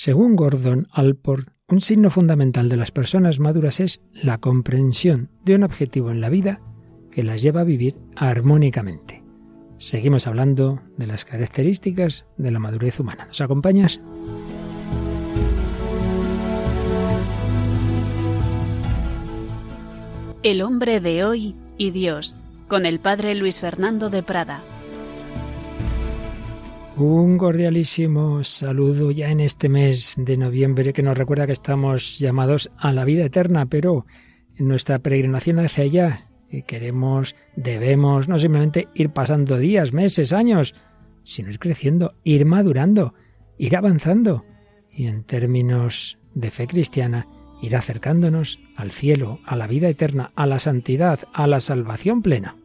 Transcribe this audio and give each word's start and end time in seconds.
Según 0.00 0.36
Gordon 0.36 0.86
Alport, 0.92 1.48
un 1.66 1.80
signo 1.80 2.08
fundamental 2.08 2.68
de 2.68 2.76
las 2.76 2.92
personas 2.92 3.40
maduras 3.40 3.80
es 3.80 4.00
la 4.12 4.38
comprensión 4.38 5.28
de 5.44 5.56
un 5.56 5.64
objetivo 5.64 6.12
en 6.12 6.20
la 6.20 6.28
vida 6.28 6.60
que 7.10 7.24
las 7.24 7.42
lleva 7.42 7.62
a 7.62 7.64
vivir 7.64 7.96
armónicamente. 8.14 9.24
Seguimos 9.78 10.28
hablando 10.28 10.80
de 10.96 11.08
las 11.08 11.24
características 11.24 12.26
de 12.36 12.52
la 12.52 12.60
madurez 12.60 13.00
humana. 13.00 13.24
¿Nos 13.26 13.40
acompañas? 13.40 14.00
El 20.44 20.62
hombre 20.62 21.00
de 21.00 21.24
hoy 21.24 21.56
y 21.76 21.90
Dios, 21.90 22.36
con 22.68 22.86
el 22.86 23.00
padre 23.00 23.34
Luis 23.34 23.58
Fernando 23.58 24.10
de 24.10 24.22
Prada. 24.22 24.62
Un 26.98 27.38
cordialísimo 27.38 28.42
saludo 28.42 29.12
ya 29.12 29.30
en 29.30 29.38
este 29.38 29.68
mes 29.68 30.16
de 30.18 30.36
noviembre 30.36 30.92
que 30.92 31.04
nos 31.04 31.16
recuerda 31.16 31.46
que 31.46 31.52
estamos 31.52 32.18
llamados 32.18 32.72
a 32.76 32.90
la 32.90 33.04
vida 33.04 33.24
eterna, 33.24 33.66
pero 33.66 34.04
en 34.56 34.66
nuestra 34.66 34.98
peregrinación 34.98 35.60
hacia 35.60 35.84
allá 35.84 36.20
queremos, 36.66 37.36
debemos 37.54 38.26
no 38.26 38.36
simplemente 38.40 38.88
ir 38.94 39.10
pasando 39.10 39.58
días, 39.58 39.92
meses, 39.92 40.32
años, 40.32 40.74
sino 41.22 41.50
ir 41.50 41.60
creciendo, 41.60 42.14
ir 42.24 42.44
madurando, 42.46 43.14
ir 43.58 43.76
avanzando 43.76 44.44
y 44.90 45.06
en 45.06 45.22
términos 45.22 46.18
de 46.34 46.50
fe 46.50 46.66
cristiana, 46.66 47.28
ir 47.62 47.76
acercándonos 47.76 48.58
al 48.74 48.90
cielo, 48.90 49.38
a 49.44 49.54
la 49.54 49.68
vida 49.68 49.88
eterna, 49.88 50.32
a 50.34 50.46
la 50.46 50.58
santidad, 50.58 51.20
a 51.32 51.46
la 51.46 51.60
salvación 51.60 52.22
plena. 52.22 52.56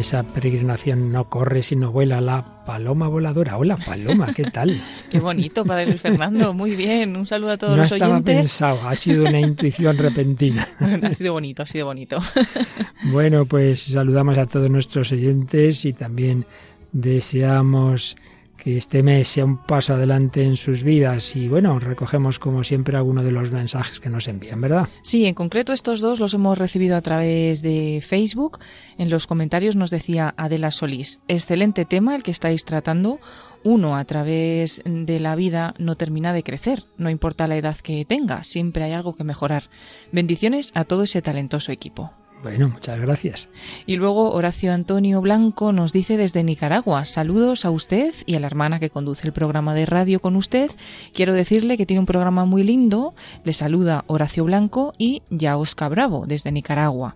Esa 0.00 0.22
peregrinación 0.22 1.12
no 1.12 1.28
corre 1.28 1.62
sino 1.62 1.92
vuela 1.92 2.20
la 2.20 2.64
paloma 2.64 3.06
voladora. 3.06 3.58
Hola 3.58 3.76
paloma, 3.76 4.32
¿qué 4.34 4.44
tal? 4.44 4.80
Qué 5.10 5.20
bonito, 5.20 5.64
Padre 5.64 5.86
Luis 5.86 6.00
Fernando, 6.00 6.54
muy 6.54 6.74
bien. 6.74 7.16
Un 7.16 7.26
saludo 7.26 7.52
a 7.52 7.58
todos 7.58 7.76
los 7.76 7.92
oyentes. 7.92 8.08
No 8.08 8.16
estaba 8.16 8.38
pensado, 8.38 8.88
ha 8.88 8.96
sido 8.96 9.24
una 9.26 9.38
intuición 9.38 9.98
repentina. 9.98 10.66
ha 11.02 11.12
sido 11.12 11.34
bonito, 11.34 11.62
ha 11.62 11.66
sido 11.66 11.86
bonito. 11.86 12.18
bueno, 13.04 13.44
pues 13.44 13.82
saludamos 13.82 14.38
a 14.38 14.46
todos 14.46 14.70
nuestros 14.70 15.12
oyentes 15.12 15.84
y 15.84 15.92
también 15.92 16.46
deseamos 16.92 18.16
que 18.62 18.76
este 18.76 19.02
mes 19.02 19.28
sea 19.28 19.44
un 19.44 19.56
paso 19.56 19.94
adelante 19.94 20.44
en 20.44 20.56
sus 20.56 20.84
vidas 20.84 21.34
y 21.34 21.48
bueno, 21.48 21.78
recogemos 21.78 22.38
como 22.38 22.62
siempre 22.62 22.96
alguno 22.96 23.22
de 23.22 23.32
los 23.32 23.50
mensajes 23.50 24.00
que 24.00 24.10
nos 24.10 24.28
envían, 24.28 24.60
¿verdad? 24.60 24.88
Sí, 25.02 25.24
en 25.24 25.34
concreto 25.34 25.72
estos 25.72 26.00
dos 26.00 26.20
los 26.20 26.34
hemos 26.34 26.58
recibido 26.58 26.96
a 26.96 27.00
través 27.00 27.62
de 27.62 28.00
Facebook. 28.06 28.58
En 28.98 29.10
los 29.10 29.26
comentarios 29.26 29.76
nos 29.76 29.90
decía 29.90 30.34
Adela 30.36 30.70
Solís, 30.70 31.20
excelente 31.26 31.84
tema 31.84 32.14
el 32.14 32.22
que 32.22 32.30
estáis 32.30 32.64
tratando. 32.64 33.18
Uno 33.64 33.96
a 33.96 34.04
través 34.04 34.82
de 34.84 35.20
la 35.20 35.34
vida 35.36 35.74
no 35.78 35.96
termina 35.96 36.32
de 36.32 36.42
crecer, 36.42 36.84
no 36.96 37.10
importa 37.10 37.46
la 37.46 37.56
edad 37.56 37.76
que 37.76 38.04
tenga, 38.04 38.44
siempre 38.44 38.84
hay 38.84 38.92
algo 38.92 39.14
que 39.14 39.24
mejorar. 39.24 39.64
Bendiciones 40.12 40.70
a 40.74 40.84
todo 40.84 41.02
ese 41.02 41.22
talentoso 41.22 41.72
equipo. 41.72 42.12
Bueno, 42.42 42.68
muchas 42.68 42.98
gracias. 42.98 43.48
Y 43.86 43.96
luego 43.96 44.32
Horacio 44.32 44.72
Antonio 44.72 45.20
Blanco 45.20 45.72
nos 45.72 45.92
dice 45.92 46.16
desde 46.16 46.42
Nicaragua, 46.42 47.04
saludos 47.04 47.64
a 47.64 47.70
usted 47.70 48.14
y 48.24 48.34
a 48.34 48.40
la 48.40 48.46
hermana 48.46 48.80
que 48.80 48.88
conduce 48.88 49.26
el 49.26 49.32
programa 49.32 49.74
de 49.74 49.84
radio 49.84 50.20
con 50.20 50.36
usted. 50.36 50.70
Quiero 51.12 51.34
decirle 51.34 51.76
que 51.76 51.84
tiene 51.84 52.00
un 52.00 52.06
programa 52.06 52.46
muy 52.46 52.62
lindo. 52.62 53.14
Le 53.44 53.52
saluda 53.52 54.04
Horacio 54.06 54.44
Blanco 54.44 54.92
y 54.96 55.22
Yaosca 55.30 55.88
Bravo 55.88 56.24
desde 56.26 56.50
Nicaragua, 56.50 57.14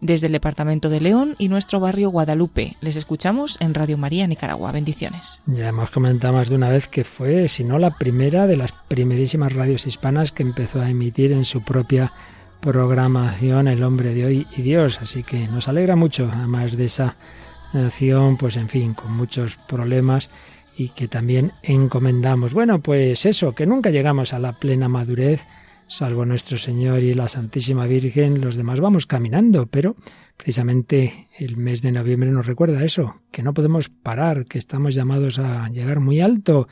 desde 0.00 0.26
el 0.26 0.32
departamento 0.32 0.90
de 0.90 1.00
León 1.00 1.36
y 1.38 1.48
nuestro 1.48 1.80
barrio 1.80 2.10
Guadalupe. 2.10 2.76
Les 2.82 2.96
escuchamos 2.96 3.56
en 3.60 3.72
Radio 3.72 3.96
María 3.96 4.26
Nicaragua. 4.26 4.72
Bendiciones. 4.72 5.40
Ya 5.46 5.68
hemos 5.68 5.90
comentado 5.90 6.34
más 6.34 6.50
de 6.50 6.56
una 6.56 6.68
vez 6.68 6.86
que 6.86 7.04
fue, 7.04 7.48
si 7.48 7.64
no 7.64 7.78
la 7.78 7.96
primera 7.96 8.46
de 8.46 8.56
las 8.56 8.72
primerísimas 8.72 9.54
radios 9.54 9.86
hispanas 9.86 10.32
que 10.32 10.42
empezó 10.42 10.80
a 10.80 10.90
emitir 10.90 11.32
en 11.32 11.44
su 11.44 11.62
propia 11.62 12.12
programación 12.60 13.68
El 13.68 13.82
hombre 13.82 14.14
de 14.14 14.24
hoy 14.24 14.46
y 14.56 14.62
Dios. 14.62 14.98
Así 15.00 15.22
que 15.22 15.48
nos 15.48 15.68
alegra 15.68 15.96
mucho, 15.96 16.30
además 16.32 16.76
de 16.76 16.86
esa 16.86 17.16
nación, 17.72 18.36
pues 18.36 18.56
en 18.56 18.68
fin, 18.68 18.94
con 18.94 19.12
muchos 19.12 19.56
problemas 19.56 20.30
y 20.76 20.90
que 20.90 21.08
también 21.08 21.52
encomendamos. 21.62 22.52
Bueno, 22.52 22.80
pues 22.80 23.24
eso, 23.26 23.54
que 23.54 23.66
nunca 23.66 23.90
llegamos 23.90 24.32
a 24.32 24.38
la 24.38 24.52
plena 24.52 24.88
madurez, 24.88 25.44
salvo 25.86 26.24
nuestro 26.24 26.58
Señor 26.58 27.02
y 27.02 27.14
la 27.14 27.28
Santísima 27.28 27.86
Virgen, 27.86 28.40
los 28.40 28.56
demás 28.56 28.80
vamos 28.80 29.06
caminando, 29.06 29.66
pero 29.66 29.96
precisamente 30.36 31.28
el 31.38 31.56
mes 31.56 31.80
de 31.82 31.92
noviembre 31.92 32.30
nos 32.30 32.46
recuerda 32.46 32.84
eso, 32.84 33.22
que 33.30 33.42
no 33.42 33.54
podemos 33.54 33.88
parar, 33.88 34.44
que 34.46 34.58
estamos 34.58 34.94
llamados 34.94 35.38
a 35.38 35.68
llegar 35.70 36.00
muy 36.00 36.20
alto, 36.20 36.68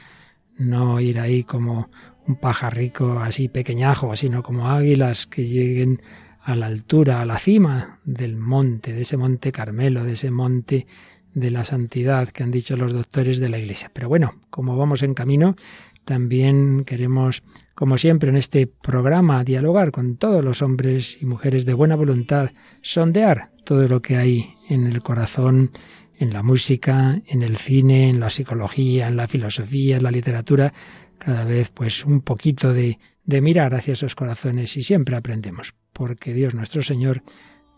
no 0.59 1.01
ir 1.01 1.19
ahí 1.19 1.45
como 1.45 1.89
un 2.27 2.37
pajarrico 2.37 3.19
así 3.21 3.49
pequeñajo, 3.49 4.15
sino 4.17 4.43
como 4.43 4.69
águilas 4.69 5.27
que 5.27 5.45
lleguen 5.45 6.01
a 6.43 6.57
la 6.57 6.67
altura, 6.67 7.21
a 7.21 7.25
la 7.25 7.39
cima 7.39 8.01
del 8.05 8.37
monte, 8.37 8.93
de 8.93 9.03
ese 9.03 9.17
monte 9.17 9.53
Carmelo, 9.53 10.05
de 10.05 10.13
ese 10.13 10.31
monte 10.31 10.87
de 11.33 11.51
la 11.51 11.65
santidad 11.65 12.29
que 12.29 12.43
han 12.43 12.51
dicho 12.51 12.77
los 12.77 12.93
doctores 12.93 13.39
de 13.39 13.49
la 13.49 13.59
Iglesia. 13.59 13.91
Pero 13.93 14.09
bueno, 14.09 14.35
como 14.51 14.77
vamos 14.77 15.03
en 15.03 15.15
camino, 15.15 15.57
también 16.05 16.85
queremos, 16.85 17.43
como 17.75 17.99
siempre 17.99 18.29
en 18.29 18.37
este 18.37 18.67
programa, 18.67 19.43
dialogar 19.43 19.91
con 19.91 20.17
todos 20.17 20.45
los 20.45 20.63
hombres 20.63 21.19
y 21.21 21.27
mujeres 21.27 21.65
de 21.65 21.75
buena 21.75 21.97
voluntad, 21.97 22.51
sondear 22.83 23.51
todo 23.65 23.89
lo 23.89 24.03
que 24.03 24.17
hay 24.17 24.55
en 24.69 24.87
el 24.87 25.03
corazón, 25.03 25.71
en 26.17 26.33
la 26.33 26.43
música, 26.43 27.21
en 27.27 27.43
el 27.43 27.57
cine, 27.57 28.11
en 28.11 28.21
la 28.21 28.31
psicología, 28.31 29.09
en 29.09 29.17
la 29.17 29.27
filosofía, 29.27 29.97
en 29.97 30.03
la 30.03 30.11
literatura, 30.11 30.73
cada 31.19 31.45
vez 31.45 31.71
pues 31.71 32.05
un 32.05 32.21
poquito 32.21 32.73
de, 32.73 32.99
de 33.25 33.41
mirar 33.41 33.75
hacia 33.75 33.93
esos 33.93 34.15
corazones 34.15 34.77
y 34.77 34.83
siempre 34.83 35.17
aprendemos, 35.17 35.75
porque 35.93 36.33
Dios 36.33 36.55
nuestro 36.55 36.83
Señor 36.83 37.23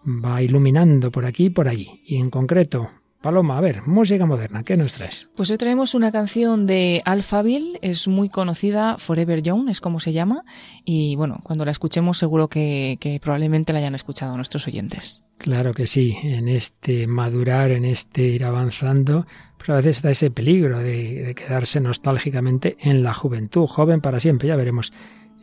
va 0.06 0.42
iluminando 0.42 1.10
por 1.10 1.24
aquí 1.24 1.46
y 1.46 1.50
por 1.50 1.68
allí. 1.68 2.00
Y 2.04 2.16
en 2.16 2.30
concreto, 2.30 2.90
Paloma, 3.22 3.58
a 3.58 3.60
ver, 3.60 3.86
música 3.86 4.24
moderna, 4.24 4.62
¿qué 4.62 4.76
nos 4.76 4.92
traes? 4.92 5.28
Pues 5.34 5.50
hoy 5.50 5.58
traemos 5.58 5.94
una 5.94 6.12
canción 6.12 6.66
de 6.66 7.02
Alphaville, 7.04 7.78
es 7.82 8.06
muy 8.06 8.28
conocida, 8.28 8.98
Forever 8.98 9.42
Young 9.42 9.68
es 9.68 9.80
como 9.80 9.98
se 9.98 10.12
llama, 10.12 10.44
y 10.84 11.16
bueno, 11.16 11.40
cuando 11.42 11.64
la 11.64 11.72
escuchemos 11.72 12.18
seguro 12.18 12.48
que, 12.48 12.98
que 13.00 13.18
probablemente 13.20 13.72
la 13.72 13.80
hayan 13.80 13.96
escuchado 13.96 14.36
nuestros 14.36 14.68
oyentes. 14.68 15.22
Claro 15.38 15.74
que 15.74 15.86
sí, 15.86 16.16
en 16.22 16.48
este 16.48 17.06
madurar, 17.06 17.72
en 17.72 17.84
este 17.84 18.22
ir 18.22 18.44
avanzando, 18.44 19.26
pero 19.58 19.74
a 19.74 19.76
veces 19.76 19.96
está 19.96 20.10
ese 20.10 20.30
peligro 20.30 20.78
de, 20.78 21.34
quedarse 21.36 21.80
nostálgicamente 21.80 22.76
en 22.80 23.02
la 23.02 23.14
juventud, 23.14 23.66
joven 23.66 24.00
para 24.00 24.20
siempre, 24.20 24.48
ya 24.48 24.56
veremos 24.56 24.92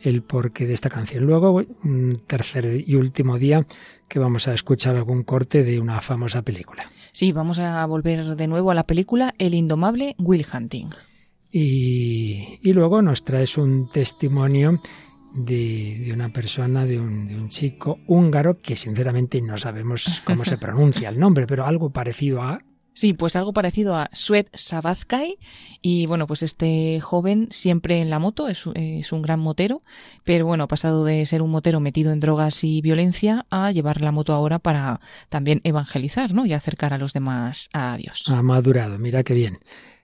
el 0.02 0.22
porqué 0.22 0.66
de 0.66 0.74
esta 0.74 0.90
canción. 0.90 1.24
Luego, 1.24 1.62
un 1.82 2.22
tercer 2.26 2.82
y 2.86 2.94
último 2.94 3.38
día 3.38 3.66
que 4.08 4.18
vamos 4.18 4.48
a 4.48 4.54
escuchar 4.54 4.96
algún 4.96 5.22
corte 5.22 5.62
de 5.62 5.80
una 5.80 6.00
famosa 6.00 6.42
película. 6.42 6.84
Sí, 7.12 7.32
vamos 7.32 7.58
a 7.58 7.84
volver 7.86 8.36
de 8.36 8.46
nuevo 8.46 8.70
a 8.70 8.74
la 8.74 8.86
película 8.86 9.34
El 9.38 9.54
indomable 9.54 10.14
Will 10.18 10.46
Hunting. 10.52 10.90
Y, 11.50 12.58
y 12.62 12.72
luego 12.72 13.00
nos 13.00 13.24
traes 13.24 13.56
un 13.56 13.88
testimonio 13.88 14.80
de, 15.34 16.10
una 16.12 16.32
persona, 16.32 16.84
de 16.84 16.98
un, 17.00 17.26
de 17.26 17.36
un, 17.36 17.48
chico 17.48 17.98
húngaro, 18.06 18.60
que 18.60 18.76
sinceramente 18.76 19.40
no 19.42 19.56
sabemos 19.56 20.22
cómo 20.24 20.44
se 20.44 20.56
pronuncia 20.58 21.08
el 21.08 21.18
nombre, 21.18 21.46
pero 21.46 21.66
algo 21.66 21.90
parecido 21.90 22.42
a... 22.42 22.60
Sí, 22.94 23.12
pues 23.12 23.34
algo 23.34 23.52
parecido 23.52 23.96
a 23.96 24.08
Sued 24.12 24.46
Sabazkai. 24.54 25.36
Y 25.82 26.06
bueno, 26.06 26.28
pues 26.28 26.44
este 26.44 27.00
joven 27.00 27.48
siempre 27.50 28.00
en 28.00 28.08
la 28.08 28.20
moto, 28.20 28.48
es, 28.48 28.66
un 28.66 29.22
gran 29.22 29.40
motero, 29.40 29.82
pero 30.22 30.46
bueno, 30.46 30.64
ha 30.64 30.68
pasado 30.68 31.04
de 31.04 31.26
ser 31.26 31.42
un 31.42 31.50
motero 31.50 31.80
metido 31.80 32.12
en 32.12 32.20
drogas 32.20 32.62
y 32.62 32.80
violencia 32.80 33.46
a 33.50 33.72
llevar 33.72 34.00
la 34.00 34.12
moto 34.12 34.32
ahora 34.32 34.60
para 34.60 35.00
también 35.28 35.60
evangelizar, 35.64 36.32
¿no? 36.32 36.46
Y 36.46 36.52
acercar 36.52 36.92
a 36.92 36.98
los 36.98 37.12
demás 37.12 37.68
a 37.72 37.96
Dios. 37.96 38.28
Ha 38.28 38.42
madurado, 38.42 38.96
mira 38.98 39.24
qué 39.24 39.34
bien. 39.34 39.58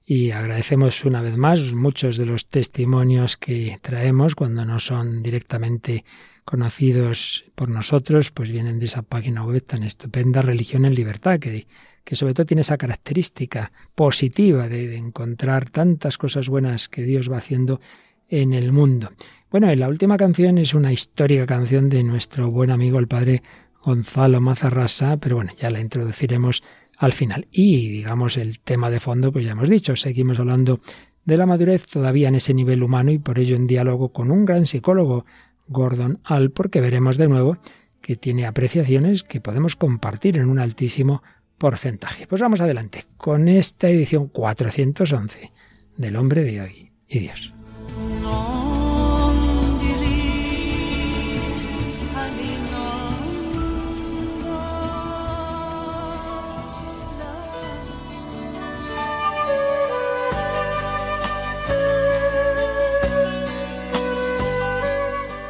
Y 0.04 0.32
agradecemos 0.32 1.04
una 1.04 1.22
vez 1.22 1.36
más 1.36 1.72
muchos 1.72 2.16
de 2.16 2.26
los 2.26 2.48
testimonios 2.48 3.36
que 3.36 3.78
traemos 3.80 4.34
cuando 4.34 4.64
no 4.64 4.80
son 4.80 5.22
directamente 5.22 6.04
conocidos 6.44 7.44
por 7.54 7.68
nosotros, 7.68 8.32
pues 8.32 8.50
vienen 8.50 8.80
de 8.80 8.86
esa 8.86 9.02
página 9.02 9.44
web 9.44 9.64
tan 9.64 9.84
estupenda, 9.84 10.42
Religión 10.42 10.84
en 10.84 10.96
Libertad, 10.96 11.38
que, 11.38 11.68
que 12.04 12.16
sobre 12.16 12.34
todo 12.34 12.46
tiene 12.46 12.62
esa 12.62 12.78
característica 12.78 13.72
positiva 13.94 14.68
de, 14.68 14.96
encontrar 14.96 15.70
tantas 15.70 16.18
cosas 16.18 16.48
buenas 16.48 16.88
que 16.88 17.02
Dios 17.02 17.30
va 17.30 17.38
haciendo 17.38 17.80
en 18.28 18.54
el 18.54 18.72
mundo. 18.72 19.12
Bueno, 19.50 19.72
y 19.72 19.76
la 19.76 19.88
última 19.88 20.16
canción 20.16 20.58
es 20.58 20.74
una 20.74 20.92
histórica 20.92 21.46
canción 21.46 21.88
de 21.88 22.04
nuestro 22.04 22.50
buen 22.50 22.70
amigo 22.70 22.98
el 22.98 23.08
padre 23.08 23.42
Gonzalo 23.84 24.40
Mazarrasa, 24.40 25.16
pero 25.16 25.36
bueno, 25.36 25.52
ya 25.58 25.70
la 25.70 25.80
introduciremos 25.80 26.62
al 26.96 27.12
final. 27.12 27.48
Y 27.50 27.88
digamos 27.88 28.36
el 28.36 28.60
tema 28.60 28.90
de 28.90 29.00
fondo, 29.00 29.32
pues 29.32 29.44
ya 29.44 29.52
hemos 29.52 29.68
dicho, 29.68 29.96
seguimos 29.96 30.38
hablando 30.38 30.80
de 31.24 31.36
la 31.36 31.46
madurez 31.46 31.86
todavía 31.86 32.28
en 32.28 32.34
ese 32.36 32.54
nivel 32.54 32.82
humano 32.82 33.10
y 33.10 33.18
por 33.18 33.38
ello 33.38 33.56
en 33.56 33.66
diálogo 33.66 34.12
con 34.12 34.30
un 34.30 34.44
gran 34.44 34.66
psicólogo, 34.66 35.24
Gordon 35.66 36.20
Al, 36.24 36.50
porque 36.50 36.80
veremos 36.80 37.16
de 37.16 37.28
nuevo 37.28 37.58
que 38.00 38.16
tiene 38.16 38.46
apreciaciones 38.46 39.22
que 39.22 39.40
podemos 39.40 39.76
compartir 39.76 40.38
en 40.38 40.48
un 40.48 40.58
altísimo 40.58 41.22
porcentaje. 41.60 42.26
Pues 42.26 42.40
vamos 42.40 42.60
adelante 42.62 43.04
con 43.18 43.46
esta 43.46 43.88
edición 43.88 44.28
411 44.28 45.52
del 45.96 46.16
hombre 46.16 46.42
de 46.42 46.62
hoy 46.62 46.90
y 47.06 47.18
Dios. 47.20 47.52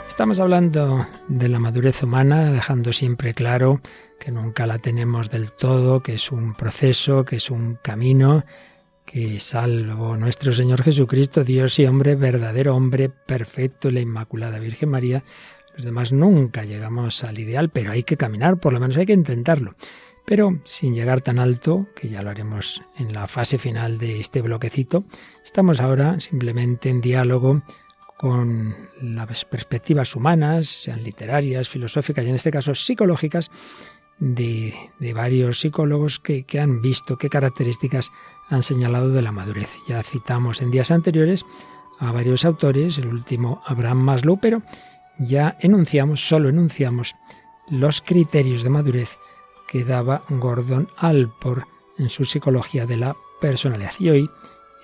Estamos 0.08 0.40
hablando 0.40 1.06
de 1.28 1.48
la 1.48 1.58
madurez 1.60 2.02
humana, 2.02 2.50
dejando 2.50 2.92
siempre 2.92 3.32
claro 3.32 3.80
que 4.20 4.30
nunca 4.30 4.66
la 4.66 4.78
tenemos 4.78 5.30
del 5.30 5.50
todo, 5.50 6.02
que 6.02 6.14
es 6.14 6.30
un 6.30 6.54
proceso, 6.54 7.24
que 7.24 7.36
es 7.36 7.50
un 7.50 7.78
camino, 7.82 8.44
que 9.04 9.40
salvo 9.40 10.16
nuestro 10.16 10.52
Señor 10.52 10.82
Jesucristo, 10.82 11.42
Dios 11.42 11.78
y 11.80 11.86
hombre, 11.86 12.14
verdadero 12.14 12.76
hombre, 12.76 13.08
perfecto, 13.08 13.90
la 13.90 14.00
Inmaculada 14.00 14.60
Virgen 14.60 14.90
María, 14.90 15.24
los 15.74 15.84
demás 15.84 16.12
nunca 16.12 16.64
llegamos 16.64 17.24
al 17.24 17.38
ideal, 17.38 17.70
pero 17.70 17.90
hay 17.90 18.04
que 18.04 18.16
caminar, 18.16 18.58
por 18.58 18.72
lo 18.72 18.78
menos 18.80 18.96
hay 18.96 19.06
que 19.06 19.12
intentarlo. 19.12 19.74
Pero 20.26 20.60
sin 20.64 20.94
llegar 20.94 21.22
tan 21.22 21.38
alto, 21.38 21.88
que 21.96 22.08
ya 22.08 22.22
lo 22.22 22.30
haremos 22.30 22.82
en 22.98 23.12
la 23.12 23.26
fase 23.26 23.58
final 23.58 23.98
de 23.98 24.20
este 24.20 24.42
bloquecito, 24.42 25.04
estamos 25.42 25.80
ahora 25.80 26.20
simplemente 26.20 26.90
en 26.90 27.00
diálogo 27.00 27.62
con 28.18 28.76
las 29.00 29.46
perspectivas 29.46 30.14
humanas, 30.14 30.68
sean 30.68 31.02
literarias, 31.02 31.70
filosóficas 31.70 32.24
y 32.24 32.28
en 32.28 32.34
este 32.34 32.50
caso 32.50 32.74
psicológicas, 32.74 33.50
de, 34.20 34.74
varios 35.14 35.60
psicólogos 35.60 36.20
que, 36.20 36.44
que, 36.44 36.60
han 36.60 36.80
visto 36.80 37.16
qué 37.16 37.28
características 37.28 38.12
han 38.48 38.62
señalado 38.62 39.10
de 39.10 39.22
la 39.22 39.32
madurez. 39.32 39.70
Ya 39.88 40.02
citamos 40.02 40.60
en 40.60 40.70
días 40.70 40.90
anteriores 40.90 41.44
a 41.98 42.12
varios 42.12 42.44
autores, 42.44 42.98
el 42.98 43.08
último 43.08 43.62
Abraham 43.66 43.98
Maslow, 43.98 44.38
pero 44.40 44.62
ya 45.18 45.56
enunciamos, 45.60 46.20
solo 46.20 46.48
enunciamos 46.48 47.14
los 47.68 48.00
criterios 48.02 48.62
de 48.62 48.70
madurez 48.70 49.18
que 49.68 49.84
daba 49.84 50.22
Gordon 50.28 50.88
Alport 50.96 51.66
en 51.98 52.08
su 52.08 52.24
psicología 52.24 52.86
de 52.86 52.96
la 52.96 53.16
personalidad. 53.40 53.92
Y 53.98 54.10
hoy 54.10 54.30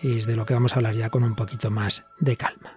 es 0.02 0.26
de 0.26 0.36
lo 0.36 0.46
que 0.46 0.54
vamos 0.54 0.72
a 0.72 0.76
hablar 0.76 0.94
ya 0.94 1.10
con 1.10 1.24
un 1.24 1.34
poquito 1.34 1.70
más 1.70 2.04
de 2.20 2.36
calma. 2.36 2.75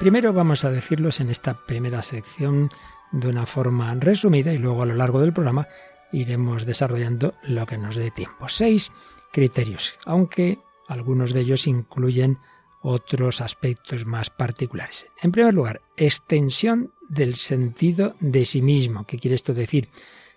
Primero 0.00 0.32
vamos 0.32 0.64
a 0.64 0.70
decirlos 0.70 1.20
en 1.20 1.28
esta 1.28 1.66
primera 1.66 2.02
sección 2.02 2.70
de 3.12 3.28
una 3.28 3.44
forma 3.44 3.94
resumida 3.96 4.50
y 4.50 4.56
luego 4.56 4.80
a 4.82 4.86
lo 4.86 4.94
largo 4.94 5.20
del 5.20 5.34
programa 5.34 5.68
iremos 6.10 6.64
desarrollando 6.64 7.34
lo 7.42 7.66
que 7.66 7.76
nos 7.76 7.96
dé 7.96 8.10
tiempo. 8.10 8.48
Seis 8.48 8.90
criterios, 9.30 9.98
aunque 10.06 10.58
algunos 10.88 11.34
de 11.34 11.40
ellos 11.40 11.66
incluyen 11.66 12.38
otros 12.80 13.42
aspectos 13.42 14.06
más 14.06 14.30
particulares. 14.30 15.04
En 15.20 15.32
primer 15.32 15.52
lugar, 15.52 15.82
extensión 15.98 16.94
del 17.10 17.34
sentido 17.34 18.16
de 18.20 18.46
sí 18.46 18.62
mismo. 18.62 19.04
¿Qué 19.04 19.18
quiere 19.18 19.34
esto 19.34 19.52
decir? 19.52 19.90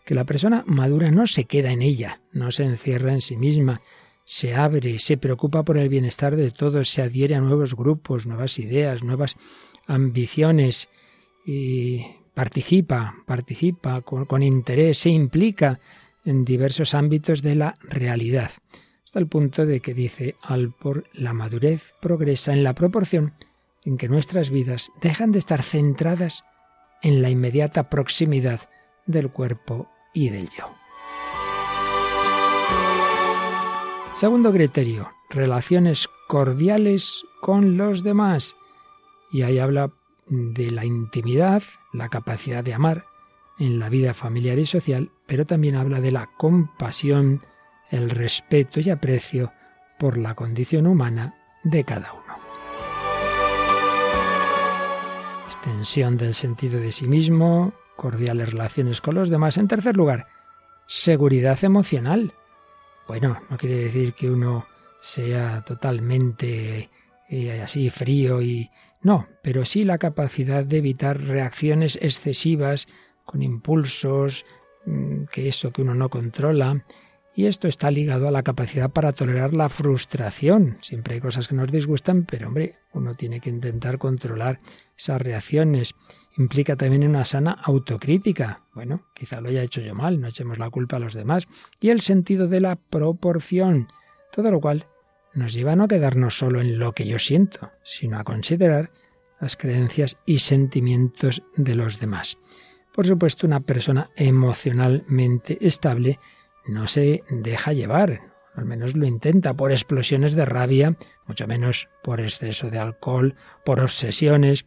Que 0.04 0.13
la 0.13 0.25
persona 0.25 0.66
madura 0.68 1.09
no 1.09 1.25
se 1.25 1.45
queda 1.45 1.71
en 1.71 1.81
ella, 1.81 2.21
no 2.33 2.51
se 2.51 2.66
encierra 2.66 3.13
en 3.13 3.21
sí 3.21 3.38
misma, 3.38 3.81
se 4.25 4.55
abre, 4.55 4.99
se 4.99 5.17
preocupa 5.17 5.63
por 5.63 5.77
el 5.77 5.89
bienestar 5.89 6.35
de 6.35 6.51
todos, 6.51 6.89
se 6.89 7.01
adhiere 7.01 7.35
a 7.35 7.41
nuevos 7.41 7.75
grupos, 7.75 8.25
nuevas 8.25 8.59
ideas, 8.59 9.03
nuevas 9.03 9.35
ambiciones 9.87 10.89
y 11.45 12.05
participa, 12.33 13.15
participa 13.25 14.01
con, 14.01 14.43
interés, 14.43 14.99
se 14.99 15.09
implica 15.09 15.79
en 16.25 16.45
diversos 16.45 16.93
ámbitos 16.93 17.41
de 17.41 17.55
la 17.55 17.75
realidad. 17.81 18.51
Hasta 19.03 19.19
el 19.19 19.27
punto 19.27 19.65
de 19.65 19.81
que 19.81 19.93
dice 19.93 20.35
Alpor, 20.41 21.05
la 21.13 21.33
madurez 21.33 21.93
progresa 22.01 22.53
en 22.53 22.63
la 22.63 22.73
proporción 22.73 23.33
en 23.85 23.97
que 23.97 24.07
nuestras 24.07 24.49
vidas 24.49 24.91
dejan 25.01 25.31
de 25.31 25.39
estar 25.39 25.61
centradas 25.61 26.43
en 27.01 27.21
la 27.21 27.29
inmediata 27.29 27.89
proximidad 27.89 28.61
del 29.05 29.29
cuerpo 29.29 29.89
y 30.13 30.29
del 30.29 30.49
yo. 30.49 30.82
Segundo 34.23 34.53
criterio, 34.53 35.11
relaciones 35.29 36.07
cordiales 36.29 37.25
con 37.41 37.75
los 37.75 38.03
demás. 38.03 38.55
Y 39.33 39.41
ahí 39.41 39.59
habla 39.59 39.91
de 40.27 40.71
la 40.71 40.85
intimidad, 40.85 41.61
la 41.91 42.07
capacidad 42.07 42.63
de 42.63 42.73
amar 42.73 43.05
en 43.59 43.79
la 43.79 43.89
vida 43.89 44.13
familiar 44.13 44.57
y 44.59 44.65
social, 44.65 45.11
pero 45.27 45.45
también 45.45 45.75
habla 45.75 45.99
de 45.99 46.13
la 46.13 46.29
compasión, 46.37 47.39
el 47.91 48.09
respeto 48.09 48.79
y 48.79 48.91
aprecio 48.91 49.51
por 49.99 50.17
la 50.17 50.35
condición 50.35 50.87
humana 50.87 51.35
de 51.65 51.83
cada 51.83 52.13
uno. 52.13 52.37
Extensión 55.47 56.15
del 56.15 56.33
sentido 56.33 56.79
de 56.79 56.93
sí 56.93 57.09
mismo, 57.09 57.73
cordiales 57.97 58.53
relaciones 58.53 59.01
con 59.01 59.15
los 59.15 59.27
demás. 59.27 59.57
En 59.57 59.67
tercer 59.67 59.97
lugar, 59.97 60.27
seguridad 60.87 61.61
emocional 61.65 62.33
bueno, 63.07 63.41
no 63.50 63.57
quiere 63.57 63.77
decir 63.77 64.13
que 64.13 64.29
uno 64.29 64.65
sea 65.01 65.63
totalmente 65.65 66.89
eh, 67.29 67.61
así 67.61 67.89
frío 67.89 68.41
y... 68.41 68.69
No, 69.01 69.27
pero 69.41 69.65
sí 69.65 69.83
la 69.83 69.97
capacidad 69.97 70.63
de 70.63 70.77
evitar 70.77 71.19
reacciones 71.19 72.00
excesivas 72.01 72.88
con 73.25 73.41
impulsos, 73.41 74.45
mm, 74.85 75.25
que 75.25 75.50
eso 75.50 75.71
que 75.71 75.81
uno 75.81 75.94
no 75.94 76.09
controla. 76.09 76.85
Y 77.35 77.47
esto 77.47 77.67
está 77.67 77.91
ligado 77.91 78.27
a 78.27 78.31
la 78.31 78.44
capacidad 78.44 78.91
para 78.91 79.11
tolerar 79.11 79.53
la 79.53 79.67
frustración. 79.67 80.77
Siempre 80.81 81.15
hay 81.15 81.21
cosas 81.21 81.47
que 81.47 81.56
nos 81.56 81.71
disgustan, 81.71 82.25
pero 82.25 82.47
hombre, 82.47 82.75
uno 82.94 83.15
tiene 83.15 83.39
que 83.41 83.49
intentar 83.49 83.97
controlar 83.97 84.59
esas 84.95 85.21
reacciones 85.21 85.95
implica 86.38 86.75
también 86.75 87.07
una 87.07 87.25
sana 87.25 87.51
autocrítica. 87.51 88.63
Bueno, 88.74 89.06
quizá 89.13 89.41
lo 89.41 89.50
haya 89.50 89.63
hecho 89.63 89.81
yo 89.81 89.95
mal, 89.95 90.19
no 90.19 90.27
echemos 90.27 90.57
la 90.57 90.69
culpa 90.69 90.97
a 90.97 91.00
los 91.00 91.13
demás. 91.13 91.47
Y 91.80 91.89
el 91.89 92.01
sentido 92.01 92.47
de 92.47 92.59
la 92.59 92.75
proporción. 92.75 93.88
Todo 94.31 94.51
lo 94.51 94.59
cual 94.59 94.88
nos 95.33 95.53
lleva 95.53 95.74
a 95.74 95.75
no 95.75 95.88
quedarnos 95.88 96.38
solo 96.38 96.62
en 96.62 96.80
lo 96.80 96.94
que 96.94 97.06
yo 97.06 97.19
siento, 97.19 97.71
sino 97.83 98.19
a 98.19 98.24
considerar 98.24 98.91
las 99.39 99.56
creencias 99.56 100.18
y 100.25 100.39
sentimientos 100.39 101.44
de 101.56 101.75
los 101.75 102.00
demás. 102.00 102.38
Por 102.94 103.07
supuesto, 103.07 103.47
una 103.47 103.59
persona 103.59 104.12
emocionalmente 104.15 105.57
estable 105.65 106.19
no 106.68 106.88
se 106.88 107.24
deja 107.30 107.74
llevar, 107.74 108.21
al 108.56 108.65
menos 108.65 108.95
lo 108.95 109.06
intenta, 109.07 109.56
por 109.56 109.71
explosiones 109.71 110.35
de 110.35 110.45
rabia, 110.45 110.95
mucho 111.28 111.47
menos 111.47 111.90
por 112.04 112.21
exceso 112.21 112.69
de 112.69 112.80
alcohol, 112.80 113.35
por 113.66 113.80
obsesiones, 113.80 114.66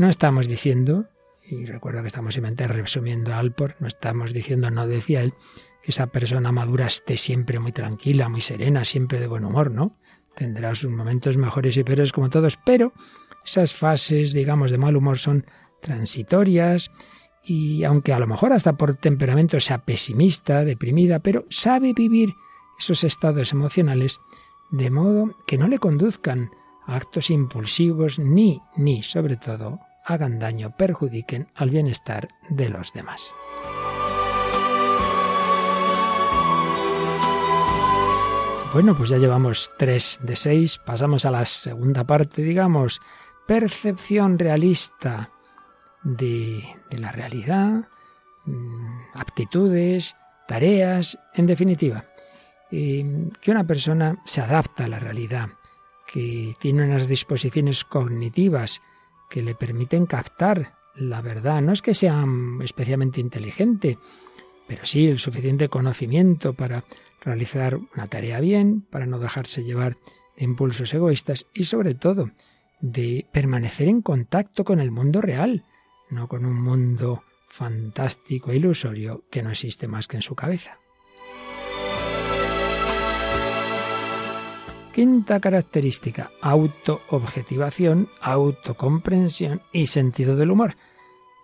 no 0.00 0.08
estamos 0.08 0.48
diciendo, 0.48 1.10
y 1.44 1.66
recuerdo 1.66 2.00
que 2.00 2.06
estamos 2.06 2.32
simplemente 2.32 2.66
resumiendo 2.66 3.34
a 3.34 3.38
Alpor, 3.38 3.76
no 3.80 3.86
estamos 3.86 4.32
diciendo, 4.32 4.70
no 4.70 4.86
decía 4.86 5.20
él, 5.20 5.34
que 5.82 5.90
esa 5.90 6.06
persona 6.06 6.52
madura 6.52 6.86
esté 6.86 7.18
siempre 7.18 7.58
muy 7.58 7.72
tranquila, 7.72 8.30
muy 8.30 8.40
serena, 8.40 8.86
siempre 8.86 9.20
de 9.20 9.26
buen 9.26 9.44
humor, 9.44 9.70
¿no? 9.70 9.98
Tendrá 10.34 10.74
sus 10.74 10.90
momentos 10.90 11.36
mejores 11.36 11.76
y 11.76 11.84
peores 11.84 12.12
como 12.12 12.30
todos, 12.30 12.58
pero 12.64 12.94
esas 13.44 13.74
fases, 13.74 14.32
digamos, 14.32 14.70
de 14.70 14.78
mal 14.78 14.96
humor 14.96 15.18
son 15.18 15.44
transitorias 15.82 16.90
y 17.44 17.84
aunque 17.84 18.14
a 18.14 18.18
lo 18.18 18.26
mejor 18.26 18.54
hasta 18.54 18.78
por 18.78 18.94
temperamento 18.94 19.60
sea 19.60 19.84
pesimista, 19.84 20.64
deprimida, 20.64 21.18
pero 21.18 21.44
sabe 21.50 21.92
vivir 21.92 22.32
esos 22.78 23.04
estados 23.04 23.52
emocionales 23.52 24.18
de 24.70 24.88
modo 24.88 25.36
que 25.46 25.58
no 25.58 25.68
le 25.68 25.78
conduzcan 25.78 26.52
a 26.86 26.96
actos 26.96 27.28
impulsivos 27.28 28.18
ni, 28.18 28.62
ni, 28.78 29.02
sobre 29.02 29.36
todo, 29.36 29.78
hagan 30.10 30.38
daño, 30.38 30.76
perjudiquen 30.76 31.48
al 31.54 31.70
bienestar 31.70 32.28
de 32.48 32.68
los 32.68 32.92
demás. 32.92 33.32
Bueno, 38.72 38.96
pues 38.96 39.08
ya 39.08 39.18
llevamos 39.18 39.70
tres 39.78 40.18
de 40.22 40.36
seis, 40.36 40.78
pasamos 40.78 41.24
a 41.24 41.30
la 41.30 41.44
segunda 41.44 42.04
parte, 42.04 42.42
digamos, 42.42 43.00
percepción 43.46 44.38
realista 44.38 45.30
de, 46.02 46.62
la 46.90 47.10
realidad, 47.12 47.88
mm, 48.46 49.00
aptitudes, 49.14 50.14
tareas, 50.46 51.18
en 51.34 51.46
definitiva, 51.46 52.04
eh, 52.70 53.28
que 53.40 53.50
una 53.50 53.66
persona 53.66 54.20
se 54.24 54.40
adapta 54.40 54.84
a 54.84 54.88
la 54.88 55.00
realidad, 55.00 55.48
que 56.06 56.54
tiene 56.60 56.84
unas 56.84 57.08
disposiciones 57.08 57.84
cognitivas 57.84 58.80
que 59.30 59.42
le 59.42 59.54
permiten 59.54 60.06
captar 60.06 60.74
la 60.94 61.22
verdad. 61.22 61.62
No 61.62 61.72
es 61.72 61.80
que 61.80 61.94
sea 61.94 62.26
especialmente 62.62 63.20
inteligente, 63.20 63.98
pero 64.66 64.84
sí 64.84 65.06
el 65.06 65.18
suficiente 65.18 65.68
conocimiento 65.68 66.52
para 66.52 66.84
realizar 67.22 67.78
una 67.94 68.06
tarea 68.08 68.40
bien, 68.40 68.82
para 68.82 69.06
no 69.06 69.18
dejarse 69.18 69.64
llevar 69.64 69.96
de 70.36 70.44
impulsos 70.44 70.92
egoístas 70.92 71.46
y 71.54 71.64
sobre 71.64 71.94
todo 71.94 72.30
de 72.80 73.26
permanecer 73.32 73.88
en 73.88 74.02
contacto 74.02 74.64
con 74.64 74.80
el 74.80 74.90
mundo 74.90 75.20
real, 75.20 75.64
no 76.10 76.28
con 76.28 76.44
un 76.44 76.62
mundo 76.62 77.22
fantástico 77.48 78.50
e 78.50 78.56
ilusorio 78.56 79.24
que 79.30 79.42
no 79.42 79.50
existe 79.50 79.86
más 79.88 80.08
que 80.08 80.16
en 80.16 80.22
su 80.22 80.34
cabeza. 80.34 80.78
Quinta 85.00 85.40
característica, 85.40 86.30
autoobjetivación, 86.42 88.10
autocomprensión 88.20 89.62
y 89.72 89.86
sentido 89.86 90.36
del 90.36 90.50
humor. 90.50 90.76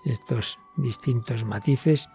Estos 0.05 0.59
distintos 0.77 1.47
matices 1.47 2.07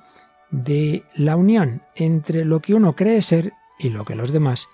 de 0.51 1.03
la 1.15 1.35
unión 1.35 1.81
entre 1.95 2.45
lo 2.45 2.59
que 2.59 2.75
uno 2.75 2.95
cree 2.95 3.23
ser 3.23 3.53
y 3.79 3.89
lo 3.89 4.05
que 4.05 4.13
los 4.13 4.31
demás 4.31 4.69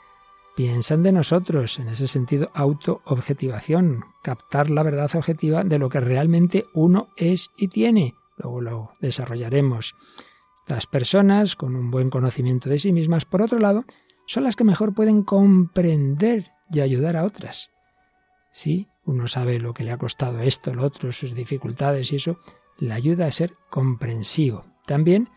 piensan 0.57 1.03
de 1.03 1.13
nosotros, 1.13 1.79
en 1.79 1.87
ese 1.87 2.09
sentido, 2.09 2.51
autoobjetivación, 2.53 4.03
captar 4.21 4.69
la 4.69 4.83
verdad 4.83 5.09
objetiva 5.15 5.63
de 5.63 5.79
lo 5.79 5.87
que 5.87 6.01
realmente 6.01 6.65
uno 6.73 7.07
es 7.15 7.49
y 7.55 7.69
tiene. 7.69 8.15
Luego 8.35 8.59
lo 8.59 8.91
desarrollaremos. 8.99 9.95
Estas 10.65 10.85
personas, 10.85 11.55
con 11.55 11.77
un 11.77 11.91
buen 11.91 12.09
conocimiento 12.09 12.69
de 12.69 12.79
sí 12.79 12.91
mismas, 12.91 13.23
por 13.23 13.41
otro 13.41 13.57
lado, 13.57 13.85
son 14.25 14.43
las 14.43 14.57
que 14.57 14.65
mejor 14.65 14.93
pueden 14.93 15.23
comprender 15.23 16.56
y 16.71 16.81
ayudar 16.81 17.15
a 17.17 17.23
otras. 17.23 17.71
Si 18.51 18.87
uno 19.05 19.27
sabe 19.27 19.59
lo 19.59 19.73
que 19.73 19.83
le 19.83 19.91
ha 19.91 19.97
costado 19.97 20.39
esto, 20.39 20.73
lo 20.73 20.83
otro, 20.83 21.11
sus 21.11 21.33
dificultades 21.33 22.11
y 22.11 22.17
eso, 22.17 22.39
le 22.77 22.93
ayuda 22.93 23.27
a 23.27 23.31
ser 23.31 23.53
comprensivo. 23.69 24.65
También 24.85 25.29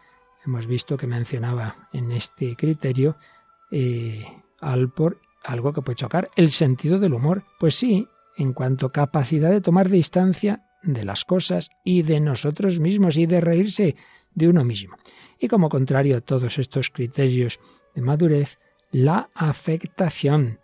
hemos 0.45 0.67
visto 0.67 0.97
que 0.97 1.07
mencionaba 1.07 1.89
en 1.93 2.11
este 2.13 2.57
criterio 2.57 3.17
eh, 3.71 4.25
algo 4.61 5.73
que 5.73 5.83
puede 5.83 5.97
chocar, 5.97 6.31
el 6.37 6.51
sentido 6.51 6.99
del 6.99 7.15
humor. 7.15 7.45
Pues 7.59 7.75
sí, 7.75 8.09
en 8.37 8.53
cuanto 8.53 8.87
a 8.87 8.93
capacidad 8.93 9.51
de 9.51 9.61
tomar 9.61 9.89
distancia 9.89 10.65
de 10.83 11.05
las 11.05 11.25
cosas 11.25 11.71
y 11.85 12.03
de 12.03 12.21
nosotros 12.21 12.81
mismos 12.81 13.17
y 13.17 13.27
de 13.27 13.41
reírse 13.41 13.97
de 14.35 14.49
uno 14.49 14.65
mismo. 14.65 14.97
Y 15.39 15.49
como 15.49 15.69
contrario 15.69 16.17
a 16.17 16.21
todos 16.21 16.59
estos 16.59 16.91
criterios 16.91 17.61
de 17.95 18.03
madurez, 18.03 18.59
la 18.91 19.31
afectación 19.35 20.59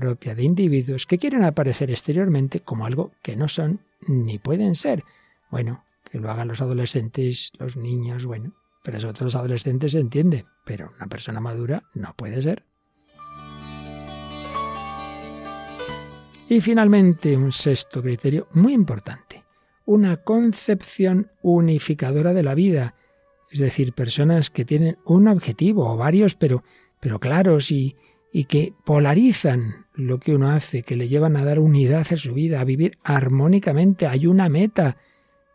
propia 0.00 0.34
de 0.34 0.44
individuos 0.44 1.04
que 1.04 1.18
quieren 1.18 1.44
aparecer 1.44 1.90
exteriormente 1.90 2.60
como 2.60 2.86
algo 2.86 3.12
que 3.22 3.36
no 3.36 3.48
son 3.48 3.80
ni 4.08 4.38
pueden 4.38 4.74
ser. 4.74 5.04
Bueno, 5.50 5.84
que 6.10 6.18
lo 6.18 6.30
hagan 6.30 6.48
los 6.48 6.62
adolescentes, 6.62 7.52
los 7.58 7.76
niños, 7.76 8.24
bueno, 8.24 8.54
pero 8.82 8.96
eso 8.96 9.10
otros 9.10 9.34
adolescentes 9.34 9.92
se 9.92 10.00
entiende, 10.00 10.46
pero 10.64 10.90
una 10.96 11.06
persona 11.06 11.40
madura 11.40 11.82
no 11.94 12.14
puede 12.16 12.40
ser. 12.40 12.64
Y 16.48 16.60
finalmente, 16.62 17.36
un 17.36 17.52
sexto 17.52 18.02
criterio 18.02 18.48
muy 18.52 18.72
importante, 18.72 19.44
una 19.84 20.16
concepción 20.16 21.30
unificadora 21.42 22.32
de 22.32 22.42
la 22.42 22.54
vida, 22.54 22.94
es 23.50 23.60
decir, 23.60 23.92
personas 23.92 24.48
que 24.48 24.64
tienen 24.64 24.96
un 25.04 25.28
objetivo 25.28 25.92
o 25.92 25.96
varios, 25.96 26.34
pero, 26.34 26.64
pero 27.00 27.20
claros 27.20 27.70
y, 27.70 27.96
y 28.32 28.44
que 28.44 28.74
polarizan 28.84 29.86
lo 29.94 30.18
que 30.20 30.34
uno 30.34 30.50
hace, 30.50 30.82
que 30.82 30.96
le 30.96 31.08
llevan 31.08 31.36
a 31.36 31.44
dar 31.44 31.58
unidad 31.58 32.06
a 32.12 32.16
su 32.16 32.32
vida, 32.32 32.60
a 32.60 32.64
vivir 32.64 32.98
armónicamente. 33.02 34.06
Hay 34.06 34.26
una 34.26 34.48
meta, 34.48 34.96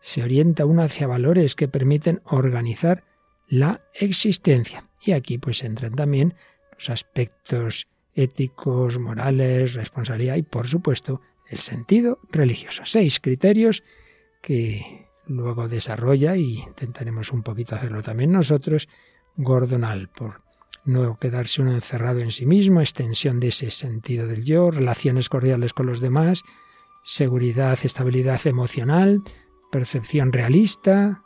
se 0.00 0.22
orienta 0.22 0.66
uno 0.66 0.82
hacia 0.82 1.06
valores 1.06 1.54
que 1.54 1.68
permiten 1.68 2.20
organizar 2.24 3.04
la 3.48 3.80
existencia. 3.94 4.88
Y 5.00 5.12
aquí 5.12 5.38
pues 5.38 5.62
entran 5.64 5.94
también 5.94 6.34
los 6.72 6.90
aspectos 6.90 7.88
éticos, 8.14 8.98
morales, 8.98 9.74
responsabilidad 9.74 10.36
y, 10.36 10.42
por 10.42 10.66
supuesto, 10.66 11.20
el 11.48 11.58
sentido 11.58 12.18
religioso. 12.30 12.82
Seis 12.84 13.20
criterios 13.20 13.82
que 14.42 15.08
luego 15.26 15.68
desarrolla 15.68 16.36
y 16.36 16.60
intentaremos 16.60 17.32
un 17.32 17.42
poquito 17.42 17.74
hacerlo 17.74 18.02
también 18.02 18.32
nosotros, 18.32 18.88
Gordon 19.36 19.84
Alport. 19.84 20.45
No 20.86 21.18
quedarse 21.18 21.60
uno 21.60 21.74
encerrado 21.74 22.20
en 22.20 22.30
sí 22.30 22.46
mismo, 22.46 22.80
extensión 22.80 23.40
de 23.40 23.48
ese 23.48 23.70
sentido 23.70 24.26
del 24.26 24.44
yo, 24.44 24.70
relaciones 24.70 25.28
cordiales 25.28 25.72
con 25.72 25.86
los 25.86 26.00
demás, 26.00 26.42
seguridad, 27.02 27.78
estabilidad 27.82 28.46
emocional, 28.46 29.22
percepción 29.70 30.32
realista, 30.32 31.24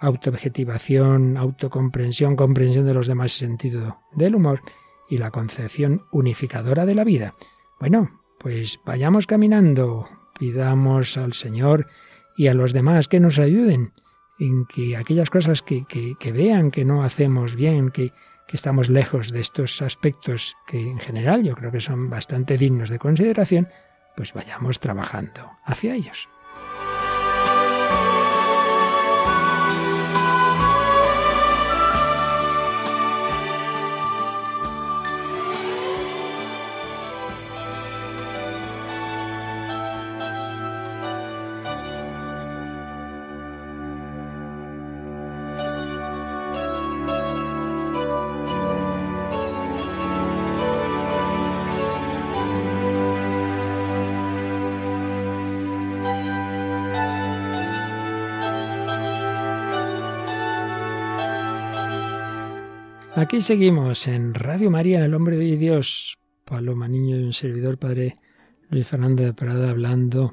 autoobjetivación, 0.00 1.36
autocomprensión, 1.36 2.36
comprensión 2.36 2.84
de 2.84 2.94
los 2.94 3.06
demás, 3.06 3.32
sentido 3.32 3.98
del 4.12 4.34
humor 4.34 4.60
y 5.08 5.18
la 5.18 5.30
concepción 5.30 6.04
unificadora 6.12 6.84
de 6.84 6.94
la 6.94 7.04
vida. 7.04 7.34
Bueno, 7.80 8.20
pues 8.38 8.80
vayamos 8.84 9.26
caminando, 9.26 10.08
pidamos 10.38 11.16
al 11.16 11.32
Señor 11.32 11.86
y 12.36 12.48
a 12.48 12.54
los 12.54 12.72
demás 12.72 13.08
que 13.08 13.20
nos 13.20 13.38
ayuden 13.38 13.92
en 14.38 14.66
que 14.66 14.96
aquellas 14.96 15.30
cosas 15.30 15.62
que, 15.62 15.84
que, 15.86 16.32
vean 16.32 16.70
que 16.70 16.84
no 16.84 17.02
hacemos 17.02 17.54
bien, 17.54 17.90
que, 17.90 18.12
que 18.46 18.56
estamos 18.56 18.88
lejos 18.88 19.32
de 19.32 19.40
estos 19.40 19.82
aspectos 19.82 20.56
que 20.66 20.80
en 20.80 20.98
general 20.98 21.42
yo 21.42 21.54
creo 21.54 21.72
que 21.72 21.80
son 21.80 22.10
bastante 22.10 22.56
dignos 22.56 22.90
de 22.90 22.98
consideración, 22.98 23.68
pues 24.16 24.32
vayamos 24.32 24.80
trabajando 24.80 25.52
hacia 25.64 25.94
ellos. 25.94 26.28
Aquí 63.36 63.42
seguimos 63.42 64.08
en 64.08 64.32
Radio 64.32 64.70
María, 64.70 64.96
en 64.96 65.04
el 65.04 65.12
Hombre 65.12 65.36
de 65.36 65.58
Dios. 65.58 66.18
Paloma 66.46 66.88
Niño 66.88 67.18
y 67.18 67.22
un 67.22 67.34
servidor, 67.34 67.76
Padre 67.76 68.16
Luis 68.70 68.86
Fernando 68.86 69.24
de 69.24 69.34
Prada, 69.34 69.68
hablando 69.68 70.32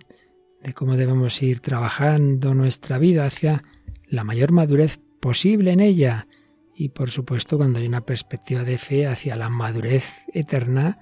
de 0.61 0.71
cómo 0.71 0.95
debemos 0.95 1.43
ir 1.43 1.59
trabajando 1.59 2.53
nuestra 2.53 2.99
vida 2.99 3.25
hacia 3.25 3.65
la 4.07 4.23
mayor 4.23 4.53
madurez 4.53 5.01
posible 5.19 5.73
en 5.73 5.81
ella. 5.81 6.27
Y 6.73 6.89
por 6.89 7.09
supuesto, 7.09 7.57
cuando 7.57 7.79
hay 7.79 7.87
una 7.87 8.05
perspectiva 8.05 8.63
de 8.63 8.77
fe 8.77 9.05
hacia 9.05 9.35
la 9.35 9.49
madurez 9.49 10.23
eterna, 10.31 10.97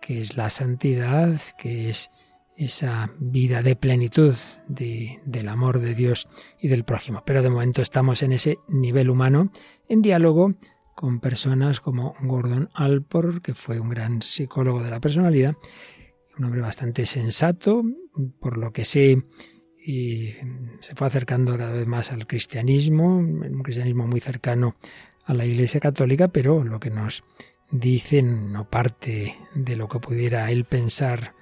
que 0.00 0.22
es 0.22 0.36
la 0.36 0.50
santidad, 0.50 1.40
que 1.56 1.88
es 1.88 2.10
esa 2.56 3.12
vida 3.20 3.62
de 3.62 3.76
plenitud 3.76 4.34
del 4.66 5.48
amor 5.48 5.78
de 5.78 5.94
Dios 5.94 6.26
y 6.58 6.66
del 6.66 6.82
prójimo. 6.82 7.22
Pero 7.24 7.42
de 7.42 7.50
momento 7.50 7.80
estamos 7.80 8.24
en 8.24 8.32
ese 8.32 8.58
nivel 8.66 9.08
humano, 9.08 9.52
en 9.88 10.02
diálogo 10.02 10.56
con 10.94 11.20
personas 11.20 11.80
como 11.80 12.14
Gordon 12.22 12.70
Alport, 12.74 13.42
que 13.42 13.54
fue 13.54 13.80
un 13.80 13.88
gran 13.88 14.22
psicólogo 14.22 14.82
de 14.82 14.90
la 14.90 15.00
personalidad, 15.00 15.56
un 16.38 16.44
hombre 16.44 16.60
bastante 16.60 17.06
sensato, 17.06 17.82
por 18.40 18.58
lo 18.58 18.72
que 18.72 18.84
sé, 18.84 19.22
y 19.86 20.34
se 20.80 20.94
fue 20.94 21.06
acercando 21.06 21.56
cada 21.58 21.72
vez 21.72 21.86
más 21.86 22.10
al 22.12 22.26
cristianismo, 22.26 23.18
un 23.18 23.62
cristianismo 23.62 24.06
muy 24.06 24.20
cercano 24.20 24.76
a 25.24 25.34
la 25.34 25.44
Iglesia 25.44 25.80
Católica, 25.80 26.28
pero 26.28 26.64
lo 26.64 26.80
que 26.80 26.90
nos 26.90 27.24
dicen 27.70 28.52
no 28.52 28.68
parte 28.68 29.36
de 29.54 29.76
lo 29.76 29.88
que 29.88 29.98
pudiera 29.98 30.50
él 30.50 30.64
pensar 30.64 31.34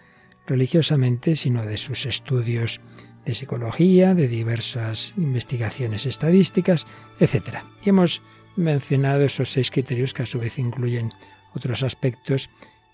religiosamente, 0.47 1.37
sino 1.37 1.65
de 1.65 1.77
sus 1.77 2.07
estudios 2.07 2.81
de 3.25 3.35
psicología, 3.35 4.15
de 4.15 4.29
diversas 4.29 5.15
investigaciones 5.17 6.07
estadísticas, 6.07 6.87
etc. 7.21 7.59
Y 7.85 7.91
hemos 7.91 8.23
mencionado 8.57 9.25
esos 9.25 9.51
seis 9.51 9.71
criterios 9.71 10.15
que 10.15 10.23
a 10.23 10.27
su 10.27 10.39
vez 10.39 10.59
incluyen 10.59 11.13
otros 11.55 11.83
aspectos 11.83 12.51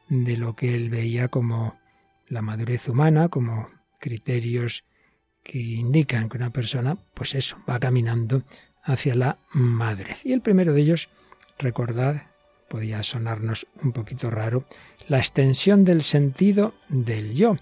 de 0.09 0.37
lo 0.37 0.55
que 0.57 0.75
él 0.75 0.91
veía 0.91 1.29
como 1.29 1.79
la 2.29 2.43
madurez 2.43 2.89
humana, 2.89 3.29
como 3.29 3.69
criterios 3.99 4.85
que 5.43 5.59
indican 5.59 6.29
que 6.29 6.37
una 6.37 6.51
persona, 6.51 6.97
pues 7.15 7.35
eso, 7.35 7.57
va 7.69 7.79
caminando 7.79 8.43
hacia 8.83 9.15
la 9.15 9.39
madurez. 9.53 10.25
Y 10.25 10.33
el 10.33 10.41
primero 10.41 10.73
de 10.73 10.83
ellos, 10.83 11.09
recordad, 11.59 12.23
podía 12.69 13.03
sonarnos 13.03 13.67
un 13.83 13.93
poquito 13.93 14.31
raro, 14.31 14.65
la 15.09 15.19
extensión 15.19 15.85
del 15.85 16.03
sentido 16.03 16.75
del 16.89 17.35
yo. 17.35 17.57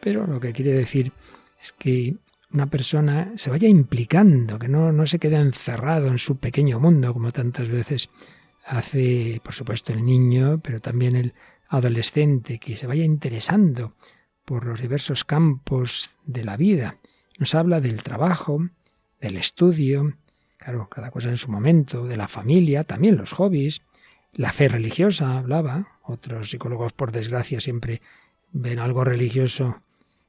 Pero 0.00 0.26
lo 0.26 0.40
que 0.40 0.52
quiere 0.52 0.72
decir 0.72 1.12
es 1.60 1.72
que 1.72 2.16
una 2.50 2.66
persona 2.66 3.32
se 3.36 3.50
vaya 3.50 3.68
implicando, 3.68 4.58
que 4.58 4.68
no, 4.68 4.92
no 4.92 5.06
se 5.06 5.18
quede 5.18 5.36
encerrado 5.36 6.08
en 6.08 6.18
su 6.18 6.38
pequeño 6.38 6.80
mundo, 6.80 7.12
como 7.12 7.30
tantas 7.30 7.68
veces 7.68 8.08
hace, 8.64 9.40
por 9.44 9.54
supuesto, 9.54 9.92
el 9.92 10.04
niño, 10.04 10.60
pero 10.62 10.80
también 10.80 11.16
el 11.16 11.34
adolescente, 11.68 12.58
que 12.58 12.76
se 12.76 12.86
vaya 12.86 13.04
interesando 13.04 13.94
por 14.44 14.64
los 14.64 14.80
diversos 14.80 15.24
campos 15.24 16.18
de 16.24 16.44
la 16.44 16.56
vida. 16.56 16.96
Nos 17.38 17.54
habla 17.54 17.80
del 17.80 18.02
trabajo, 18.02 18.68
del 19.20 19.36
estudio, 19.36 20.14
claro, 20.56 20.88
cada 20.88 21.10
cosa 21.10 21.28
en 21.28 21.36
su 21.36 21.50
momento, 21.50 22.06
de 22.06 22.16
la 22.16 22.28
familia, 22.28 22.84
también 22.84 23.16
los 23.16 23.32
hobbies, 23.32 23.82
la 24.32 24.52
fe 24.52 24.68
religiosa, 24.68 25.38
hablaba, 25.38 25.98
otros 26.02 26.50
psicólogos 26.50 26.92
por 26.92 27.12
desgracia 27.12 27.60
siempre 27.60 28.00
ven 28.52 28.78
algo 28.78 29.04
religioso, 29.04 29.82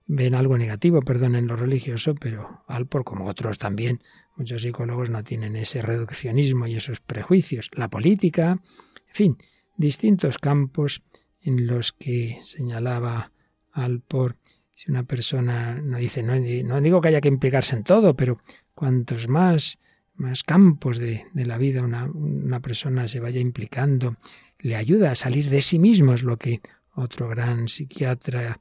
ven 0.09 0.33
algo 0.33 0.57
negativo, 0.57 1.03
perdón, 1.03 1.35
en 1.35 1.45
lo 1.45 1.55
religioso, 1.55 2.15
pero 2.15 2.63
Alpor, 2.67 3.03
como 3.03 3.27
otros 3.27 3.59
también, 3.59 4.01
muchos 4.35 4.63
psicólogos 4.63 5.11
no 5.11 5.23
tienen 5.23 5.55
ese 5.55 5.83
reduccionismo 5.83 6.65
y 6.65 6.75
esos 6.75 6.99
prejuicios. 6.99 7.69
La 7.73 7.89
política, 7.89 8.59
en 9.07 9.13
fin, 9.13 9.37
distintos 9.77 10.39
campos 10.39 11.03
en 11.41 11.67
los 11.67 11.93
que 11.93 12.39
señalaba 12.41 13.31
Alpor. 13.71 14.37
Si 14.73 14.89
una 14.89 15.03
persona 15.03 15.79
no 15.79 15.99
dice, 15.99 16.23
no, 16.23 16.33
no 16.33 16.81
digo 16.81 17.01
que 17.01 17.09
haya 17.09 17.21
que 17.21 17.27
implicarse 17.27 17.75
en 17.75 17.83
todo, 17.83 18.15
pero 18.15 18.39
cuantos 18.73 19.27
más, 19.27 19.77
más 20.15 20.41
campos 20.41 20.97
de, 20.97 21.27
de 21.33 21.45
la 21.45 21.59
vida 21.59 21.83
una, 21.83 22.05
una 22.05 22.61
persona 22.61 23.07
se 23.07 23.19
vaya 23.19 23.39
implicando, 23.39 24.15
le 24.57 24.75
ayuda 24.75 25.11
a 25.11 25.15
salir 25.15 25.51
de 25.51 25.61
sí 25.61 25.77
mismo, 25.77 26.13
es 26.13 26.23
lo 26.23 26.37
que 26.37 26.61
otro 26.95 27.29
gran 27.29 27.67
psiquiatra 27.67 28.59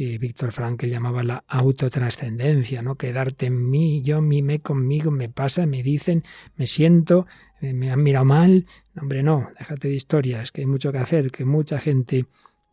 eh, 0.00 0.16
Víctor 0.16 0.50
Frankl 0.52 0.86
llamaba 0.86 1.22
la 1.22 1.44
autotrascendencia, 1.46 2.80
¿no? 2.80 2.96
Quedarte 2.96 3.46
en 3.46 3.68
mí, 3.68 4.02
yo 4.02 4.22
mime 4.22 4.60
conmigo, 4.60 5.10
me 5.10 5.28
pasa, 5.28 5.66
me 5.66 5.82
dicen, 5.82 6.24
me 6.56 6.66
siento, 6.66 7.26
eh, 7.60 7.74
me 7.74 7.90
han 7.90 8.02
mirado 8.02 8.24
mal. 8.24 8.64
hombre, 8.98 9.22
no, 9.22 9.50
déjate 9.58 9.88
de 9.88 9.94
historias, 9.94 10.52
que 10.52 10.62
hay 10.62 10.66
mucho 10.66 10.90
que 10.90 10.98
hacer, 10.98 11.30
que 11.30 11.44
mucha 11.44 11.78
gente 11.78 12.24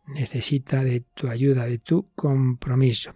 necesita 0.06 0.82
de 0.82 1.04
tu 1.14 1.28
ayuda, 1.28 1.66
de 1.66 1.78
tu 1.78 2.08
compromiso. 2.14 3.14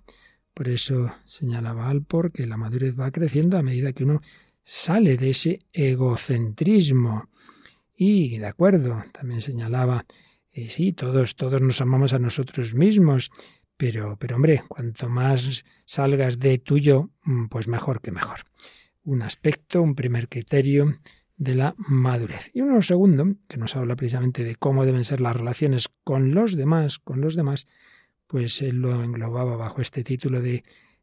Por 0.52 0.68
eso 0.68 1.10
señalaba 1.24 1.88
Alpor 1.88 2.32
que 2.32 2.46
la 2.46 2.58
madurez 2.58 2.94
va 2.98 3.10
creciendo 3.10 3.56
a 3.56 3.62
medida 3.62 3.94
que 3.94 4.04
uno 4.04 4.20
sale 4.62 5.16
de 5.16 5.30
ese 5.30 5.60
egocentrismo. 5.72 7.30
Y, 7.96 8.36
de 8.36 8.46
acuerdo, 8.46 9.02
también 9.10 9.40
señalaba, 9.40 10.04
eh, 10.50 10.68
sí, 10.68 10.92
todos, 10.92 11.34
todos 11.34 11.62
nos 11.62 11.80
amamos 11.80 12.12
a 12.12 12.18
nosotros 12.18 12.74
mismos, 12.74 13.30
pero, 13.82 14.16
pero 14.16 14.36
hombre, 14.36 14.62
cuanto 14.68 15.08
más 15.08 15.64
salgas 15.84 16.38
de 16.38 16.58
tuyo, 16.58 17.10
mm, 17.24 17.46
pues 17.46 17.66
mejor 17.66 18.00
que 18.00 18.12
mejor. 18.12 18.44
Un 19.02 19.22
aspecto, 19.22 19.82
un 19.82 19.96
primer 19.96 20.28
criterio 20.28 21.00
de 21.36 21.56
la 21.56 21.74
madurez. 21.78 22.52
Y 22.54 22.60
uno 22.60 22.80
segundo, 22.82 23.34
que 23.48 23.56
nos 23.56 23.74
habla 23.74 23.96
precisamente 23.96 24.44
de 24.44 24.54
cómo 24.54 24.84
deben 24.86 25.02
ser 25.02 25.20
las 25.20 25.34
relaciones 25.34 25.88
con 26.04 26.32
los 26.32 26.54
demás, 26.54 27.00
con 27.00 27.20
los 27.20 27.34
demás, 27.34 27.66
pues 28.28 28.62
él 28.62 28.76
lo 28.76 29.02
englobaba 29.02 29.56
bajo 29.56 29.82
este 29.82 30.04
título 30.04 30.40
de 30.40 30.62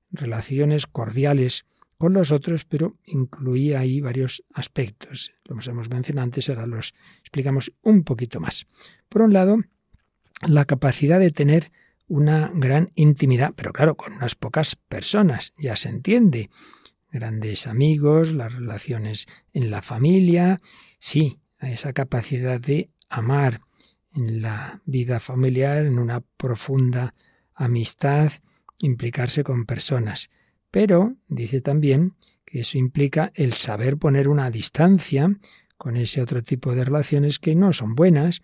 relaciones 0.10 0.88
cordiales 0.88 1.66
con 1.98 2.14
los 2.14 2.32
otros, 2.32 2.64
pero 2.64 2.96
incluía 3.04 3.82
ahí 3.82 4.00
varios 4.00 4.46
aspectos. 4.54 5.34
Los 5.44 5.68
hemos 5.68 5.90
mencionado 5.90 6.24
antes, 6.24 6.48
ahora 6.48 6.66
los 6.66 6.94
explicamos 7.20 7.74
un 7.82 8.06
poquito 8.06 8.40
más. 8.40 8.68
Por 9.10 9.24
un 9.24 9.34
lado, 9.34 9.58
la 10.48 10.64
capacidad 10.64 11.20
de 11.20 11.32
tener 11.32 11.74
una 12.10 12.52
gran 12.54 12.92
intimidad, 12.96 13.54
pero 13.56 13.72
claro, 13.72 13.96
con 13.96 14.14
unas 14.14 14.36
pocas 14.36 14.76
personas, 14.76 15.54
ya 15.58 15.76
se 15.76 15.90
entiende. 15.90 16.50
Grandes 17.12 17.68
amigos, 17.68 18.34
las 18.34 18.54
relaciones 18.54 19.28
en 19.54 19.72
la 19.72 19.82
familia, 19.82 20.60
sí, 21.00 21.40
esa 21.60 21.94
capacidad 21.94 22.60
de 22.60 22.90
amar 23.10 23.62
en 24.14 24.42
la 24.42 24.82
vida 24.86 25.20
familiar, 25.20 25.86
en 25.86 26.00
una 26.00 26.22
profunda 26.22 27.14
amistad, 27.54 28.32
implicarse 28.80 29.44
con 29.44 29.66
personas. 29.66 30.30
Pero 30.72 31.16
dice 31.28 31.62
también 31.62 32.16
que 32.46 32.62
eso 32.62 32.78
implica 32.78 33.32
el 33.36 33.54
saber 33.54 33.98
poner 33.98 34.28
una 34.28 34.50
distancia 34.50 35.38
con 35.78 35.96
ese 35.96 36.22
otro 36.22 36.42
tipo 36.42 36.74
de 36.74 36.86
relaciones 36.86 37.40
que 37.40 37.56
no 37.56 37.72
son 37.72 37.96
buenas 37.96 38.42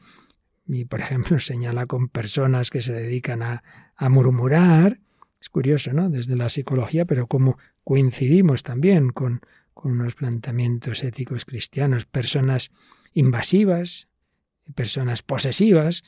y, 0.67 0.85
por 0.85 0.99
ejemplo, 1.01 1.39
señala 1.39 1.85
con 1.85 2.09
personas 2.09 2.69
que 2.69 2.81
se 2.81 2.93
dedican 2.93 3.41
a, 3.43 3.63
a 3.95 4.09
murmurar. 4.09 4.99
Es 5.39 5.49
curioso, 5.49 5.93
¿no? 5.93 6.09
Desde 6.09 6.35
la 6.35 6.49
psicología, 6.49 7.05
pero 7.05 7.27
como 7.27 7.57
coincidimos 7.83 8.63
también 8.63 9.09
con, 9.09 9.41
con 9.73 9.91
unos 9.91 10.15
planteamientos 10.15 11.03
éticos 11.03 11.45
cristianos, 11.45 12.05
personas 12.05 12.71
invasivas, 13.13 14.07
personas 14.73 15.21
posesivas, 15.21 16.03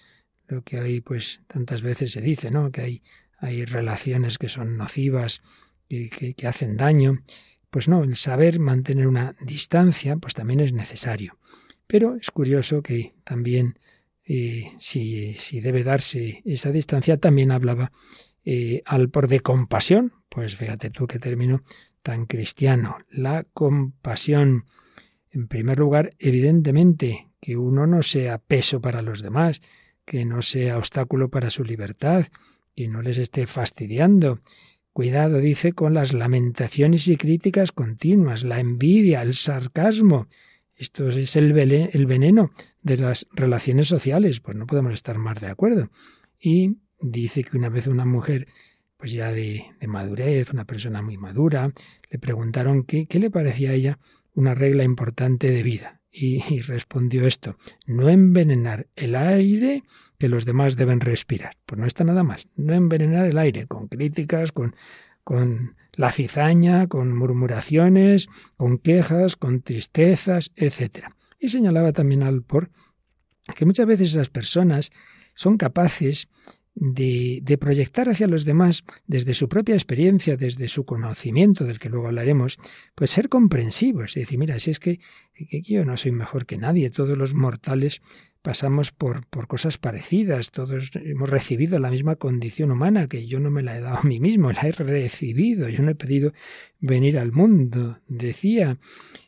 lo 0.47 0.63
que 0.63 0.79
hoy 0.79 1.01
pues 1.01 1.41
tantas 1.47 1.81
veces 1.81 2.13
se 2.13 2.21
dice, 2.21 2.49
¿no? 2.49 2.71
Que 2.71 2.81
hay, 2.81 3.03
hay 3.37 3.65
relaciones 3.65 4.37
que 4.37 4.49
son 4.49 4.77
nocivas, 4.77 5.41
y 5.89 6.09
que, 6.09 6.33
que 6.33 6.47
hacen 6.47 6.77
daño. 6.77 7.23
Pues 7.69 7.87
no, 7.87 8.03
el 8.03 8.15
saber 8.15 8.59
mantener 8.59 9.07
una 9.07 9.35
distancia, 9.41 10.15
pues 10.17 10.33
también 10.33 10.59
es 10.59 10.73
necesario. 10.73 11.37
Pero 11.85 12.15
es 12.15 12.31
curioso 12.31 12.81
que 12.81 13.13
también 13.23 13.79
eh, 14.29 14.73
si, 14.77 15.33
si, 15.35 15.61
debe 15.61 15.85
darse 15.85 16.41
esa 16.43 16.71
distancia, 16.71 17.17
también 17.17 17.49
hablaba 17.51 17.93
eh, 18.43 18.81
al 18.85 19.09
por 19.09 19.29
de 19.29 19.39
compasión. 19.39 20.11
Pues 20.27 20.57
fíjate 20.57 20.89
tú 20.89 21.07
qué 21.07 21.17
término 21.17 21.63
tan 22.03 22.25
cristiano. 22.25 22.97
La 23.09 23.45
compasión. 23.53 24.65
En 25.31 25.47
primer 25.47 25.79
lugar, 25.79 26.11
evidentemente, 26.19 27.29
que 27.39 27.55
uno 27.55 27.87
no 27.87 28.01
sea 28.03 28.37
peso 28.37 28.81
para 28.81 29.01
los 29.01 29.21
demás, 29.21 29.61
que 30.03 30.25
no 30.25 30.41
sea 30.41 30.77
obstáculo 30.77 31.29
para 31.29 31.49
su 31.49 31.63
libertad, 31.63 32.25
que 32.75 32.87
no 32.87 33.01
les 33.01 33.17
esté 33.17 33.47
fastidiando. 33.47 34.41
Cuidado, 34.91 35.37
dice, 35.37 35.71
con 35.71 35.93
las 35.93 36.11
lamentaciones 36.11 37.07
y 37.07 37.15
críticas 37.15 37.71
continuas, 37.71 38.43
la 38.43 38.59
envidia, 38.59 39.21
el 39.21 39.35
sarcasmo, 39.35 40.27
esto 40.77 41.09
es 41.09 41.35
el, 41.35 41.53
veneno 41.53 42.51
de 42.83 42.97
las 42.97 43.27
relaciones 43.31 43.87
sociales, 43.87 44.39
pues 44.39 44.55
no 44.55 44.67
podemos 44.67 44.93
estar 44.93 45.17
más 45.17 45.41
de 45.41 45.47
acuerdo. 45.47 45.89
Y 46.39 46.77
dice 47.01 47.43
que 47.43 47.57
una 47.57 47.69
vez 47.69 47.87
una 47.87 48.05
mujer, 48.05 48.47
pues 48.95 49.11
ya 49.11 49.31
de, 49.31 49.65
madurez, 49.87 50.51
una 50.51 50.65
persona 50.65 51.01
muy 51.01 51.17
madura, 51.17 51.71
le 52.09 52.19
preguntaron 52.19 52.83
qué, 52.83 53.07
le 53.11 53.31
parecía 53.31 53.71
a 53.71 53.73
ella 53.73 53.99
una 54.33 54.53
regla 54.53 54.83
importante 54.83 55.51
de 55.51 55.63
vida. 55.63 56.01
Y, 56.11 56.41
y, 56.51 56.61
respondió 56.61 57.27
esto, 57.27 57.57
no 57.85 58.09
envenenar 58.09 58.87
el 58.95 59.15
aire 59.15 59.83
que 60.17 60.29
los 60.29 60.45
demás 60.45 60.75
deben 60.75 60.99
respirar. 60.99 61.57
Pues 61.65 61.79
no 61.79 61.85
está 61.85 62.03
nada 62.03 62.23
mal, 62.23 62.41
no 62.55 62.73
envenenar 62.73 63.27
el 63.27 63.37
aire 63.37 63.67
con 63.67 63.87
críticas, 63.87 64.51
con, 64.51 64.75
con 65.23 65.75
la 65.97 66.11
cizaña, 66.11 66.87
con 66.87 67.17
murmuraciones, 67.17 68.29
con 68.55 68.77
quejas, 68.77 69.35
con 69.35 69.61
tristezas, 69.61 70.51
etc. 70.55 71.07
Y 71.39 71.49
señalaba 71.49 71.91
también 71.91 72.23
al 72.23 72.43
por 72.43 72.69
que 73.55 73.65
muchas 73.65 73.87
veces 73.87 74.11
esas 74.11 74.29
personas 74.29 74.91
son 75.33 75.57
capaces 75.57 76.29
de, 76.79 77.57
proyectar 77.59 78.07
hacia 78.09 78.27
los 78.27 78.45
demás, 78.45 78.83
desde 79.07 79.33
su 79.33 79.49
propia 79.49 79.75
experiencia, 79.75 80.37
desde 80.37 80.67
su 80.67 80.85
conocimiento, 80.85 81.65
del 81.65 81.79
que 81.79 81.89
luego 81.89 82.07
hablaremos, 82.07 82.59
pues 82.95 83.09
ser 83.09 83.29
comprensivos. 83.29 84.11
Es 84.11 84.23
decir, 84.23 84.37
mira, 84.37 84.59
si 84.59 84.71
es 84.71 84.79
que, 84.79 84.99
que 85.33 85.61
yo 85.61 85.85
no 85.85 85.97
soy 85.97 86.11
mejor 86.11 86.45
que 86.45 86.57
nadie, 86.57 86.89
todos 86.89 87.17
los 87.17 87.33
mortales 87.33 88.01
pasamos 88.43 88.91
por, 88.91 89.25
por 89.25 89.47
cosas 89.47 89.77
parecidas, 89.77 90.51
todos 90.51 90.91
hemos 90.95 91.29
recibido 91.29 91.79
la 91.79 91.89
misma 91.89 92.15
condición 92.15 92.71
humana, 92.71 93.07
que 93.07 93.25
yo 93.25 93.39
no 93.39 93.49
me 93.49 93.63
la 93.63 93.75
he 93.75 93.81
dado 93.81 93.97
a 93.97 94.03
mí 94.03 94.19
mismo, 94.19 94.51
la 94.51 94.61
he 94.61 94.71
recibido, 94.71 95.67
yo 95.69 95.81
no 95.81 95.91
he 95.91 95.95
pedido 95.95 96.31
venir 96.79 97.17
al 97.17 97.31
mundo, 97.31 97.99
decía. 98.07 98.77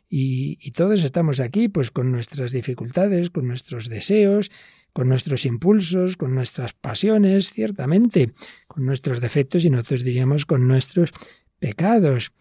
Y, 0.08 0.58
y 0.60 0.70
todos 0.72 1.02
estamos 1.02 1.40
aquí, 1.40 1.68
pues 1.68 1.90
con 1.90 2.10
nuestras 2.12 2.52
dificultades, 2.52 3.30
con 3.30 3.46
nuestros 3.46 3.88
deseos, 3.88 4.50
con 4.92 5.08
nuestros 5.08 5.46
impulsos, 5.46 6.16
con 6.16 6.34
nuestras 6.34 6.72
pasiones, 6.72 7.52
ciertamente, 7.52 8.32
con 8.66 8.84
nuestros 8.84 9.20
defectos 9.20 9.64
y 9.64 9.70
nosotros 9.70 10.04
diríamos 10.04 10.46
con 10.46 10.66
nuestros 10.68 11.12
pecados. 11.58 12.32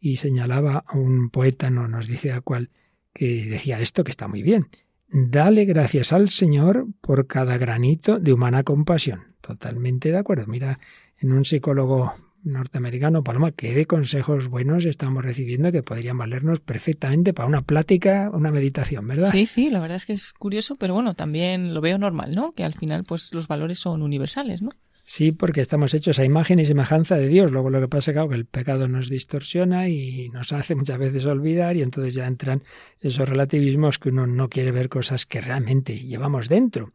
Y 0.00 0.16
señalaba 0.16 0.84
a 0.86 0.96
un 0.96 1.30
poeta, 1.30 1.70
no 1.70 1.88
nos 1.88 2.06
dice 2.06 2.32
a 2.32 2.40
cuál, 2.40 2.70
que 3.12 3.46
decía 3.46 3.80
esto 3.80 4.04
que 4.04 4.10
está 4.10 4.28
muy 4.28 4.42
bien. 4.42 4.68
Dale 5.08 5.64
gracias 5.64 6.12
al 6.12 6.30
Señor 6.30 6.86
por 7.00 7.26
cada 7.26 7.56
granito 7.56 8.18
de 8.18 8.32
humana 8.32 8.62
compasión. 8.62 9.34
Totalmente 9.40 10.10
de 10.10 10.18
acuerdo. 10.18 10.46
Mira, 10.46 10.78
en 11.18 11.32
un 11.32 11.44
psicólogo 11.44 12.12
norteamericano, 12.42 13.22
Paloma, 13.22 13.52
qué 13.52 13.74
de 13.74 13.86
consejos 13.86 14.48
buenos 14.48 14.84
estamos 14.84 15.24
recibiendo 15.24 15.72
que 15.72 15.82
podrían 15.82 16.18
valernos 16.18 16.60
perfectamente 16.60 17.34
para 17.34 17.48
una 17.48 17.62
plática, 17.62 18.30
una 18.32 18.50
meditación, 18.50 19.06
¿verdad? 19.06 19.30
Sí, 19.30 19.46
sí, 19.46 19.70
la 19.70 19.80
verdad 19.80 19.96
es 19.96 20.06
que 20.06 20.12
es 20.12 20.32
curioso, 20.32 20.76
pero 20.76 20.94
bueno, 20.94 21.14
también 21.14 21.74
lo 21.74 21.80
veo 21.80 21.98
normal, 21.98 22.34
¿no? 22.34 22.52
Que 22.52 22.64
al 22.64 22.74
final, 22.74 23.04
pues 23.04 23.32
los 23.34 23.48
valores 23.48 23.78
son 23.78 24.02
universales, 24.02 24.62
¿no? 24.62 24.70
Sí, 25.10 25.32
porque 25.32 25.62
estamos 25.62 25.94
hechos 25.94 26.18
a 26.18 26.26
imagen 26.26 26.60
y 26.60 26.66
semejanza 26.66 27.16
de 27.16 27.28
Dios. 27.28 27.50
Luego 27.50 27.70
lo 27.70 27.80
que 27.80 27.88
pasa 27.88 28.10
es 28.10 28.28
que 28.28 28.34
el 28.34 28.44
pecado 28.44 28.88
nos 28.88 29.08
distorsiona 29.08 29.88
y 29.88 30.28
nos 30.34 30.52
hace 30.52 30.74
muchas 30.74 30.98
veces 30.98 31.24
olvidar 31.24 31.78
y 31.78 31.82
entonces 31.82 32.12
ya 32.12 32.26
entran 32.26 32.62
esos 33.00 33.26
relativismos 33.26 33.98
que 33.98 34.10
uno 34.10 34.26
no 34.26 34.50
quiere 34.50 34.70
ver 34.70 34.90
cosas 34.90 35.24
que 35.24 35.40
realmente 35.40 35.98
llevamos 35.98 36.50
dentro. 36.50 36.92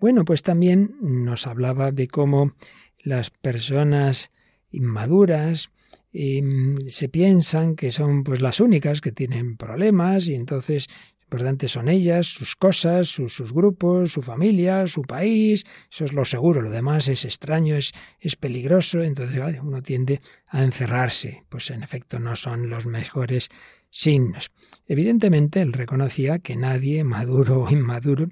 Bueno, 0.00 0.24
pues 0.24 0.42
también 0.42 0.96
nos 1.00 1.46
hablaba 1.46 1.92
de 1.92 2.08
cómo 2.08 2.56
las 2.98 3.30
personas 3.30 4.32
inmaduras 4.72 5.70
mm, 6.12 6.88
se 6.88 7.08
piensan 7.08 7.76
que 7.76 7.90
son 7.90 8.24
pues 8.24 8.40
las 8.40 8.60
únicas 8.60 9.00
que 9.00 9.12
tienen 9.12 9.56
problemas 9.56 10.28
y 10.28 10.34
entonces 10.34 10.88
importante 11.32 11.66
son 11.66 11.88
ellas, 11.88 12.26
sus 12.26 12.56
cosas, 12.56 13.08
sus, 13.08 13.54
grupos, 13.54 14.12
su 14.12 14.20
familia, 14.20 14.86
su 14.86 15.00
país, 15.00 15.64
eso 15.90 16.04
es 16.04 16.12
lo 16.12 16.26
seguro, 16.26 16.60
lo 16.60 16.70
demás 16.70 17.08
es 17.08 17.24
extraño, 17.24 17.74
es, 17.74 17.92
es 18.20 18.36
peligroso, 18.36 19.00
entonces 19.00 19.40
uno 19.62 19.80
tiende 19.80 20.20
a 20.46 20.62
encerrarse, 20.62 21.44
pues 21.48 21.70
en 21.70 21.82
efecto 21.82 22.18
no 22.18 22.36
son 22.36 22.68
los 22.68 22.84
mejores 22.84 23.48
signos. 23.88 24.50
Evidentemente 24.86 25.62
él 25.62 25.72
reconocía 25.72 26.38
que 26.38 26.54
nadie, 26.54 27.02
maduro 27.16 27.62
o 27.62 27.70
inmaduro, 27.70 28.28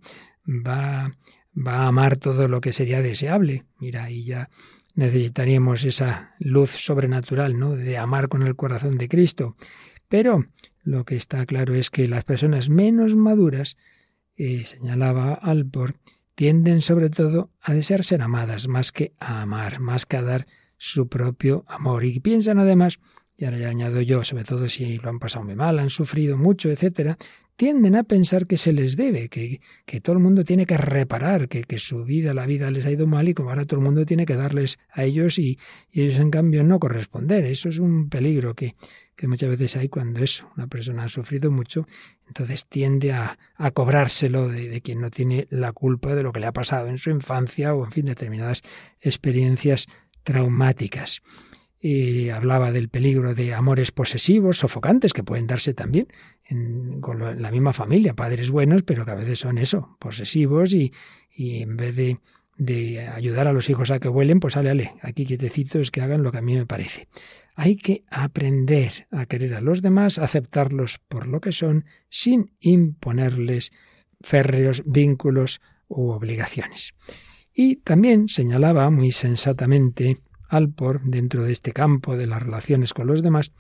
va, 0.47 1.17
va 1.57 1.77
a 1.77 1.89
amar 1.89 2.19
todo 2.19 2.49
lo 2.49 2.61
que 2.61 2.75
sería 2.75 3.01
deseable. 3.01 3.65
Mira, 3.79 4.05
ahí 4.05 4.25
ya 4.25 4.51
necesitaríamos 4.95 5.85
esa 5.85 6.35
luz 6.39 6.71
sobrenatural, 6.71 7.59
¿no? 7.59 7.75
De 7.75 7.99
amar 7.99 8.29
con 8.29 8.43
el 8.43 8.57
corazón 8.57 8.99
de 8.99 9.09
Cristo. 9.09 9.57
Pero 10.09 10.47
lo 10.83 11.05
que 11.05 11.17
está 11.17 11.45
claro 11.47 11.75
es 11.75 11.91
que 11.91 12.09
las 12.09 12.25
personas 12.25 12.69
menos 12.69 13.17
maduras, 13.17 13.77
eh, 14.37 14.65
señalaba 14.65 15.35
Alpor, 15.35 15.97
tienden 16.35 16.81
sobre 16.81 17.11
todo 17.11 17.51
a 17.61 17.75
desear 17.75 18.05
ser 18.05 18.23
amadas 18.23 18.67
más 18.67 18.93
que 18.93 19.13
a 19.21 19.43
amar, 19.43 19.81
más 19.81 20.07
que 20.07 20.17
a 20.17 20.23
dar 20.23 20.47
su 20.79 21.09
propio 21.09 21.65
amor. 21.69 22.05
Y 22.05 22.19
piensan 22.21 22.59
además, 22.59 22.99
y 23.37 23.45
ahora 23.45 23.59
ya 23.59 23.69
añado 23.69 24.01
yo, 24.01 24.25
sobre 24.25 24.45
todo 24.45 24.69
si 24.69 24.97
lo 24.99 25.11
han 25.11 25.19
pasado 25.19 25.45
muy 25.45 25.55
mal, 25.55 25.79
han 25.79 25.91
sufrido 25.91 26.39
mucho, 26.39 26.71
etcétera, 26.71 27.19
tienden 27.61 27.95
a 27.95 28.05
pensar 28.05 28.47
que 28.47 28.57
se 28.57 28.73
les 28.73 28.97
debe, 28.97 29.29
que, 29.29 29.61
que 29.85 30.01
todo 30.01 30.15
el 30.15 30.23
mundo 30.23 30.45
tiene 30.45 30.65
que 30.65 30.79
reparar, 30.79 31.47
que, 31.47 31.65
que, 31.65 31.79
su 31.79 32.05
vida, 32.05 32.33
la 32.33 32.47
vida 32.47 32.71
les 32.71 32.87
ha 32.87 32.91
ido 32.91 33.07
mal 33.07 33.29
y 33.29 33.35
como 33.35 33.51
ahora 33.51 33.67
todo 33.67 33.81
el 33.81 33.85
mundo 33.85 34.07
tiene 34.07 34.25
que 34.25 34.35
darles 34.35 34.79
a 34.91 35.05
ellos 35.05 35.39
y, 35.39 35.59
ellos 35.93 36.19
en 36.19 36.31
cambio 36.31 36.65
no 36.65 36.79
corresponder. 36.79 37.45
Eso 37.45 37.69
es 37.69 37.79
un 37.79 38.09
peligro 38.09 38.55
que, 38.55 38.77
que 39.15 39.29
muchas 39.29 39.51
veces 39.51 39.77
hay 39.77 39.91
cuando 39.91 40.25
eso, 40.25 40.51
una 40.57 40.69
persona 40.69 41.05
ha 41.05 41.09
sufrido 41.09 41.51
mucho, 41.51 41.87
entonces 42.27 42.67
tiende 42.67 43.13
a, 43.13 43.39
a 43.57 43.71
cobrárselo 43.73 44.49
de, 44.49 44.81
quien 44.81 45.03
no 45.03 45.11
tiene 45.11 45.47
la 45.51 45.73
culpa 45.73 46.15
de 46.15 46.23
lo 46.23 46.33
que 46.33 46.41
le 46.41 46.47
ha 46.47 46.53
pasado 46.53 46.89
en 46.89 46.97
su 46.97 47.11
infancia 47.11 47.75
o 47.75 47.85
en 47.85 47.93
fin 47.93 48.07
determinadas 48.07 48.63
experiencias 49.03 49.87
traumáticas. 50.23 51.21
Y 51.83 52.29
hablaba 52.29 52.73
del 52.73 52.91
peligro 52.91 53.35
de 53.35 53.55
amores 53.55 53.91
posesivos, 53.91 54.59
sofocantes, 54.59 55.15
que 55.15 55.25
pueden 55.25 55.47
darse 55.47 55.73
también 55.73 56.09
en, 56.45 57.01
con 57.01 57.41
la 57.41 57.51
misma 57.51 57.73
familia, 57.73 58.15
padres 58.15 58.51
buenos, 58.51 58.83
pero 58.83 59.07
que 59.07 59.13
a 59.13 59.15
veces 59.15 59.39
son 59.39 59.57
eso, 59.57 59.97
posesivos 59.99 60.75
y, 60.75 60.93
y 61.31 61.63
en 61.63 61.77
vez 61.79 61.97
de, 61.97 62.19
de 62.61 63.09
ayudar 63.09 63.49
a 63.49 63.55
los 63.55 63.71
hijos 63.71 63.91
a 63.91 63.99
que 63.99 64.09
vuelen, 64.09 64.39
pues 64.39 64.59
ale, 64.59 64.69
ale, 64.69 64.95
aquí 65.01 65.25
quietecitos 65.25 65.91
que 65.91 66.03
hagan 66.03 66.23
lo 66.23 66.31
que 66.31 66.39
a 66.39 66.43
mí 66.43 66.55
me 66.55 66.67
parece. 66.67 67.09
Hay 67.55 67.77
que 67.77 68.05
aprender 68.11 69.07
a 69.11 69.25
querer 69.25 69.55
a 69.55 69.63
los 69.63 69.81
demás, 69.81 70.19
aceptarlos 70.19 70.99
por 71.09 71.27
lo 71.27 71.41
que 71.41 71.53
son, 71.53 71.87
sin 72.11 72.53
imponerles 72.61 73.73
férreos 74.21 74.83
vínculos 74.85 75.63
u 75.89 76.11
obligaciones. 76.11 76.93
Y 77.55 77.77
también 77.77 78.29
señalaba 78.29 78.91
muy 78.91 79.11
sensatamente 79.11 80.19
Alpor, 80.51 81.01
dentro 81.05 81.45
de 81.45 81.53
este 81.53 81.73
campo 81.73 82.17
de 82.17 82.27
las 82.27 82.43
relaciones 82.43 82.93
con 82.93 83.07
los 83.07 83.23
demás, 83.23 83.53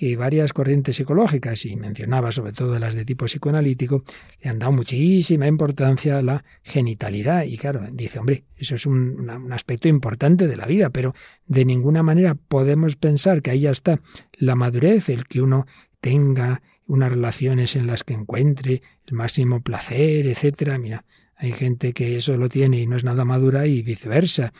que 0.00 0.16
varias 0.16 0.54
corrientes 0.54 0.96
psicológicas, 0.96 1.66
y 1.66 1.76
mencionaba 1.76 2.32
sobre 2.32 2.52
todo 2.52 2.78
las 2.78 2.94
de 2.94 3.04
tipo 3.04 3.26
psicoanalítico, 3.26 4.02
le 4.40 4.48
han 4.48 4.58
dado 4.58 4.72
muchísima 4.72 5.46
importancia 5.46 6.16
a 6.16 6.22
la 6.22 6.42
genitalidad. 6.62 7.44
Y 7.44 7.58
claro, 7.58 7.82
dice, 7.92 8.18
hombre, 8.18 8.44
eso 8.56 8.74
es 8.74 8.86
un, 8.86 9.28
un, 9.28 9.52
aspecto 9.52 9.88
importante 9.88 10.48
de 10.48 10.56
la 10.56 10.64
vida, 10.64 10.88
pero 10.88 11.14
de 11.46 11.66
ninguna 11.66 12.02
manera 12.02 12.34
podemos 12.34 12.96
pensar 12.96 13.42
que 13.42 13.50
ahí 13.50 13.60
ya 13.60 13.72
está 13.72 14.00
la 14.32 14.54
madurez, 14.54 15.10
el 15.10 15.26
que 15.26 15.42
uno 15.42 15.66
tenga 16.00 16.62
unas 16.86 17.10
relaciones 17.10 17.76
en 17.76 17.86
las 17.86 18.02
que 18.02 18.14
encuentre 18.14 18.80
el 19.06 19.14
máximo 19.14 19.60
placer, 19.60 20.26
etcétera. 20.26 20.78
Mira, 20.78 21.04
hay 21.36 21.52
gente 21.52 21.92
que 21.92 22.16
eso 22.16 22.36
lo 22.36 22.48
tiene 22.48 22.80
y 22.80 22.86
no 22.86 22.96
es 22.96 23.04
nada 23.04 23.24
madura 23.24 23.66
y 23.66 23.82
viceversa 23.82 24.52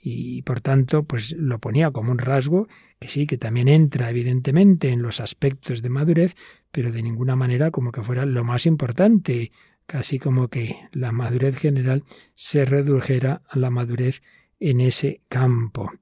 y 0.00 0.42
por 0.42 0.60
tanto 0.60 1.02
pues 1.02 1.32
lo 1.32 1.58
ponía 1.58 1.90
como 1.90 2.12
un 2.12 2.18
rasgo 2.18 2.68
que 2.98 3.08
sí, 3.08 3.26
que 3.26 3.38
también 3.38 3.68
entra 3.68 4.10
evidentemente 4.10 4.90
en 4.90 5.02
los 5.02 5.20
aspectos 5.20 5.82
de 5.82 5.88
madurez, 5.88 6.34
pero 6.70 6.90
de 6.92 7.02
ninguna 7.02 7.36
manera 7.36 7.70
como 7.70 7.92
que 7.92 8.02
fuera 8.02 8.26
lo 8.26 8.44
más 8.44 8.66
importante, 8.66 9.52
casi 9.86 10.18
como 10.18 10.48
que 10.48 10.76
la 10.92 11.12
madurez 11.12 11.56
general 11.58 12.04
se 12.34 12.64
redujera 12.64 13.42
a 13.48 13.58
la 13.58 13.70
madurez 13.70 14.22
en 14.60 14.80
ese 14.80 15.20
campo. 15.28 15.92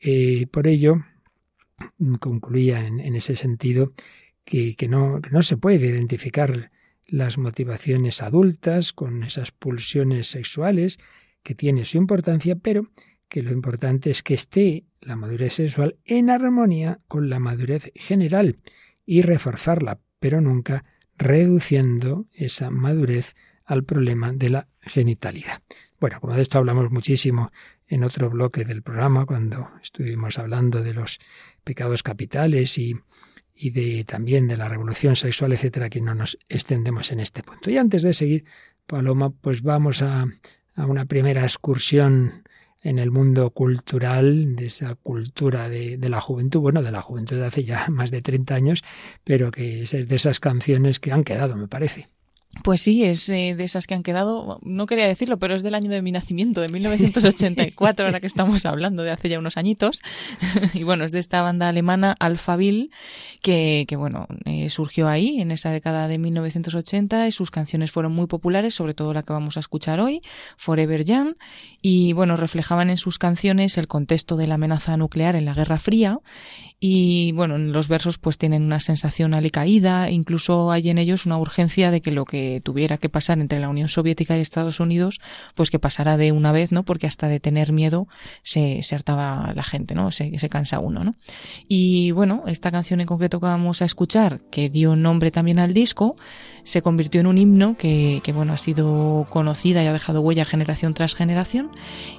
Eh, 0.00 0.46
por 0.50 0.66
ello, 0.66 1.04
concluía 2.18 2.86
en, 2.86 3.14
ese 3.14 3.36
sentido 3.36 3.92
que, 4.44 4.74
no, 4.88 5.20
que 5.20 5.30
no 5.30 5.42
se 5.42 5.56
puede 5.56 5.86
identificar 5.86 6.70
las 7.06 7.38
motivaciones 7.38 8.22
adultas 8.22 8.92
con 8.92 9.22
esas 9.22 9.50
pulsiones 9.50 10.28
sexuales 10.28 10.98
que 11.42 11.54
tiene 11.54 11.84
su 11.84 11.98
importancia, 11.98 12.56
pero 12.56 12.88
que 13.30 13.42
lo 13.42 13.52
importante 13.52 14.10
es 14.10 14.22
que 14.22 14.34
esté 14.34 14.84
la 15.00 15.16
madurez 15.16 15.54
sexual 15.54 15.96
en 16.04 16.28
armonía 16.28 17.00
con 17.08 17.30
la 17.30 17.38
madurez 17.38 17.90
general 17.94 18.58
y 19.06 19.22
reforzarla, 19.22 20.00
pero 20.18 20.42
nunca 20.42 20.84
reduciendo 21.16 22.26
esa 22.32 22.70
madurez 22.70 23.34
al 23.64 23.84
problema 23.84 24.32
de 24.32 24.50
la 24.50 24.68
genitalidad. 24.82 25.62
Bueno, 26.00 26.20
como 26.20 26.34
de 26.34 26.42
esto 26.42 26.58
hablamos 26.58 26.90
muchísimo 26.90 27.52
en 27.86 28.04
otro 28.04 28.30
bloque 28.30 28.64
del 28.64 28.82
programa, 28.82 29.26
cuando 29.26 29.70
estuvimos 29.80 30.38
hablando 30.38 30.82
de 30.82 30.94
los 30.94 31.20
pecados 31.62 32.02
capitales 32.02 32.78
y, 32.78 32.96
y 33.54 33.70
de 33.70 34.04
también 34.04 34.48
de 34.48 34.56
la 34.56 34.68
revolución 34.68 35.14
sexual, 35.14 35.52
etcétera, 35.52 35.88
que 35.88 36.00
no 36.00 36.14
nos 36.14 36.36
extendemos 36.48 37.12
en 37.12 37.20
este 37.20 37.42
punto. 37.42 37.70
Y 37.70 37.78
antes 37.78 38.02
de 38.02 38.12
seguir, 38.12 38.44
Paloma, 38.86 39.30
pues 39.30 39.62
vamos 39.62 40.02
a, 40.02 40.26
a 40.74 40.86
una 40.86 41.04
primera 41.04 41.42
excursión 41.42 42.42
en 42.82 42.98
el 42.98 43.10
mundo 43.10 43.50
cultural, 43.50 44.56
de 44.56 44.66
esa 44.66 44.94
cultura 44.94 45.68
de, 45.68 45.98
de, 45.98 46.08
la 46.08 46.20
juventud, 46.20 46.60
bueno, 46.60 46.82
de 46.82 46.90
la 46.90 47.02
juventud 47.02 47.36
de 47.36 47.46
hace 47.46 47.64
ya 47.64 47.86
más 47.90 48.10
de 48.10 48.22
30 48.22 48.54
años, 48.54 48.84
pero 49.24 49.50
que 49.50 49.82
es 49.82 49.90
de 49.92 50.16
esas 50.16 50.40
canciones 50.40 51.00
que 51.00 51.12
han 51.12 51.24
quedado, 51.24 51.56
me 51.56 51.68
parece. 51.68 52.08
Pues 52.64 52.82
sí, 52.82 53.04
es 53.04 53.28
eh, 53.28 53.54
de 53.56 53.62
esas 53.62 53.86
que 53.86 53.94
han 53.94 54.02
quedado, 54.02 54.58
no 54.62 54.86
quería 54.86 55.06
decirlo, 55.06 55.38
pero 55.38 55.54
es 55.54 55.62
del 55.62 55.76
año 55.76 55.88
de 55.88 56.02
mi 56.02 56.10
nacimiento, 56.10 56.60
de 56.60 56.68
1984, 56.68 58.04
ahora 58.04 58.18
que 58.18 58.26
estamos 58.26 58.66
hablando 58.66 59.04
de 59.04 59.12
hace 59.12 59.28
ya 59.28 59.38
unos 59.38 59.56
añitos. 59.56 60.02
y 60.74 60.82
bueno, 60.82 61.04
es 61.04 61.12
de 61.12 61.20
esta 61.20 61.42
banda 61.42 61.68
alemana 61.68 62.16
Alphaville, 62.18 62.90
que, 63.40 63.84
que 63.86 63.94
bueno, 63.94 64.26
eh, 64.46 64.68
surgió 64.68 65.06
ahí 65.08 65.40
en 65.40 65.52
esa 65.52 65.70
década 65.70 66.08
de 66.08 66.18
1980 66.18 67.28
y 67.28 67.32
sus 67.32 67.52
canciones 67.52 67.92
fueron 67.92 68.12
muy 68.12 68.26
populares, 68.26 68.74
sobre 68.74 68.94
todo 68.94 69.14
la 69.14 69.22
que 69.22 69.32
vamos 69.32 69.56
a 69.56 69.60
escuchar 69.60 70.00
hoy, 70.00 70.20
Forever 70.56 71.04
Young, 71.04 71.36
y 71.80 72.14
bueno, 72.14 72.36
reflejaban 72.36 72.90
en 72.90 72.96
sus 72.96 73.18
canciones 73.18 73.78
el 73.78 73.86
contexto 73.86 74.36
de 74.36 74.48
la 74.48 74.56
amenaza 74.56 74.96
nuclear 74.96 75.36
en 75.36 75.44
la 75.44 75.54
Guerra 75.54 75.78
Fría 75.78 76.18
y 76.82 77.32
bueno, 77.32 77.56
en 77.56 77.72
los 77.72 77.88
versos 77.88 78.16
pues 78.16 78.38
tienen 78.38 78.62
una 78.62 78.80
sensación 78.80 79.34
alicaída, 79.34 80.08
incluso 80.08 80.70
hay 80.70 80.88
en 80.88 80.96
ellos 80.96 81.26
una 81.26 81.36
urgencia 81.36 81.90
de 81.90 82.00
que 82.00 82.10
lo 82.10 82.24
que 82.24 82.62
tuviera 82.64 82.96
que 82.96 83.10
pasar 83.10 83.38
entre 83.38 83.60
la 83.60 83.68
Unión 83.68 83.88
Soviética 83.88 84.38
y 84.38 84.40
Estados 84.40 84.80
Unidos, 84.80 85.20
pues 85.54 85.70
que 85.70 85.78
pasara 85.78 86.16
de 86.16 86.32
una 86.32 86.52
vez, 86.52 86.72
¿no? 86.72 86.82
Porque 86.82 87.06
hasta 87.06 87.28
de 87.28 87.38
tener 87.38 87.72
miedo 87.72 88.08
se, 88.42 88.80
hartaba 88.92 89.52
la 89.54 89.62
gente, 89.62 89.94
¿no? 89.94 90.10
Se, 90.10 90.38
se 90.38 90.48
cansa 90.48 90.78
uno, 90.78 91.04
¿no? 91.04 91.16
Y 91.68 92.12
bueno, 92.12 92.44
esta 92.46 92.70
canción 92.70 93.02
en 93.02 93.06
concreto 93.06 93.40
que 93.40 93.46
vamos 93.46 93.82
a 93.82 93.84
escuchar, 93.84 94.40
que 94.50 94.70
dio 94.70 94.96
nombre 94.96 95.30
también 95.30 95.58
al 95.58 95.74
disco, 95.74 96.16
se 96.62 96.80
convirtió 96.80 97.20
en 97.20 97.26
un 97.26 97.36
himno 97.36 97.76
que, 97.76 98.22
que 98.24 98.32
bueno, 98.32 98.54
ha 98.54 98.58
sido 98.58 99.26
conocida 99.28 99.84
y 99.84 99.86
ha 99.86 99.92
dejado 99.92 100.22
huella 100.22 100.46
generación 100.46 100.94
tras 100.94 101.14
generación 101.14 101.70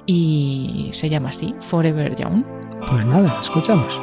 y 0.06 0.90
se 0.92 1.10
llama 1.10 1.30
así, 1.30 1.52
Forever 1.62 2.14
Young. 2.14 2.61
Pues 2.88 3.06
nada, 3.06 3.38
escuchamos. 3.40 4.00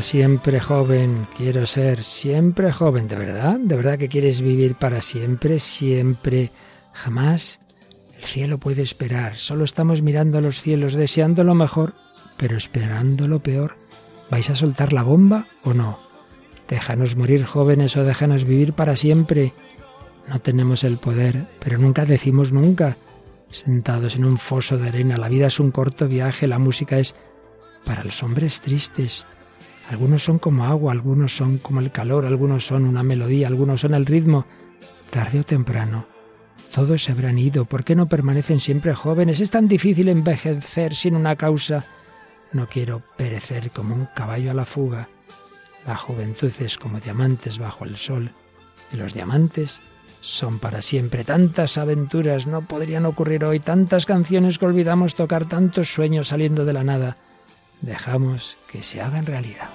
Siempre 0.00 0.60
joven 0.60 1.26
quiero 1.36 1.66
ser, 1.66 2.02
siempre 2.02 2.72
joven, 2.72 3.06
¿de 3.06 3.16
verdad? 3.16 3.58
¿De 3.60 3.76
verdad 3.76 3.98
que 3.98 4.08
quieres 4.08 4.40
vivir 4.40 4.74
para 4.74 5.02
siempre, 5.02 5.58
siempre, 5.58 6.50
jamás? 6.92 7.60
El 8.16 8.24
cielo 8.24 8.58
puede 8.58 8.82
esperar, 8.82 9.36
solo 9.36 9.62
estamos 9.62 10.00
mirando 10.00 10.40
los 10.40 10.62
cielos, 10.62 10.94
deseando 10.94 11.44
lo 11.44 11.54
mejor, 11.54 11.94
pero 12.38 12.56
esperando 12.56 13.28
lo 13.28 13.40
peor. 13.40 13.76
¿Vais 14.30 14.48
a 14.48 14.56
soltar 14.56 14.94
la 14.94 15.02
bomba 15.02 15.48
o 15.64 15.74
no? 15.74 15.98
Déjanos 16.66 17.14
morir 17.14 17.44
jóvenes 17.44 17.96
o 17.96 18.02
déjanos 18.02 18.44
vivir 18.44 18.72
para 18.72 18.96
siempre. 18.96 19.52
No 20.28 20.40
tenemos 20.40 20.82
el 20.82 20.96
poder, 20.96 21.46
pero 21.60 21.76
nunca 21.76 22.06
decimos 22.06 22.52
nunca. 22.52 22.96
Sentados 23.50 24.16
en 24.16 24.24
un 24.24 24.38
foso 24.38 24.78
de 24.78 24.88
arena, 24.88 25.18
la 25.18 25.28
vida 25.28 25.48
es 25.48 25.60
un 25.60 25.70
corto 25.70 26.08
viaje, 26.08 26.46
la 26.46 26.58
música 26.58 26.98
es 26.98 27.14
para 27.84 28.02
los 28.02 28.22
hombres 28.22 28.60
tristes. 28.62 29.26
Algunos 29.90 30.22
son 30.22 30.38
como 30.38 30.66
agua, 30.66 30.92
algunos 30.92 31.34
son 31.34 31.58
como 31.58 31.80
el 31.80 31.90
calor, 31.90 32.24
algunos 32.24 32.64
son 32.64 32.84
una 32.84 33.02
melodía, 33.02 33.48
algunos 33.48 33.80
son 33.80 33.94
el 33.94 34.06
ritmo. 34.06 34.46
Tarde 35.10 35.40
o 35.40 35.44
temprano, 35.44 36.06
todos 36.72 37.02
se 37.02 37.10
habrán 37.10 37.38
ido. 37.38 37.64
¿Por 37.64 37.82
qué 37.82 37.96
no 37.96 38.06
permanecen 38.06 38.60
siempre 38.60 38.94
jóvenes? 38.94 39.40
Es 39.40 39.50
tan 39.50 39.66
difícil 39.66 40.08
envejecer 40.08 40.94
sin 40.94 41.16
una 41.16 41.34
causa. 41.34 41.84
No 42.52 42.68
quiero 42.68 43.02
perecer 43.16 43.72
como 43.72 43.96
un 43.96 44.06
caballo 44.14 44.52
a 44.52 44.54
la 44.54 44.64
fuga. 44.64 45.08
La 45.84 45.96
juventud 45.96 46.52
es 46.60 46.78
como 46.78 47.00
diamantes 47.00 47.58
bajo 47.58 47.84
el 47.84 47.96
sol, 47.96 48.30
y 48.92 48.96
los 48.96 49.12
diamantes 49.12 49.80
son 50.20 50.60
para 50.60 50.82
siempre. 50.82 51.24
Tantas 51.24 51.78
aventuras 51.78 52.46
no 52.46 52.62
podrían 52.62 53.06
ocurrir 53.06 53.44
hoy, 53.44 53.58
tantas 53.58 54.06
canciones 54.06 54.56
que 54.58 54.66
olvidamos 54.66 55.16
tocar, 55.16 55.48
tantos 55.48 55.92
sueños 55.92 56.28
saliendo 56.28 56.64
de 56.64 56.74
la 56.74 56.84
nada. 56.84 57.16
Dejamos 57.80 58.56
que 58.70 58.84
se 58.84 59.00
hagan 59.00 59.26
realidad. 59.26 59.68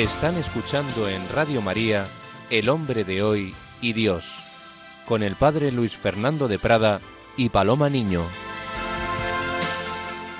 Están 0.00 0.38
escuchando 0.38 1.10
en 1.10 1.20
Radio 1.28 1.60
María 1.60 2.06
El 2.48 2.70
hombre 2.70 3.04
de 3.04 3.22
hoy 3.22 3.52
y 3.82 3.92
Dios, 3.92 4.42
con 5.04 5.22
el 5.22 5.34
padre 5.34 5.70
Luis 5.72 5.94
Fernando 5.94 6.48
de 6.48 6.58
Prada 6.58 7.02
y 7.36 7.50
Paloma 7.50 7.90
Niño. 7.90 8.22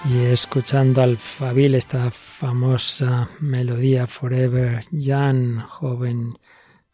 Y 0.08 0.16
escuchando 0.32 1.02
al 1.02 1.18
Fabil 1.18 1.74
esta 1.74 2.10
famosa 2.10 3.28
melodía 3.38 4.06
Forever 4.06 4.80
Young, 4.92 5.60
joven, 5.68 6.38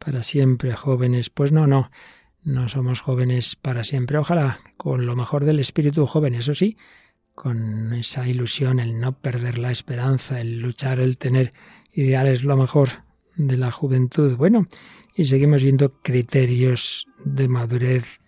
para 0.01 0.25
siempre 0.25 0.75
jóvenes, 0.75 1.31
pues 1.31 1.53
no, 1.53 1.69
no, 1.69 1.93
no 2.43 2.69
somos 2.69 3.01
jóvenes 3.01 3.55
para 3.55 3.85
siempre. 3.85 4.19
Ojalá 4.19 4.59
con 4.77 5.07
lo 5.07 5.15
mejor 5.15 5.45
del 5.45 5.61
espíritu 5.61 6.05
joven, 6.07 6.35
eso 6.35 6.53
sí, 6.53 6.77
con 7.33 7.93
esa 7.93 8.27
ilusión, 8.27 8.81
el 8.81 8.99
no 8.99 9.21
perder 9.21 9.59
la 9.59 9.71
esperanza, 9.71 10.41
el 10.41 10.59
luchar, 10.59 10.99
el 10.99 11.17
tener 11.17 11.53
ideal 11.97 12.29
es 12.29 12.45
lo 12.45 12.57
mejor 12.57 12.89
de 13.37 13.57
la 13.57 13.71
juventud. 13.71 14.37
Bueno, 14.37 14.69
y 15.15 15.25
seguimos 15.25 15.63
viendo 15.63 16.01
criterios 16.03 17.09
de 17.25 17.49
madurez 17.49 18.21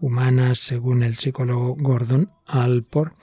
humana 0.00 0.54
según 0.54 1.02
el 1.02 1.16
psicólogo 1.16 1.76
Gordon 1.78 2.30
Alport. 2.46 3.14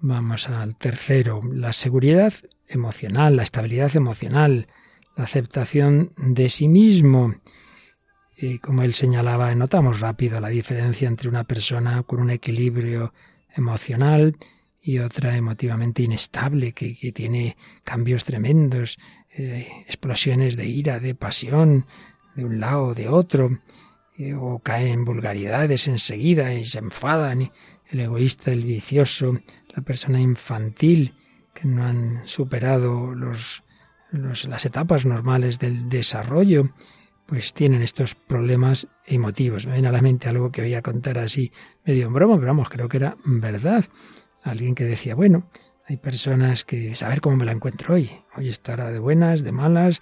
Vamos 0.00 0.48
al 0.48 0.76
tercero, 0.76 1.42
la 1.52 1.72
seguridad 1.72 2.32
emocional, 2.66 3.36
la 3.36 3.42
estabilidad 3.42 3.94
emocional, 3.96 4.68
la 5.16 5.24
aceptación 5.24 6.12
de 6.16 6.48
sí 6.48 6.68
mismo. 6.68 7.34
Y 8.36 8.60
como 8.60 8.82
él 8.82 8.94
señalaba, 8.94 9.54
notamos 9.54 10.00
rápido 10.00 10.40
la 10.40 10.48
diferencia 10.48 11.08
entre 11.08 11.28
una 11.28 11.44
persona 11.44 12.02
con 12.04 12.20
un 12.20 12.30
equilibrio 12.30 13.12
emocional 13.54 14.36
y 14.80 15.00
otra 15.00 15.36
emotivamente 15.36 16.02
inestable, 16.02 16.72
que, 16.72 16.96
que 16.96 17.12
tiene 17.12 17.56
cambios 17.82 18.24
tremendos, 18.24 18.98
explosiones 19.38 20.56
de 20.56 20.66
ira, 20.66 21.00
de 21.00 21.14
pasión, 21.14 21.86
de 22.34 22.44
un 22.44 22.60
lado 22.60 22.86
o 22.86 22.94
de 22.94 23.08
otro, 23.08 23.58
eh, 24.16 24.34
o 24.34 24.58
caen 24.60 24.88
en 24.88 25.04
vulgaridades 25.04 25.88
enseguida 25.88 26.52
y 26.54 26.64
se 26.64 26.78
enfadan, 26.78 27.50
el 27.86 28.00
egoísta, 28.00 28.52
el 28.52 28.64
vicioso, 28.64 29.40
la 29.74 29.82
persona 29.82 30.20
infantil, 30.20 31.14
que 31.54 31.66
no 31.66 31.84
han 31.84 32.26
superado 32.26 33.14
los, 33.14 33.64
las 34.12 34.66
etapas 34.66 35.06
normales 35.06 35.58
del 35.58 35.88
desarrollo, 35.88 36.70
pues 37.26 37.52
tienen 37.52 37.82
estos 37.82 38.14
problemas 38.14 38.88
emotivos. 39.04 39.66
Me 39.66 39.74
viene 39.74 39.88
a 39.88 39.92
la 39.92 40.02
mente 40.02 40.28
algo 40.28 40.50
que 40.50 40.62
voy 40.62 40.74
a 40.74 40.82
contar 40.82 41.18
así 41.18 41.52
medio 41.84 42.06
en 42.06 42.12
broma, 42.12 42.36
pero 42.36 42.48
vamos, 42.48 42.68
creo 42.70 42.88
que 42.88 42.96
era 42.96 43.16
verdad. 43.24 43.84
Alguien 44.42 44.74
que 44.74 44.84
decía, 44.84 45.14
bueno, 45.14 45.48
hay 45.88 45.96
personas 45.96 46.64
que 46.64 46.92
ver 47.08 47.20
cómo 47.22 47.36
me 47.36 47.46
la 47.46 47.52
encuentro 47.52 47.94
hoy. 47.94 48.10
Hoy 48.36 48.48
estará 48.48 48.90
de 48.90 48.98
buenas, 48.98 49.42
de 49.42 49.52
malas, 49.52 50.00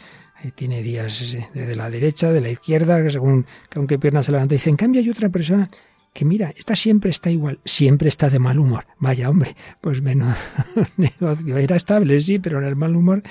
tiene 0.57 0.83
días 0.83 1.37
de 1.55 1.77
la 1.77 1.91
derecha, 1.91 2.33
de 2.33 2.41
la 2.41 2.51
izquierda, 2.51 3.09
según 3.09 3.47
con 3.73 3.87
qué 3.87 3.97
pierna 3.97 4.23
se 4.25 4.33
levanta. 4.33 4.57
Dice, 4.57 4.69
en 4.69 4.77
cambio 4.77 5.01
hay 5.01 5.09
otra 5.09 5.29
persona 5.29 5.71
que 6.13 6.25
mira, 6.25 6.53
esta 6.57 6.75
siempre 6.75 7.11
está 7.11 7.31
igual, 7.31 7.61
siempre 7.65 8.09
está 8.09 8.29
de 8.31 8.41
mal 8.41 8.59
humor. 8.59 8.87
Vaya 8.99 9.31
hombre, 9.31 9.55
pues 9.81 10.03
menos 10.03 10.37
negocio. 10.97 11.57
Era 11.57 11.77
estable, 11.77 12.21
sí, 12.21 12.41
pero 12.41 12.59
en 12.59 12.65
el 12.65 12.75
mal 12.75 12.97
humor, 12.97 13.23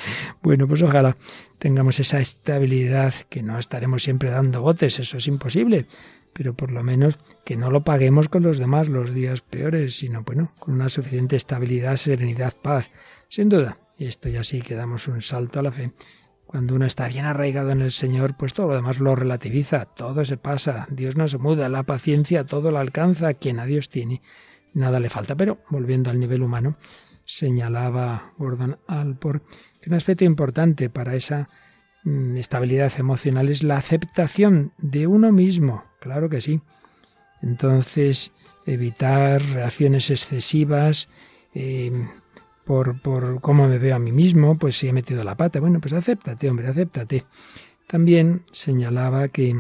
bueno, 0.41 0.65
pues 0.65 0.82
ojalá 0.82 1.18
tengamos 1.60 2.00
esa 2.00 2.22
estabilidad, 2.22 3.13
que 3.28 3.44
no 3.44 3.60
estaremos 3.60 4.04
siempre 4.04 4.30
dando 4.30 4.62
botes, 4.62 5.00
eso 5.00 5.18
es 5.18 5.28
imposible 5.28 5.88
pero 6.36 6.54
por 6.54 6.69
lo 6.71 6.84
menos 6.84 7.17
que 7.45 7.56
no 7.56 7.71
lo 7.71 7.86
paguemos 7.86 8.28
con 8.28 8.43
los 8.43 8.60
demás 8.60 8.89
los 8.89 9.13
días 9.13 9.39
peores, 9.39 9.95
sino 9.95 10.24
bueno, 10.24 10.52
con 10.60 10.74
una 10.74 10.89
suficiente 10.89 11.38
estabilidad, 11.38 11.95
serenidad, 11.95 12.54
paz. 12.62 12.89
Sin 13.30 13.48
duda, 13.48 13.78
y 13.98 14.06
esto 14.06 14.28
ya 14.28 14.43
sí 14.43 14.62
que 14.62 14.76
damos 14.76 15.08
un 15.08 15.21
salto 15.21 15.60
a 15.60 15.63
la 15.63 15.71
fe. 15.71 15.93
Cuando 16.45 16.76
uno 16.76 16.86
está 16.86 17.08
bien 17.08 17.24
arraigado 17.24 17.71
en 17.71 17.82
el 17.82 17.91
Señor, 17.91 18.36
pues 18.36 18.54
todo 18.54 18.67
lo 18.67 18.76
demás 18.76 19.00
lo 19.00 19.15
relativiza, 19.15 19.86
todo 19.86 20.26
se 20.26 20.36
pasa, 20.36 20.88
Dios 20.91 21.15
no 21.15 21.30
se 21.30 21.38
muda, 21.38 21.69
la 21.69 21.84
paciencia 21.84 22.45
todo 22.45 22.69
lo 22.69 22.80
alcanza, 22.80 23.34
quien 23.36 23.62
a 23.62 23.65
Dios 23.65 23.88
tiene, 23.88 24.21
nada 24.74 25.00
le 25.00 25.10
falta. 25.10 25.36
Pero 25.36 25.60
volviendo 25.69 26.12
al 26.12 26.19
nivel 26.19 26.43
humano, 26.43 26.76
señalaba 27.24 28.34
Gordon 28.38 28.78
Alport 28.88 29.41
que 29.82 29.89
un 29.89 29.95
aspecto 29.95 30.26
importante 30.26 30.89
para 30.89 31.15
esa 31.15 31.48
mm, 32.04 32.36
estabilidad 32.36 32.91
emocional 32.98 33.48
es 33.48 33.63
la 33.63 33.78
aceptación 33.78 34.74
de 34.78 35.08
uno 35.08 35.32
mismo, 35.32 35.86
Claro 36.06 36.30
que 36.30 36.39
sí. 36.39 36.62
Entonces, 37.41 38.32
evitar 38.68 39.41
reacciones 39.41 40.12
excesivas 40.12 41.10
eh, 41.56 41.91
por, 42.63 43.02
por 43.02 43.41
cómo 43.41 43.68
me 43.68 43.80
veo 43.80 43.96
a 43.96 44.00
mí 44.00 44.12
mismo, 44.12 44.56
pues 44.60 44.78
si 44.78 44.88
he 44.88 44.94
metido 44.94 45.24
la 45.24 45.36
pata. 45.36 45.60
Bueno, 45.60 45.82
pues 45.82 45.94
acéptate, 45.94 46.48
hombre, 46.48 46.68
acéptate. 46.68 47.26
También 47.88 48.44
señalaba 48.52 49.30
que, 49.30 49.60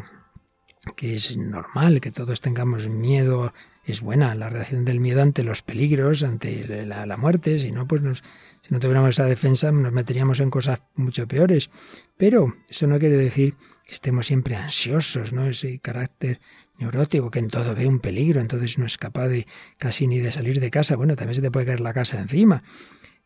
que 0.95 1.15
es 1.15 1.35
normal 1.35 1.99
que 1.99 2.11
todos 2.11 2.41
tengamos 2.41 2.89
miedo 2.89 3.51
es 3.83 4.01
buena 4.01 4.35
la 4.35 4.51
reacción 4.51 4.85
del 4.85 4.99
miedo 4.99 5.23
ante 5.23 5.43
los 5.43 5.63
peligros, 5.63 6.21
ante 6.21 6.85
la, 6.85 7.07
la, 7.07 7.17
muerte, 7.17 7.57
si 7.57 7.71
no, 7.71 7.87
pues 7.87 8.03
nos, 8.03 8.23
si 8.61 8.71
no 8.71 8.79
tuviéramos 8.79 9.09
esa 9.09 9.25
defensa 9.25 9.71
nos 9.71 9.91
meteríamos 9.91 10.39
en 10.41 10.51
cosas 10.51 10.83
mucho 10.93 11.27
peores. 11.27 11.71
Pero 12.17 12.55
eso 12.69 12.85
no 12.85 12.99
quiere 12.99 13.17
decir 13.17 13.55
que 13.85 13.93
estemos 13.93 14.25
siempre 14.25 14.55
ansiosos, 14.55 15.31
¿no? 15.31 15.47
Ese 15.47 15.79
carácter 15.79 16.39
neurótico 16.77 17.31
que 17.31 17.39
en 17.39 17.49
todo 17.49 17.75
ve 17.75 17.87
un 17.87 17.99
peligro, 17.99 18.41
entonces 18.41 18.77
no 18.77 18.85
es 18.85 18.97
capaz 18.97 19.27
de 19.29 19.47
casi 19.77 20.07
ni 20.07 20.19
de 20.19 20.31
salir 20.31 20.59
de 20.59 20.71
casa. 20.71 20.95
Bueno, 20.95 21.15
también 21.15 21.35
se 21.35 21.41
te 21.41 21.51
puede 21.51 21.67
caer 21.67 21.79
la 21.79 21.93
casa 21.93 22.19
encima. 22.19 22.63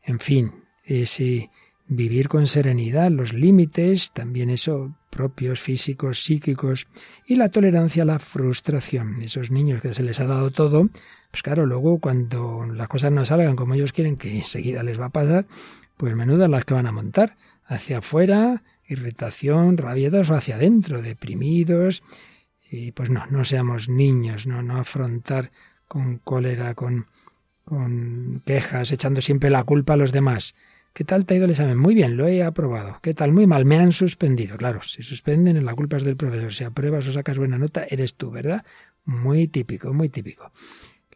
En 0.03 0.19
fin, 0.19 0.51
ese 0.83 1.49
vivir 1.87 2.29
con 2.29 2.45
serenidad 2.45 3.09
los 3.09 3.33
límites, 3.33 4.11
también 4.11 4.51
eso 4.51 4.95
propios, 5.09 5.59
físicos, 5.59 6.23
psíquicos, 6.23 6.87
y 7.25 7.35
la 7.35 7.49
tolerancia 7.49 8.03
a 8.03 8.05
la 8.05 8.19
frustración. 8.19 9.21
Esos 9.23 9.49
niños 9.49 9.81
que 9.81 9.93
se 9.93 10.03
les 10.03 10.19
ha 10.19 10.27
dado 10.27 10.51
todo, 10.51 10.89
pues 11.31 11.41
claro, 11.41 11.65
luego 11.65 11.99
cuando 11.99 12.65
las 12.65 12.87
cosas 12.87 13.11
no 13.11 13.25
salgan 13.25 13.55
como 13.55 13.73
ellos 13.73 13.91
quieren, 13.91 14.17
que 14.17 14.37
enseguida 14.37 14.83
les 14.83 14.99
va 14.99 15.05
a 15.05 15.09
pasar, 15.09 15.47
pues 15.97 16.15
menudas 16.15 16.49
las 16.49 16.63
que 16.63 16.75
van 16.75 16.85
a 16.85 16.91
montar, 16.91 17.35
hacia 17.65 17.99
afuera, 17.99 18.63
irritación, 18.89 19.77
rabietas 19.77 20.29
o 20.29 20.35
hacia 20.35 20.55
adentro, 20.55 21.01
deprimidos. 21.01 22.03
Y 22.69 22.91
pues 22.91 23.09
no, 23.09 23.25
no 23.27 23.43
seamos 23.43 23.89
niños, 23.89 24.47
no, 24.47 24.61
no 24.61 24.77
afrontar 24.77 25.51
con 25.87 26.17
cólera, 26.17 26.75
con, 26.75 27.07
con 27.65 28.41
quejas, 28.45 28.91
echando 28.91 29.21
siempre 29.21 29.49
la 29.49 29.63
culpa 29.63 29.93
a 29.93 29.97
los 29.97 30.11
demás. 30.11 30.55
¿Qué 30.93 31.03
tal 31.03 31.25
te 31.25 31.33
ha 31.33 31.37
ido 31.37 31.45
el 31.45 31.51
examen? 31.51 31.77
Muy 31.77 31.95
bien, 31.95 32.17
lo 32.17 32.27
he 32.27 32.43
aprobado. 32.43 32.99
¿Qué 33.01 33.13
tal? 33.13 33.31
Muy 33.31 33.47
mal, 33.47 33.63
me 33.65 33.77
han 33.77 33.91
suspendido. 33.91 34.57
Claro, 34.57 34.81
si 34.81 35.03
suspenden, 35.03 35.63
la 35.63 35.75
culpa 35.75 35.97
es 35.97 36.03
del 36.03 36.17
profesor. 36.17 36.53
Si 36.53 36.63
apruebas 36.63 37.07
o 37.07 37.11
sacas 37.11 37.37
buena 37.37 37.57
nota, 37.57 37.85
eres 37.89 38.15
tú, 38.15 38.31
¿verdad? 38.31 38.65
Muy 39.05 39.47
típico, 39.47 39.93
muy 39.93 40.09
típico. 40.09 40.51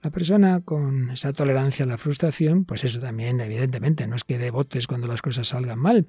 La 0.02 0.10
persona 0.10 0.62
con 0.62 1.12
esa 1.12 1.34
tolerancia 1.34 1.86
a 1.86 1.88
la 1.88 1.98
frustración, 1.98 2.66
pues 2.66 2.84
eso 2.84 3.00
también, 3.00 3.40
evidentemente, 3.40 4.06
no 4.06 4.16
es 4.16 4.24
que 4.24 4.38
dé 4.38 4.52
botes 4.52 4.86
cuando 4.86 5.08
las 5.08 5.22
cosas 5.22 5.48
salgan 5.48 5.80
mal, 5.80 6.08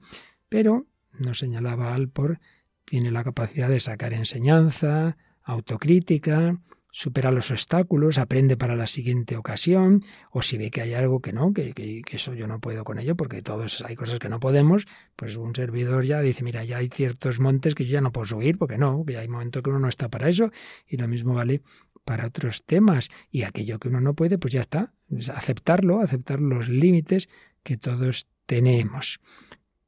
pero, 0.48 0.86
nos 1.18 1.38
señalaba 1.38 1.94
Alpor, 1.94 2.40
tiene 2.84 3.10
la 3.10 3.24
capacidad 3.24 3.68
de 3.68 3.80
sacar 3.80 4.12
enseñanza, 4.12 5.16
autocrítica, 5.42 6.58
supera 6.94 7.32
los 7.32 7.50
obstáculos, 7.50 8.18
aprende 8.18 8.56
para 8.56 8.76
la 8.76 8.86
siguiente 8.86 9.36
ocasión, 9.36 10.04
o 10.30 10.42
si 10.42 10.58
ve 10.58 10.70
que 10.70 10.80
hay 10.80 10.94
algo 10.94 11.20
que 11.20 11.32
no, 11.32 11.52
que, 11.52 11.72
que, 11.72 12.02
eso 12.12 12.34
yo 12.34 12.46
no 12.46 12.60
puedo 12.60 12.84
con 12.84 13.00
ello, 13.00 13.16
porque 13.16 13.42
todos 13.42 13.82
hay 13.84 13.96
cosas 13.96 14.20
que 14.20 14.28
no 14.28 14.38
podemos, 14.38 14.86
pues 15.16 15.36
un 15.36 15.56
servidor 15.56 16.04
ya 16.04 16.20
dice, 16.20 16.44
mira, 16.44 16.62
ya 16.62 16.76
hay 16.76 16.88
ciertos 16.88 17.40
montes 17.40 17.74
que 17.74 17.84
yo 17.84 17.94
ya 17.94 18.00
no 18.00 18.12
puedo 18.12 18.26
subir, 18.26 18.58
porque 18.58 18.78
no, 18.78 19.04
que 19.04 19.18
hay 19.18 19.26
momentos 19.26 19.60
que 19.60 19.70
uno 19.70 19.80
no 19.80 19.88
está 19.88 20.08
para 20.08 20.28
eso, 20.28 20.52
y 20.86 20.96
lo 20.96 21.08
mismo 21.08 21.34
vale 21.34 21.62
para 22.04 22.26
otros 22.26 22.64
temas, 22.64 23.08
y 23.28 23.42
aquello 23.42 23.80
que 23.80 23.88
uno 23.88 24.00
no 24.00 24.14
puede, 24.14 24.38
pues 24.38 24.54
ya 24.54 24.60
está, 24.60 24.92
aceptarlo, 25.34 26.00
aceptar 26.00 26.38
los 26.38 26.68
límites 26.68 27.28
que 27.64 27.76
todos 27.76 28.28
tenemos. 28.46 29.18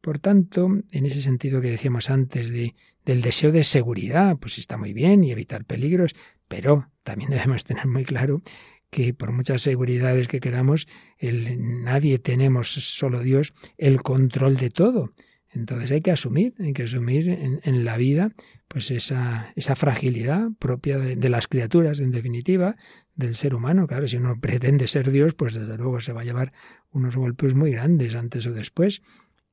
Por 0.07 0.21
tanto, 0.21 0.69
en 0.93 1.05
ese 1.05 1.21
sentido 1.21 1.61
que 1.61 1.69
decíamos 1.69 2.11
antes 2.11 2.51
de, 2.51 2.77
del 3.05 3.23
deseo 3.23 3.51
de 3.51 3.65
seguridad, 3.65 4.37
pues 4.37 4.57
está 4.57 4.77
muy 4.77 4.93
bien 4.93 5.25
y 5.25 5.33
evitar 5.33 5.65
peligros, 5.65 6.15
pero 6.47 6.93
también 7.03 7.31
debemos 7.33 7.65
tener 7.65 7.89
muy 7.89 8.05
claro 8.05 8.41
que 8.89 9.15
por 9.15 9.33
muchas 9.33 9.63
seguridades 9.63 10.29
que 10.29 10.39
queramos, 10.39 10.87
nadie 11.21 12.21
tenemos, 12.21 12.69
solo 12.71 13.19
Dios, 13.19 13.53
el 13.79 14.01
control 14.01 14.57
de 14.59 14.71
todo. 14.71 15.13
Entonces 15.51 15.91
hay 15.91 16.03
que 16.03 16.13
asumir, 16.13 16.55
hay 16.61 16.73
que 16.73 16.85
asumir 16.85 17.29
en, 17.65 17.85
la 17.85 17.97
vida 17.97 18.31
pues 18.69 18.93
esa, 18.93 19.53
esa 19.57 19.75
fragilidad 19.75 20.51
propia 20.61 20.99
de, 20.99 21.17
de, 21.17 21.29
las 21.31 21.49
criaturas, 21.49 21.99
en 21.99 22.13
definitiva, 22.13 22.77
del 23.17 23.35
ser 23.35 23.57
humano. 23.57 23.89
Claro, 23.89 24.07
si 24.07 24.19
uno 24.19 24.39
pretende 24.39 24.87
ser 24.87 25.11
Dios, 25.11 25.35
pues 25.35 25.55
desde 25.55 25.77
luego 25.77 25.99
se 25.99 26.13
va 26.13 26.21
a 26.21 26.25
llevar 26.25 26.53
unos 26.93 27.17
golpes 27.17 27.55
muy 27.55 27.73
grandes 27.73 28.15
antes 28.15 28.47
o 28.47 28.53
después. 28.53 29.03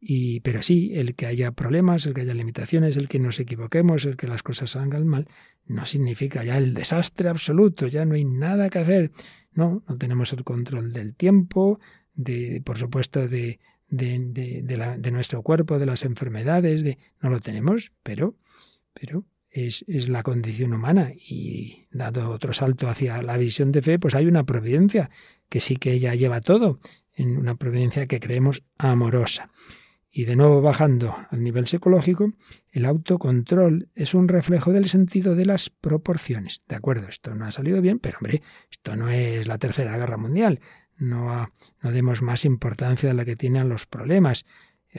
Y, 0.06 0.42
pero 0.42 0.62
sí, 0.62 0.92
el 0.96 1.16
que 1.16 1.28
haya 1.28 1.54
problemas, 1.54 2.06
el 2.06 2.13
que 2.13 2.22
haya 2.22 2.34
limitaciones, 2.34 2.98
el 2.98 3.08
que 3.08 3.20
nos 3.20 3.39
equivoquemos, 3.39 4.04
el 4.04 4.18
que 4.18 4.28
las 4.28 4.44
cosas 4.44 4.72
salgan 4.72 5.08
mal, 5.08 5.30
no 5.66 5.86
significa 5.86 6.44
ya 6.44 6.58
el 6.58 6.74
desastre 6.74 7.30
absoluto, 7.30 7.88
ya 7.88 8.04
no 8.04 8.16
hay 8.16 8.26
nada 8.26 8.70
que 8.70 8.80
hacer. 8.80 9.12
No, 9.54 9.82
no 9.88 9.98
tenemos 9.98 10.34
el 10.34 10.44
control 10.44 10.92
del 10.92 11.16
tiempo, 11.16 11.80
de, 12.16 12.62
por 12.66 12.78
supuesto, 12.78 13.30
de, 13.30 13.62
de, 13.88 15.12
nuestro 15.13 15.42
cuerpo, 15.42 15.80
de 15.80 15.86
las 15.86 16.04
enfermedades, 16.04 16.84
de, 16.84 16.98
no 17.22 17.30
lo 17.30 17.39
tenemos, 17.39 17.94
pero, 18.04 18.36
pero 18.94 19.26
es, 19.50 19.86
es, 19.88 20.10
la 20.10 20.22
condición 20.22 20.74
humana. 20.74 21.13
Y 21.16 21.86
dado 21.92 22.30
otro 22.30 22.52
salto 22.52 22.89
hacia 22.89 23.22
la 23.22 23.38
visión 23.38 23.72
de 23.72 23.82
fe, 23.82 24.00
pues 24.00 24.16
hay 24.16 24.26
una 24.26 24.44
providencia 24.44 25.10
que 25.48 25.62
sí 25.62 25.78
que 25.78 25.94
ella 25.94 26.13
lleva 26.13 26.42
todo, 26.42 26.82
en 27.16 27.38
una 27.38 27.56
providencia 27.56 28.06
que 28.06 28.20
creemos 28.20 28.63
amorosa. 28.78 29.50
Y 30.15 30.26
de 30.26 30.36
nuevo 30.36 30.62
bajando 30.62 31.17
al 31.32 31.41
nivel 31.41 31.65
psicológico, 31.65 32.34
el 32.71 32.86
autocontrol 32.86 33.89
es 33.95 34.13
un 34.13 34.28
reflejo 34.28 34.71
del 34.71 34.86
sentido 34.86 35.34
de 35.34 35.47
las 35.47 35.71
proporciones. 35.71 36.62
De 36.67 36.76
acuerdo, 36.76 37.08
esto 37.08 37.34
no 37.34 37.45
ha 37.45 37.52
salido 37.52 37.82
bien, 37.82 37.97
pero 37.97 38.19
hombre, 38.19 38.43
esto 38.69 38.95
no 38.95 39.10
es 39.10 39.47
la 39.47 39.58
Tercera 39.58 39.97
Guerra 39.97 40.17
Mundial. 40.17 40.60
No, 40.99 41.49
no 41.82 41.91
demos 41.91 42.21
más 42.21 42.45
importancia 42.45 43.10
a 43.10 43.15
la 43.15 43.26
que 43.26 43.36
tienen 43.36 43.69
los 43.69 43.88
problemas. 43.88 44.45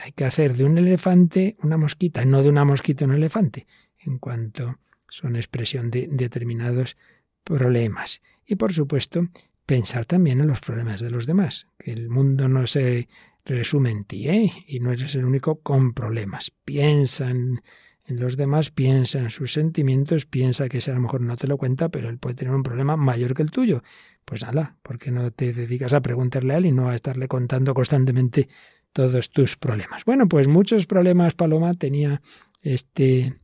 Hay 0.01 0.11
que 0.11 0.25
hacer 0.25 0.53
de 0.57 0.65
un 0.65 0.77
elefante 0.77 1.55
una 1.63 1.77
mosquita, 1.77 2.25
no 2.25 2.43
de 2.43 2.49
una 2.49 2.65
mosquita 2.65 3.05
un 3.05 3.13
elefante, 3.13 3.67
en 3.97 4.19
cuanto 4.19 4.79
son 5.07 5.37
expresión 5.37 5.91
de 5.91 6.09
determinados 6.11 6.97
problemas. 7.45 8.21
Y 8.45 8.55
por 8.55 8.73
supuesto, 8.73 9.29
pensar 9.65 10.05
también 10.05 10.41
en 10.41 10.47
los 10.47 10.59
problemas 10.59 10.99
de 10.99 11.09
los 11.09 11.25
demás, 11.25 11.67
que 11.79 11.93
el 11.93 12.09
mundo 12.09 12.49
no 12.49 12.67
se 12.67 13.07
resume 13.45 13.91
en 13.91 14.03
ti, 14.05 14.27
¿eh? 14.27 14.51
Y 14.67 14.79
no 14.79 14.91
eres 14.91 15.15
el 15.15 15.25
único 15.25 15.61
con 15.61 15.93
problemas. 15.93 16.51
Piensa 16.65 17.29
en, 17.29 17.61
los 18.07 18.37
demás, 18.37 18.71
piensa 18.71 19.19
en 19.19 19.29
sus 19.29 19.53
sentimientos, 19.53 20.25
piensa 20.25 20.67
que 20.67 20.79
ese 20.79 20.91
a 20.91 20.95
lo 20.95 21.01
mejor 21.01 21.21
no 21.21 21.37
te 21.37 21.47
lo 21.47 21.57
cuenta, 21.57 21.89
pero 21.89 22.09
él 22.09 22.17
puede 22.17 22.35
tener 22.35 22.53
un 22.53 22.63
problema 22.63 22.97
mayor 22.97 23.33
que 23.33 23.43
el 23.43 23.51
tuyo. 23.51 23.83
Pues 24.25 24.43
ala, 24.43 24.77
¿por 24.81 24.97
qué 24.97 25.11
no 25.11 25.31
te 25.31 25.53
dedicas 25.53 25.93
a 25.93 26.01
preguntarle 26.01 26.53
a 26.53 26.57
él 26.57 26.65
y 26.65 26.71
no 26.71 26.89
a 26.89 26.95
estarle 26.95 27.27
contando 27.27 27.73
constantemente 27.73 28.49
todos 28.91 29.29
tus 29.29 29.55
problemas? 29.55 30.03
Bueno, 30.05 30.27
pues 30.27 30.47
muchos 30.47 30.87
problemas, 30.87 31.35
Paloma, 31.35 31.73
tenía 31.75 32.21
este 32.61 33.35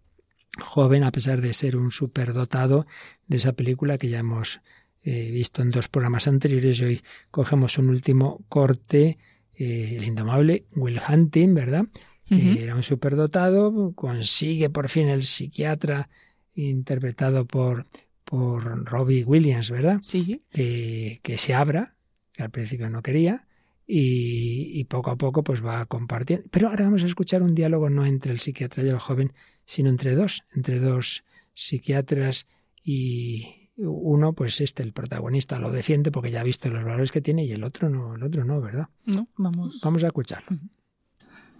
joven, 0.59 1.03
a 1.03 1.11
pesar 1.11 1.41
de 1.41 1.53
ser 1.53 1.77
un 1.77 1.91
superdotado 1.91 2.87
de 3.27 3.37
esa 3.37 3.53
película 3.53 3.97
que 3.97 4.09
ya 4.09 4.19
hemos 4.19 4.61
eh, 5.03 5.31
visto 5.31 5.61
en 5.61 5.71
dos 5.71 5.87
programas 5.87 6.27
anteriores 6.27 6.79
y 6.79 6.83
hoy 6.83 7.03
cogemos 7.31 7.77
un 7.77 7.89
último 7.89 8.43
corte 8.49 9.17
eh, 9.61 9.95
el 9.95 10.03
indomable 10.05 10.65
Will 10.75 10.99
Hunting, 11.07 11.53
¿verdad? 11.53 11.85
Que 12.27 12.63
era 12.63 12.75
un 12.75 12.81
superdotado, 12.83 13.93
consigue 13.93 14.69
por 14.69 14.87
fin 14.87 15.09
el 15.09 15.23
psiquiatra 15.23 16.09
interpretado 16.55 17.45
por, 17.45 17.87
por 18.23 18.85
Robbie 18.85 19.25
Williams, 19.25 19.69
¿verdad? 19.69 19.99
Sí. 20.01 20.41
Que, 20.49 21.19
que 21.21 21.37
se 21.37 21.53
abra, 21.53 21.93
que 22.31 22.41
al 22.41 22.49
principio 22.49 22.89
no 22.89 23.03
quería, 23.03 23.47
y, 23.85 24.79
y, 24.79 24.85
poco 24.85 25.11
a 25.11 25.17
poco 25.17 25.43
pues 25.43 25.63
va 25.63 25.85
compartiendo. 25.85 26.47
Pero 26.49 26.69
ahora 26.69 26.85
vamos 26.85 27.03
a 27.03 27.07
escuchar 27.07 27.43
un 27.43 27.53
diálogo 27.53 27.89
no 27.89 28.05
entre 28.05 28.31
el 28.31 28.39
psiquiatra 28.39 28.83
y 28.83 28.87
el 28.87 28.97
joven, 28.97 29.33
sino 29.65 29.89
entre 29.89 30.15
dos, 30.15 30.43
entre 30.55 30.79
dos 30.79 31.23
psiquiatras 31.53 32.47
y, 32.81 33.60
uno, 33.77 34.33
pues 34.33 34.61
este, 34.61 34.83
el 34.83 34.93
protagonista, 34.93 35.57
lo 35.57 35.71
defiende 35.71 36.11
porque 36.11 36.31
ya 36.31 36.41
ha 36.41 36.43
visto 36.43 36.69
los 36.69 36.83
valores 36.83 37.11
que 37.11 37.21
tiene 37.21 37.45
y 37.45 37.51
el 37.51 37.63
otro 37.63 37.89
no, 37.89 38.15
el 38.15 38.23
otro 38.23 38.43
no, 38.43 38.61
¿verdad? 38.61 38.87
No, 39.05 39.27
vamos. 39.37 39.79
Vamos 39.81 40.03
a 40.03 40.07
escucharlo. 40.07 40.57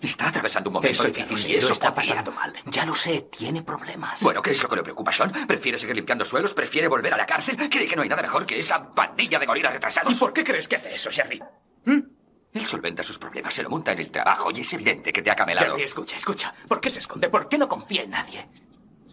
Está 0.02 0.30
atravesando 0.30 0.71
un 0.71 0.76
momento 0.76 1.04
difícil 1.04 1.52
y 1.52 1.56
eso 1.56 1.74
está 1.74 1.93
pasando 1.93 2.32
mal. 2.32 2.54
Ya 2.65 2.86
lo 2.86 2.95
sé, 2.95 3.28
tiene 3.38 3.62
problemas. 3.62 4.21
Bueno, 4.24 4.41
¿qué 4.41 4.50
es 4.50 4.63
lo 4.63 4.67
que 4.67 4.78
le 4.78 4.84
preocupa, 4.84 5.12
Sean? 5.12 5.32
¿Prefiere 5.47 5.78
seguir 5.78 5.95
limpiando 5.95 6.26
suelos? 6.26 6.56
¿Prefiere 6.56 6.88
volver 6.88 7.13
a 7.13 7.17
la 7.17 7.28
cárcel? 7.28 7.56
¿Cree 7.69 7.88
que 7.88 7.95
no 7.95 8.02
hay 8.02 8.10
nada 8.10 8.24
mejor 8.24 8.45
que 8.45 8.60
esa 8.60 8.93
pandilla 8.95 9.38
de 9.38 9.45
gorilas 9.45 9.74
retrasados? 9.74 10.12
¿Y 10.12 10.15
por 10.15 10.34
qué 10.34 10.43
crees 10.43 10.67
que 10.67 10.78
hace 10.78 10.95
eso, 10.95 11.12
Sherry? 11.12 11.39
¿Mm? 11.86 12.00
Él 12.54 12.65
solventa 12.65 13.04
sus 13.04 13.19
problemas, 13.19 13.54
se 13.54 13.63
lo 13.63 13.69
monta 13.69 13.91
en 13.91 14.00
el 14.00 14.10
trabajo 14.10 14.52
y 14.52 14.62
es 14.62 14.74
evidente 14.74 15.13
que 15.13 15.21
te 15.21 15.30
ha 15.30 15.36
camelado. 15.36 15.74
Jerry, 15.74 15.84
escucha, 15.84 16.17
escucha. 16.17 16.54
¿Por 16.67 16.82
qué 16.82 16.89
se 16.89 17.00
esconde? 17.00 17.30
¿Por 17.30 17.47
qué 17.47 17.58
no 17.58 17.69
confía 17.69 18.02
en 18.02 18.10
nadie? 18.10 18.47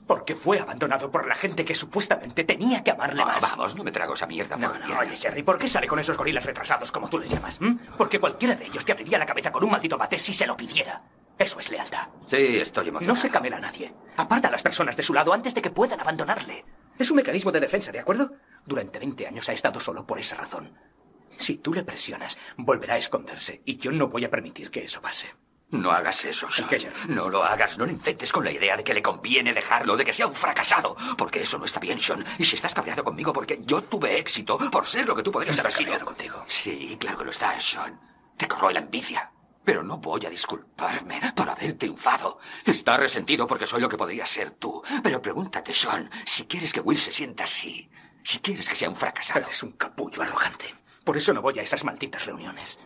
Porque 0.09 0.35
fue 0.35 0.59
abandonado 0.59 1.11
por 1.11 1.27
la 1.27 1.35
gente 1.37 1.65
que 1.67 1.75
supuestamente 1.75 2.43
tenía 2.43 2.83
que 2.83 2.91
amarle 2.91 3.25
más. 3.25 3.43
vamos, 3.43 3.77
no 3.77 3.85
me 3.85 3.93
trago 3.93 4.15
esa 4.15 4.27
mierda. 4.27 4.57
No, 4.57 4.73
no, 4.73 4.99
oye, 4.99 5.15
Sherry, 5.15 5.43
¿por 5.43 5.59
qué 5.59 5.69
sale 5.69 5.87
con 5.87 5.99
esos 5.99 6.17
gorilas 6.17 6.45
retrasados, 6.47 6.91
como 6.91 7.09
tú 7.11 7.19
les 7.19 7.31
llamas? 7.31 7.61
Porque 7.97 8.19
cualquiera 8.19 8.57
de 8.57 8.67
ellos 8.67 8.85
te 8.87 8.93
abriría 8.93 9.19
la 9.19 9.27
cabeza 9.27 9.53
con 9.53 9.63
un 9.63 9.71
maldito 9.71 9.99
bate 9.99 10.19
si 10.19 10.33
se 10.33 10.47
lo 10.47 10.57
pidiera. 10.57 11.03
Eso 11.39 11.61
es 11.61 11.71
lealtad. 11.71 12.09
Sí, 12.27 12.57
estoy 12.59 12.89
emocionado. 12.89 13.15
No 13.15 13.21
se 13.21 13.31
camela 13.31 13.59
a 13.59 13.61
nadie. 13.61 13.95
Aparta 14.17 14.49
a 14.49 14.51
las 14.51 14.63
personas 14.63 14.97
de 14.97 15.03
su 15.03 15.13
lado 15.13 15.33
antes 15.33 15.55
de 15.55 15.61
que 15.63 15.71
puedan 15.71 16.01
abandonarle. 16.01 16.65
Es 16.99 17.11
un 17.11 17.17
mecanismo 17.19 17.53
de 17.53 17.61
defensa, 17.61 17.93
¿de 17.93 18.01
acuerdo? 18.01 18.33
Durante 18.65 18.99
20 18.99 19.27
años 19.27 19.49
ha 19.49 19.53
estado 19.53 19.79
solo 19.79 20.07
por 20.07 20.19
esa 20.19 20.37
razón. 20.37 20.73
Si 21.37 21.59
tú 21.59 21.73
le 21.75 21.85
presionas, 21.85 22.37
volverá 22.57 22.95
a 22.95 22.99
esconderse 22.99 23.61
y 23.65 23.77
yo 23.77 23.93
no 23.93 24.09
voy 24.09 24.25
a 24.25 24.31
permitir 24.31 24.71
que 24.71 24.85
eso 24.85 25.01
pase. 25.01 25.29
No 25.71 25.91
hagas 25.91 26.25
eso, 26.25 26.49
Sean. 26.51 26.69
No 27.09 27.29
lo 27.29 27.45
hagas. 27.45 27.77
No 27.77 27.85
le 27.85 27.93
infectes 27.93 28.33
con 28.33 28.43
la 28.45 28.51
idea 28.51 28.77
de 28.77 28.83
que 28.85 28.95
le 28.95 29.03
conviene 29.03 29.53
dejarlo, 29.53 29.97
de 29.99 30.05
que 30.05 30.15
sea 30.15 30.27
un 30.27 30.35
fracasado. 30.35 30.97
Porque 31.17 31.43
eso 31.43 31.59
no 31.59 31.67
está 31.67 31.79
bien, 31.79 31.99
Sean. 31.99 32.25
Y 32.39 32.45
si 32.47 32.57
estás 32.57 32.73
cabreado 32.73 33.05
conmigo 33.05 33.33
porque 33.35 33.61
yo 33.63 33.83
tuve 33.83 34.19
éxito 34.19 34.57
por 34.71 34.87
ser 34.87 35.07
lo 35.07 35.15
que 35.15 35.23
tú 35.23 35.31
podrías 35.31 35.59
haber 35.59 35.73
sido. 35.73 35.99
contigo. 36.05 36.43
Sí, 36.47 36.97
claro 36.99 37.19
que 37.19 37.25
lo 37.27 37.31
estás, 37.31 37.63
Sean. 37.63 38.01
Te 38.37 38.49
corroe 38.49 38.73
la 38.73 38.81
envidia. 38.81 39.31
Pero 39.63 39.83
no 39.83 39.99
voy 39.99 40.25
a 40.25 40.31
disculparme 40.31 41.21
por 41.37 41.51
haber 41.51 41.75
triunfado. 41.75 42.39
Está 42.65 42.97
resentido 42.97 43.47
porque 43.47 43.67
soy 43.67 43.83
lo 43.83 43.91
que 43.91 43.99
podría 43.99 44.25
ser 44.25 44.53
tú. 44.53 44.83
Pero 45.03 45.21
pregúntate, 45.21 45.75
Sean, 45.75 46.11
si 46.25 46.47
quieres 46.47 46.73
que 46.73 46.81
Will 46.81 46.97
se 46.97 47.13
sienta 47.13 47.45
así. 47.45 47.91
Si 48.23 48.39
quieres 48.39 48.67
que 48.67 48.75
sea 48.75 48.89
un 48.89 48.97
fracasado. 48.97 49.41
Eres 49.41 49.63
un 49.63 49.73
capullo 49.73 50.23
arrogante. 50.23 50.75
Por 51.05 51.19
eso 51.19 51.35
no 51.35 51.43
voy 51.43 51.59
a 51.59 51.63
esas 51.63 51.85
malditas 51.85 52.25
reuniones. 52.25 52.79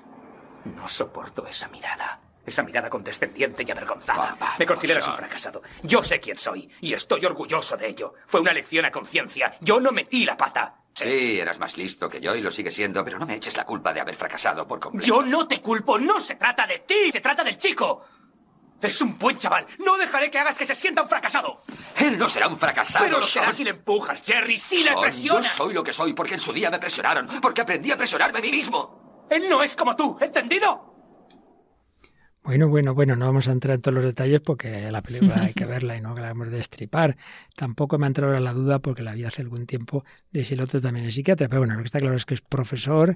No 0.65 0.89
soporto 0.89 1.47
esa 1.47 1.69
mirada 1.69 2.21
Esa 2.45 2.63
mirada 2.63 2.91
condescendiente 2.91 3.65
y 3.67 3.71
avergonzada. 3.71 4.37
Me 4.59 4.67
consideras 4.67 5.07
un 5.07 5.17
fracasado. 5.17 5.63
Yo 5.83 6.03
sé 6.03 6.19
quién 6.21 6.39
soy 6.39 6.69
y 6.81 6.93
estoy 6.93 7.25
orgulloso 7.25 7.77
de 7.77 7.89
ello. 7.89 8.15
Fue 8.27 8.41
una 8.41 8.53
lección 8.53 8.85
a 8.85 8.91
conciencia. 8.91 9.57
Yo 9.61 9.81
no 9.81 9.93
metí 9.93 10.25
la 10.25 10.37
pata. 10.37 10.75
Sí, 10.95 11.39
eras 11.41 11.59
más 11.59 11.77
listo 11.77 12.09
que 12.11 12.21
yo 12.21 12.35
y 12.35 12.41
lo 12.41 12.51
sigues 12.51 12.75
siendo, 12.75 13.05
pero 13.05 13.19
no 13.19 13.27
me 13.27 13.35
eches 13.37 13.57
la 13.57 13.65
culpa 13.65 13.93
de 13.93 14.01
haber 14.01 14.17
fracasado 14.17 14.67
por 14.67 14.81
completo. 14.81 15.07
Yo 15.07 15.23
no 15.23 15.47
te 15.47 15.61
culpo. 15.63 15.99
No 15.99 16.19
se 16.21 16.35
trata 16.35 16.67
de 16.67 16.81
ti. 16.81 17.11
Se 17.13 17.21
trata 17.21 17.45
del 17.45 17.59
chico. 17.59 18.05
Es 18.81 19.01
un 19.01 19.17
buen 19.17 19.39
chaval. 19.39 19.65
No 19.79 19.97
dejaré 19.97 20.29
que 20.29 20.39
hagas 20.41 20.59
que 20.59 20.67
se 20.67 20.75
sienta 20.75 21.03
un 21.03 21.09
fracasado. 21.09 21.63
Él 21.97 22.19
no 22.19 22.29
será 22.29 22.49
un 22.49 22.59
fracasado. 22.59 23.05
Pero 23.05 23.21
lo 23.21 23.27
será 23.27 23.53
si 23.53 23.63
le 23.63 23.71
empujas, 23.71 24.21
Jerry. 24.25 24.59
Si 24.59 24.79
le 24.79 24.91
Son, 24.91 24.95
yo 24.97 25.01
presionas. 25.01 25.47
soy 25.47 25.73
lo 25.73 25.85
que 25.85 25.93
soy 25.93 26.13
porque 26.13 26.35
en 26.35 26.41
su 26.41 26.53
día 26.53 26.69
me 26.71 26.81
presionaron, 26.81 27.29
porque 27.41 27.61
aprendí 27.61 27.93
a 27.93 27.97
presionarme 27.97 28.41
a 28.41 28.43
mí 28.43 28.51
mismo. 28.51 29.27
Él 29.31 29.49
no 29.49 29.63
es 29.63 29.77
como 29.77 29.95
tú. 29.95 30.19
¿Entendido? 30.21 30.92
Bueno, 32.45 32.69
bueno, 32.69 32.93
bueno, 32.93 33.15
no 33.15 33.27
vamos 33.27 33.47
a 33.47 33.53
entrar 33.53 33.77
en 33.77 33.83
todos 33.83 33.95
los 33.95 34.05
detalles 34.05 34.41
porque 34.41 34.91
la 34.91 35.01
película 35.01 35.43
hay 35.45 35.55
que 35.55 35.65
verla 35.67 35.97
y 35.97 36.01
no 36.01 36.15
que 36.15 36.23
la 36.23 36.31
hemos 36.31 36.51
de 36.51 36.57
destripar. 36.57 37.17
Tampoco 37.55 37.99
me 37.99 38.07
ha 38.07 38.09
entrado 38.09 38.33
ahora 38.33 38.41
la 38.43 38.53
duda 38.53 38.81
porque 38.81 39.03
la 39.03 39.15
vi 39.15 39.25
hace 39.25 39.43
algún 39.43 39.67
tiempo 39.67 40.05
de 40.33 40.43
si 40.43 40.55
el 40.55 40.61
otro 40.61 40.81
también 40.81 41.07
es 41.07 41.15
psiquiatra. 41.15 41.49
Pero 41.49 41.61
bueno, 41.61 41.75
lo 41.75 41.81
que 41.81 41.87
está 41.87 42.01
claro 42.01 42.17
es 42.17 42.25
que 42.27 42.35
es 42.35 42.41
profesor 42.41 43.15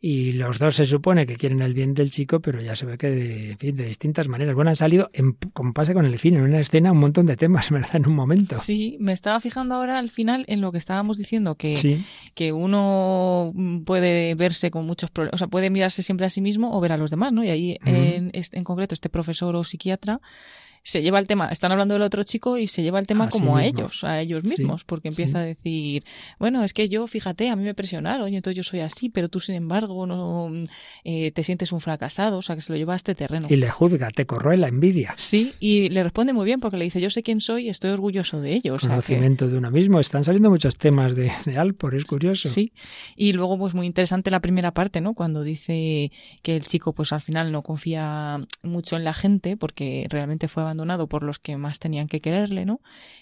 y 0.00 0.32
los 0.32 0.60
dos 0.60 0.76
se 0.76 0.84
supone 0.84 1.26
que 1.26 1.36
quieren 1.36 1.60
el 1.60 1.74
bien 1.74 1.92
del 1.92 2.10
chico, 2.12 2.40
pero 2.40 2.60
ya 2.60 2.76
se 2.76 2.86
ve 2.86 2.96
que 2.98 3.10
de, 3.10 3.50
en 3.52 3.58
fin, 3.58 3.74
de 3.74 3.84
distintas 3.86 4.28
maneras. 4.28 4.54
Bueno, 4.54 4.70
han 4.70 4.76
salido, 4.76 5.10
en, 5.12 5.32
como 5.52 5.72
pasa 5.72 5.92
con 5.92 6.04
el 6.06 6.16
cine, 6.20 6.38
en 6.38 6.44
una 6.44 6.60
escena 6.60 6.92
un 6.92 6.98
montón 6.98 7.26
de 7.26 7.36
temas, 7.36 7.70
¿verdad? 7.72 7.96
En 7.96 8.06
un 8.06 8.14
momento. 8.14 8.58
Sí, 8.58 8.96
me 9.00 9.12
estaba 9.12 9.40
fijando 9.40 9.74
ahora 9.74 9.98
al 9.98 10.10
final 10.10 10.44
en 10.46 10.60
lo 10.60 10.70
que 10.70 10.78
estábamos 10.78 11.18
diciendo, 11.18 11.56
que, 11.56 11.74
Sí. 11.76 12.04
que 12.34 12.52
uno 12.52 13.52
puede 13.84 14.34
verse 14.36 14.70
con 14.70 14.86
muchos 14.86 15.10
problemas, 15.10 15.34
o 15.34 15.38
sea, 15.38 15.48
puede 15.48 15.70
mirarse 15.70 16.02
siempre 16.02 16.26
a 16.26 16.30
sí 16.30 16.40
mismo 16.40 16.76
o 16.76 16.80
ver 16.80 16.92
a 16.92 16.96
los 16.96 17.10
demás, 17.10 17.32
¿no? 17.32 17.42
Y 17.42 17.48
ahí, 17.48 17.78
en, 17.84 18.30
en 18.32 18.64
concreto, 18.64 18.94
este 18.94 19.08
profesor 19.08 19.56
o 19.56 19.64
psiquiatra 19.64 20.20
se 20.82 21.02
lleva 21.02 21.18
el 21.18 21.26
tema, 21.26 21.48
están 21.50 21.72
hablando 21.72 21.94
del 21.94 22.02
otro 22.02 22.22
chico 22.22 22.56
y 22.58 22.66
se 22.66 22.82
lleva 22.82 22.98
el 22.98 23.06
tema 23.06 23.28
como 23.28 23.56
a 23.56 23.64
ellos, 23.64 24.04
a 24.04 24.20
ellos 24.20 24.42
Sí, 24.44 24.50
mismos, 24.50 24.84
porque 24.84 25.10
sí. 25.10 25.20
empieza 25.22 25.40
a 25.40 25.42
decir, 25.42 26.04
bueno, 26.38 26.64
es 26.64 26.72
que 26.72 26.88
yo, 26.88 27.06
fíjate, 27.06 27.48
a 27.50 27.56
mí 27.56 27.64
me 27.64 27.74
presionaron 27.74 28.32
y 28.32 28.36
entonces 28.36 28.56
yo 28.56 28.62
soy 28.62 28.80
así, 28.80 29.08
pero 29.10 29.28
tú, 29.28 29.40
sin 29.40 29.54
embargo, 29.54 30.06
no 30.06 30.50
eh, 31.04 31.30
te 31.32 31.42
sientes 31.42 31.72
un 31.72 31.80
fracasado, 31.80 32.38
o 32.38 32.42
sea, 32.42 32.54
que 32.56 32.62
se 32.62 32.72
lo 32.72 32.78
lleva 32.78 32.94
a 32.94 32.96
este 32.96 33.14
terreno. 33.14 33.46
Y 33.50 33.56
le 33.56 33.70
juzga, 33.70 34.08
te 34.10 34.26
corroe 34.26 34.56
la 34.56 34.68
envidia. 34.68 35.14
Sí, 35.16 35.52
y 35.60 35.88
le 35.90 36.02
responde 36.02 36.32
muy 36.32 36.44
bien 36.44 36.60
porque 36.60 36.76
le 36.76 36.84
dice, 36.84 37.00
yo 37.00 37.10
sé 37.10 37.22
quién 37.22 37.40
soy 37.40 37.66
y 37.66 37.68
estoy 37.68 37.90
orgulloso 37.90 38.40
de 38.40 38.54
ello. 38.54 38.74
O 38.74 38.78
sea, 38.78 38.88
que- 38.90 38.94
Conocimiento 38.94 39.48
de 39.48 39.58
uno 39.58 39.70
mismo. 39.70 40.00
Están 40.00 40.24
saliendo 40.24 40.50
muchos 40.50 40.76
temas 40.78 41.14
de, 41.14 41.30
de 41.44 41.58
Alpor, 41.58 41.94
es 41.94 42.04
curioso. 42.04 42.48
Sí, 42.48 42.72
y 43.16 43.32
luego 43.32 43.58
pues 43.58 43.74
muy 43.74 43.86
interesante 43.86 44.30
la 44.30 44.40
primera 44.40 44.72
parte, 44.72 45.00
¿no? 45.00 45.14
Cuando 45.14 45.42
dice 45.42 46.10
que 46.42 46.56
el 46.56 46.64
chico 46.66 46.92
pues 46.92 47.12
al 47.12 47.20
final 47.20 47.52
no 47.52 47.62
confía 47.62 48.40
mucho 48.62 48.96
en 48.96 49.04
la 49.04 49.14
gente 49.14 49.56
porque 49.56 50.06
realmente 50.08 50.48
fue 50.48 50.62
abandonado 50.68 51.08
por 51.08 51.22
los 51.22 51.38
que 51.38 51.56
más 51.56 51.78
tenían 51.78 52.08
que 52.08 52.20
quererle, 52.20 52.64
¿no? 52.64 52.80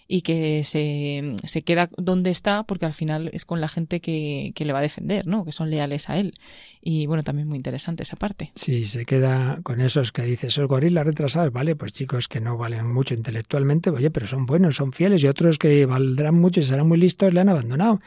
Y 0.09 0.22
que 0.22 0.64
se, 0.64 1.36
se 1.44 1.62
queda 1.62 1.88
donde 1.97 2.30
está 2.30 2.64
porque 2.64 2.86
al 2.86 2.94
final 2.94 3.30
es 3.32 3.44
con 3.44 3.61
la 3.61 3.68
gente 3.68 4.01
que, 4.01 4.53
que 4.55 4.64
le 4.64 4.72
va 4.72 4.80
a 4.80 4.82
defender, 4.82 5.26
¿no? 5.26 5.44
Que 5.44 5.53
son 5.53 5.70
leales 5.70 6.09
a 6.11 6.18
él. 6.18 6.34
Y 6.80 7.07
bueno, 7.07 7.22
también 7.22 7.49
muy 7.49 7.57
interesante 7.57 8.03
esa 8.05 8.16
parte. 8.16 8.53
Sí, 8.55 8.84
se 8.84 9.05
queda 9.05 9.61
con 9.62 9.80
esos 9.80 10.12
que 10.12 10.22
dice, 10.22 10.49
esos 10.49 10.68
gorilas 10.68 11.05
retrasados, 11.05 11.53
vale, 11.53 11.74
pues 11.74 11.92
chicos 11.92 12.28
que 12.28 12.40
no 12.40 12.57
valen 12.57 12.86
mucho 12.86 13.14
intelectualmente, 13.14 13.90
oye, 13.90 14.11
pero 14.11 14.26
son 14.26 14.47
buenos, 14.47 14.76
son 14.76 14.92
fieles, 14.92 15.24
y 15.24 15.28
otros 15.28 15.59
que 15.59 15.86
valdrán 15.86 16.34
mucho 16.36 16.61
y 16.61 16.62
serán 16.62 16.86
muy 16.86 16.99
listos, 16.99 17.32
le 17.32 17.40
han 17.40 17.49
abandonado. 17.49 18.01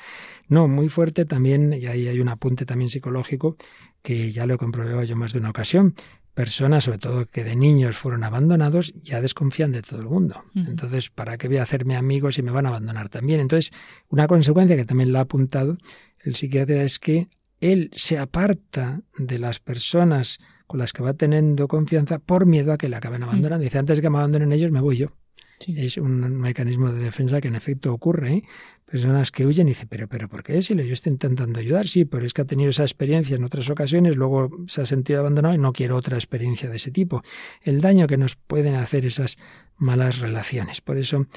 No, 0.47 0.67
muy 0.67 0.89
fuerte 0.89 1.25
también, 1.25 1.73
y 1.73 1.85
ahí 1.85 2.07
hay 2.07 2.19
un 2.19 2.29
apunte 2.29 2.65
también 2.65 2.89
psicológico, 2.89 3.57
que 4.01 4.31
ya 4.31 4.45
lo 4.45 4.55
he 4.55 4.57
comprobado 4.57 5.03
yo 5.03 5.15
más 5.15 5.33
de 5.33 5.39
una 5.39 5.49
ocasión. 5.49 5.93
Personas, 6.39 6.85
sobre 6.85 6.99
todo 6.99 7.25
que 7.25 7.43
de 7.43 7.53
niños 7.57 7.97
fueron 7.97 8.23
abandonados, 8.23 8.93
ya 8.93 9.19
desconfían 9.19 9.73
de 9.73 9.81
todo 9.81 9.99
el 9.99 10.07
mundo. 10.07 10.45
Entonces, 10.55 11.09
¿para 11.09 11.37
qué 11.37 11.49
voy 11.49 11.57
a 11.57 11.63
hacerme 11.63 11.97
amigos 11.97 12.35
si 12.35 12.41
me 12.43 12.51
van 12.51 12.65
a 12.65 12.69
abandonar 12.69 13.09
también? 13.09 13.41
Entonces, 13.41 13.73
una 14.07 14.25
consecuencia 14.25 14.77
que 14.77 14.85
también 14.85 15.11
la 15.11 15.19
ha 15.19 15.23
apuntado 15.23 15.77
el 16.23 16.35
psiquiatra 16.35 16.81
es 16.83 16.97
que 16.97 17.27
él 17.59 17.91
se 17.93 18.17
aparta 18.17 19.01
de 19.17 19.37
las 19.37 19.59
personas 19.59 20.39
con 20.65 20.79
las 20.79 20.93
que 20.93 21.03
va 21.03 21.13
teniendo 21.13 21.67
confianza 21.67 22.19
por 22.19 22.45
miedo 22.45 22.71
a 22.71 22.77
que 22.77 22.87
le 22.87 22.95
acaben 22.95 23.21
abandonando. 23.23 23.65
Dice, 23.65 23.77
antes 23.77 23.97
de 23.97 24.01
que 24.01 24.09
me 24.09 24.19
abandonen 24.19 24.53
ellos, 24.53 24.71
me 24.71 24.79
voy 24.79 24.95
yo. 24.95 25.11
Sí. 25.59 25.75
Es 25.77 25.97
un 25.97 26.37
mecanismo 26.37 26.89
de 26.89 27.03
defensa 27.03 27.41
que 27.41 27.49
en 27.49 27.55
efecto 27.55 27.93
ocurre. 27.93 28.33
¿eh? 28.33 28.43
Personas 28.89 29.29
que 29.29 29.45
huyen 29.45 29.67
y 29.67 29.71
dicen, 29.71 29.87
pero, 29.87 30.07
pero 30.07 30.27
¿por 30.27 30.41
qué? 30.41 30.61
Si 30.63 30.75
yo 30.75 30.93
estoy 30.93 31.11
intentando 31.11 31.59
ayudar, 31.59 31.87
sí, 31.87 32.05
pero 32.05 32.25
es 32.25 32.33
que 32.33 32.41
ha 32.41 32.45
tenido 32.45 32.71
esa 32.71 32.81
experiencia 32.81 33.35
en 33.35 33.43
otras 33.43 33.69
ocasiones, 33.69 34.15
luego 34.15 34.49
se 34.67 34.81
ha 34.81 34.85
sentido 34.87 35.19
abandonado 35.19 35.53
y 35.53 35.59
no 35.59 35.73
quiero 35.73 35.95
otra 35.95 36.17
experiencia 36.17 36.69
de 36.69 36.77
ese 36.77 36.89
tipo. 36.89 37.21
El 37.61 37.81
daño 37.81 38.07
que 38.07 38.17
nos 38.17 38.35
pueden 38.35 38.73
hacer 38.73 39.05
esas 39.05 39.37
malas 39.77 40.19
relaciones. 40.19 40.81
Por 40.81 40.97
eso, 40.97 41.27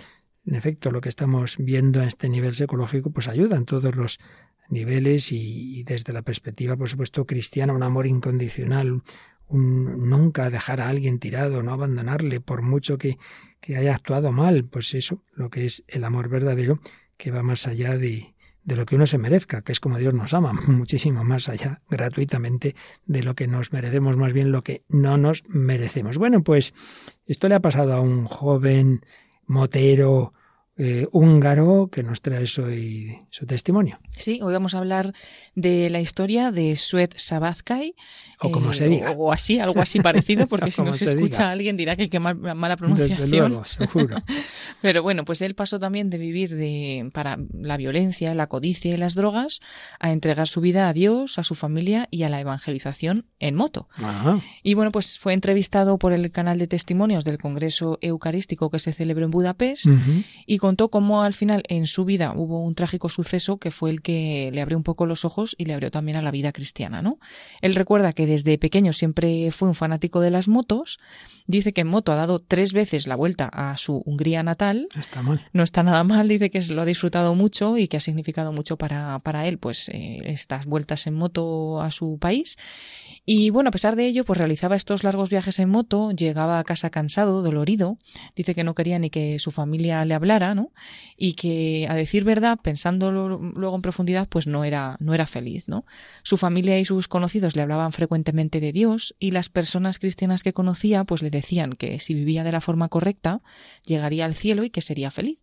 en 0.46 0.55
efecto, 0.55 0.90
lo 0.90 1.03
que 1.03 1.11
estamos 1.11 1.57
viendo 1.59 2.00
a 2.00 2.07
este 2.07 2.30
nivel 2.30 2.55
psicológico, 2.55 3.11
pues 3.11 3.28
ayuda 3.28 3.57
en 3.57 3.66
todos 3.66 3.94
los 3.94 4.18
niveles 4.70 5.30
y, 5.30 5.78
y 5.78 5.82
desde 5.82 6.14
la 6.14 6.22
perspectiva, 6.22 6.76
por 6.76 6.88
supuesto, 6.88 7.26
cristiana, 7.26 7.74
un 7.74 7.82
amor 7.82 8.07
incondicional, 8.07 9.03
un 9.46 10.09
nunca 10.09 10.48
dejar 10.48 10.80
a 10.80 10.88
alguien 10.88 11.18
tirado, 11.18 11.62
no 11.62 11.72
abandonarle 11.72 12.40
por 12.40 12.62
mucho 12.62 12.96
que, 12.96 13.18
que 13.61 13.76
haya 13.76 13.94
actuado 13.94 14.32
mal, 14.32 14.64
pues 14.64 14.94
eso, 14.94 15.22
lo 15.34 15.50
que 15.50 15.66
es 15.66 15.84
el 15.88 16.05
amor 16.05 16.30
verdadero, 16.30 16.80
que 17.23 17.31
va 17.31 17.45
más 17.45 17.68
allá 17.68 17.97
de, 17.97 18.35
de 18.64 18.75
lo 18.75 18.85
que 18.85 18.97
uno 18.97 19.07
se 19.07 19.16
merezca, 19.16 19.62
que 19.62 19.70
es 19.70 19.79
como 19.79 19.97
Dios 19.97 20.12
nos 20.12 20.35
ama, 20.35 20.53
muchísimo 20.66 21.23
más 21.23 21.49
allá, 21.49 21.81
gratuitamente, 21.89 22.75
de 23.07 23.23
lo 23.23 23.37
que 23.37 23.47
nos 23.47 23.73
merecemos, 23.73 24.16
más 24.16 24.33
bien 24.33 24.51
lo 24.51 24.64
que 24.64 24.83
no 24.89 25.16
nos 25.18 25.45
merecemos. 25.47 26.18
Bueno, 26.18 26.43
pues 26.43 26.75
esto 27.25 27.49
le 27.49 27.55
ha 27.55 27.61
pasado 27.61 27.93
a 27.93 28.01
un 28.01 28.25
joven 28.25 29.07
motero 29.47 30.35
eh, 30.85 31.07
húngaro 31.12 31.89
que 31.93 32.03
nos 32.03 32.20
trae 32.22 32.45
hoy 32.59 33.18
su 33.30 33.47
testimonio. 33.47 33.99
Sí, 34.16 34.41
hoy 34.43 34.53
vamos 34.53 34.74
a 34.74 34.78
hablar 34.78 35.14
de 35.55 35.89
la 35.91 36.01
historia 36.01 36.51
de 36.51 36.74
Suet 36.76 37.16
Sabazkai. 37.16 37.95
O 38.41 38.51
como 38.51 38.72
eh, 38.72 38.74
se 38.74 38.89
diga. 38.89 39.12
O, 39.12 39.26
o 39.28 39.33
así, 39.33 39.61
algo 39.61 39.80
así 39.80 40.01
parecido, 40.01 40.49
porque 40.49 40.70
si 40.72 40.78
como 40.78 40.91
no 40.91 40.95
se, 40.97 41.05
escucha 41.05 41.39
diga. 41.43 41.51
alguien 41.51 41.76
dirá 41.76 41.95
que 41.95 42.11
qué 42.11 42.18
mal- 42.18 42.37
mala 42.37 42.74
Desde 42.74 42.78
pronunciación. 42.78 43.30
luego, 43.51 43.64
seguro. 43.66 44.16
Pero 44.83 45.03
bueno, 45.05 45.24
pues 45.24 45.41
él 45.43 45.55
pasó 45.55 45.78
también 45.78 46.11
de 46.11 46.18
vivir 46.18 46.57
de, 46.57 47.09
para 47.14 47.39
la 47.53 47.76
violencia, 47.76 48.35
la 48.35 48.49
codicia 48.49 48.93
y 48.93 48.97
las 48.97 49.14
drogas 49.14 49.61
a 50.01 50.11
entregar 50.11 50.49
su 50.49 50.61
vida 50.61 50.89
a 50.89 50.93
Dios, 50.93 51.39
a 51.39 51.45
su 51.45 51.55
familia 51.55 52.09
y 52.11 52.24
a 52.24 52.28
la 52.28 52.41
evangelización 52.41 53.26
en 53.39 53.55
moto. 53.55 53.89
Ajá. 53.97 54.41
Y 54.64 54.74
bueno, 54.74 54.91
pues 54.91 55.18
fue 55.20 55.33
entrevistado 55.35 55.99
por 55.99 56.12
el 56.12 56.30
canal 56.33 56.59
de 56.59 56.66
testimonios 56.66 57.24
del 57.24 57.39
Congreso 57.39 57.99
Eucarístico 58.01 58.70
que 58.70 58.80
se 58.80 58.93
celebró 58.93 59.24
en 59.24 59.30
Budapest 59.30 59.87
Ujú. 59.87 60.24
y 60.47 60.59
contó 60.73 60.89
cómo 60.89 61.20
al 61.23 61.35
final 61.35 61.64
en 61.68 61.87
su 61.87 62.07
vida 62.07 62.33
hubo 62.35 62.61
un 62.64 62.75
trágico 62.75 63.11
suceso 63.11 63.59
que 63.59 63.70
fue 63.70 63.91
el 63.91 64.01
que 64.01 64.49
le 64.55 64.62
abrió 64.62 64.79
un 64.79 64.85
poco 64.85 65.05
los 65.05 65.27
ojos 65.27 65.55
y 65.59 65.66
le 65.66 65.75
abrió 65.75 65.91
también 65.91 66.16
a 66.16 66.23
la 66.23 66.31
vida 66.31 66.51
cristiana, 66.51 67.03
¿no? 67.03 67.18
Él 67.61 67.75
recuerda 67.75 68.14
que 68.14 68.25
desde 68.25 68.57
pequeño 68.57 68.95
siempre 68.95 69.51
fue 69.51 69.68
un 69.68 69.75
fanático 69.75 70.20
de 70.20 70.31
las 70.31 70.49
motos, 70.49 70.99
dice 71.47 71.75
que 71.75 71.83
en 71.83 71.89
moto 71.89 72.11
ha 72.11 72.16
dado 72.16 72.39
tres 72.39 72.73
veces 72.73 73.07
la 73.07 73.16
vuelta 73.16 73.51
a 73.53 73.77
su 73.77 74.03
Hungría 74.07 74.43
natal, 74.43 74.89
Está 74.99 75.20
mal. 75.20 75.43
no 75.53 75.62
está 75.62 75.83
nada 75.83 76.05
mal, 76.05 76.27
dice 76.27 76.49
que 76.51 76.62
lo 76.70 76.81
ha 76.81 76.87
disfrutado 76.87 77.35
mucho 77.35 77.77
y 77.77 77.87
que 77.87 77.99
ha 77.99 78.01
significado 78.01 78.51
mucho 78.51 78.79
para, 78.79 79.18
para 79.18 79.47
él, 79.47 79.59
pues 79.59 79.91
eh, 79.91 80.20
estas 80.25 80.64
vueltas 80.64 81.07
en 81.07 81.12
moto 81.12 81.83
a 81.83 81.91
su 81.91 82.16
país. 82.18 82.57
Y 83.27 83.51
bueno, 83.51 83.68
a 83.68 83.73
pesar 83.73 83.95
de 83.95 84.07
ello, 84.07 84.25
pues 84.25 84.39
realizaba 84.39 84.75
estos 84.75 85.05
largos 85.05 85.29
viajes 85.29 85.59
en 85.59 85.68
moto, 85.68 86.12
llegaba 86.12 86.59
a 86.59 86.64
casa 86.64 86.89
cansado, 86.89 87.43
dolorido, 87.43 87.99
dice 88.35 88.55
que 88.55 88.64
no 88.64 88.75
quería 88.75 88.99
ni 88.99 89.11
que 89.11 89.39
su 89.39 89.51
familia 89.51 90.05
le 90.07 90.14
hablara, 90.14 90.51
Y 91.16 91.34
que, 91.34 91.86
a 91.88 91.94
decir 91.94 92.24
verdad, 92.24 92.59
pensándolo 92.62 93.38
luego 93.38 93.76
en 93.76 93.82
profundidad, 93.82 94.28
pues 94.28 94.46
no 94.46 94.64
era, 94.64 94.96
no 95.00 95.14
era 95.14 95.26
feliz, 95.26 95.68
¿no? 95.68 95.84
Su 96.22 96.36
familia 96.36 96.78
y 96.78 96.84
sus 96.84 97.09
conocidos 97.09 97.57
le 97.57 97.62
hablaban 97.62 97.92
frecuentemente 97.92 98.61
de 98.61 98.72
Dios 98.72 99.14
y 99.18 99.30
las 99.30 99.48
personas 99.48 99.98
cristianas 99.98 100.42
que 100.42 100.53
conocía, 100.53 101.05
pues 101.05 101.22
le 101.22 101.30
decían 101.30 101.72
que 101.72 101.98
si 101.98 102.14
vivía 102.14 102.44
de 102.44 102.53
la 102.53 102.61
forma 102.61 102.88
correcta, 102.88 103.42
llegaría 103.84 104.24
al 104.24 104.34
cielo 104.34 104.64
y 104.64 104.70
que 104.70 104.80
sería 104.80 105.11
feliz 105.11 105.38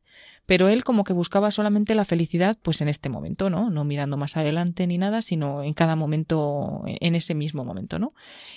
pero 0.45 0.67
él 0.67 0.83
como 0.83 1.03
que 1.03 1.13
buscaba 1.13 1.51
solamente 1.51 1.93
la 1.93 2.05
felicidad 2.05 2.57
pues 2.63 2.81
en 2.81 2.87
este 2.87 3.07
momento, 3.07 3.51
¿no? 3.51 3.69
No 3.69 3.85
mirando 3.85 4.17
más 4.17 4.35
adelante 4.35 4.87
ni 4.87 4.97
nada, 4.97 5.21
sino 5.21 5.61
en 5.61 5.75
cada 5.75 5.95
momento, 5.95 6.81
en 6.87 7.13
ese 7.13 7.35
mismo 7.35 7.63
momento, 7.63 7.99
¿no? 7.99 8.15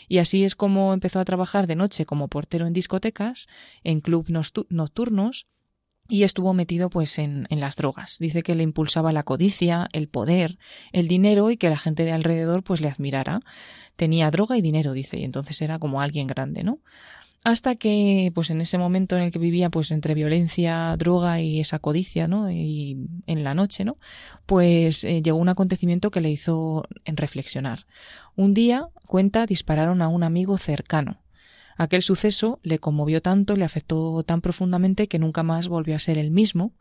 Y 0.08 0.16
así 0.16 0.44
es 0.44 0.54
como 0.54 0.94
empezó 0.94 1.20
a 1.20 1.24
trabajar 1.26 1.66
de 1.66 1.76
noche 1.76 2.06
como 2.06 2.28
portero 2.28 2.66
en 2.66 2.72
discotecas, 2.72 3.46
en 3.84 4.00
clubs 4.00 4.30
nostu- 4.30 4.66
nocturnos, 4.70 5.46
y 6.08 6.24
estuvo 6.24 6.52
metido 6.52 6.90
pues 6.90 7.18
en, 7.18 7.46
las 7.50 7.76
drogas. 7.76 8.18
Dice 8.18 8.42
que 8.42 8.54
le 8.54 8.62
impulsaba 8.62 9.12
la 9.12 9.22
codicia, 9.22 9.88
el 9.92 10.08
poder, 10.08 10.58
el 10.92 11.08
dinero 11.08 11.50
y 11.50 11.56
que 11.56 11.70
la 11.70 11.78
gente 11.78 12.04
de 12.04 12.12
alrededor 12.12 12.62
pues 12.62 12.80
le 12.80 12.88
admirara. 12.88 13.40
Tenía 13.96 14.30
droga 14.30 14.56
y 14.56 14.62
dinero, 14.62 14.92
dice, 14.92 15.18
y 15.18 15.24
entonces 15.24 15.60
era 15.62 15.78
como 15.78 16.00
alguien 16.00 16.26
grande, 16.26 16.64
¿no? 16.64 16.80
hasta 17.44 17.74
que 17.74 18.30
pues 18.34 18.50
en 18.50 18.60
ese 18.60 18.78
momento 18.78 19.16
en 19.16 19.22
el 19.22 19.32
que 19.32 19.38
vivía 19.38 19.68
pues 19.68 19.90
entre 19.90 20.14
violencia, 20.14 20.96
droga 20.96 21.40
y 21.40 21.60
esa 21.60 21.78
codicia, 21.80 22.28
¿no? 22.28 22.50
Y 22.50 22.96
en 23.26 23.44
la 23.44 23.54
noche, 23.54 23.84
¿no? 23.84 23.98
Pues 24.46 25.04
eh, 25.04 25.22
llegó 25.22 25.38
un 25.38 25.48
acontecimiento 25.48 26.10
que 26.10 26.20
le 26.20 26.30
hizo 26.30 26.84
en 27.04 27.16
reflexionar. 27.16 27.86
Un 28.36 28.54
día, 28.54 28.86
cuenta, 29.08 29.46
dispararon 29.46 30.02
a 30.02 30.08
un 30.08 30.22
amigo 30.22 30.56
cercano. 30.56 31.21
Aquel 31.76 32.02
suceso 32.02 32.60
le 32.62 32.78
conmovió 32.78 33.22
tanto, 33.22 33.56
le 33.56 33.64
afectó 33.64 34.22
tan 34.24 34.40
profundamente 34.40 35.08
que 35.08 35.18
nunca 35.18 35.42
más 35.42 35.68
volvió 35.68 35.96
a 35.96 36.00
ser 36.00 36.18
el 36.18 36.30
mismo, 36.30 36.74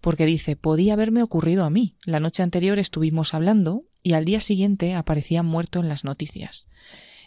porque 0.00 0.26
dice, 0.26 0.56
podía 0.56 0.94
haberme 0.94 1.22
ocurrido 1.22 1.64
a 1.64 1.70
mí. 1.70 1.96
La 2.04 2.20
noche 2.20 2.42
anterior 2.42 2.78
estuvimos 2.78 3.34
hablando 3.34 3.84
y 4.02 4.12
al 4.12 4.24
día 4.24 4.40
siguiente 4.40 4.94
aparecía 4.94 5.42
muerto 5.42 5.80
en 5.80 5.88
las 5.88 6.04
noticias. 6.04 6.68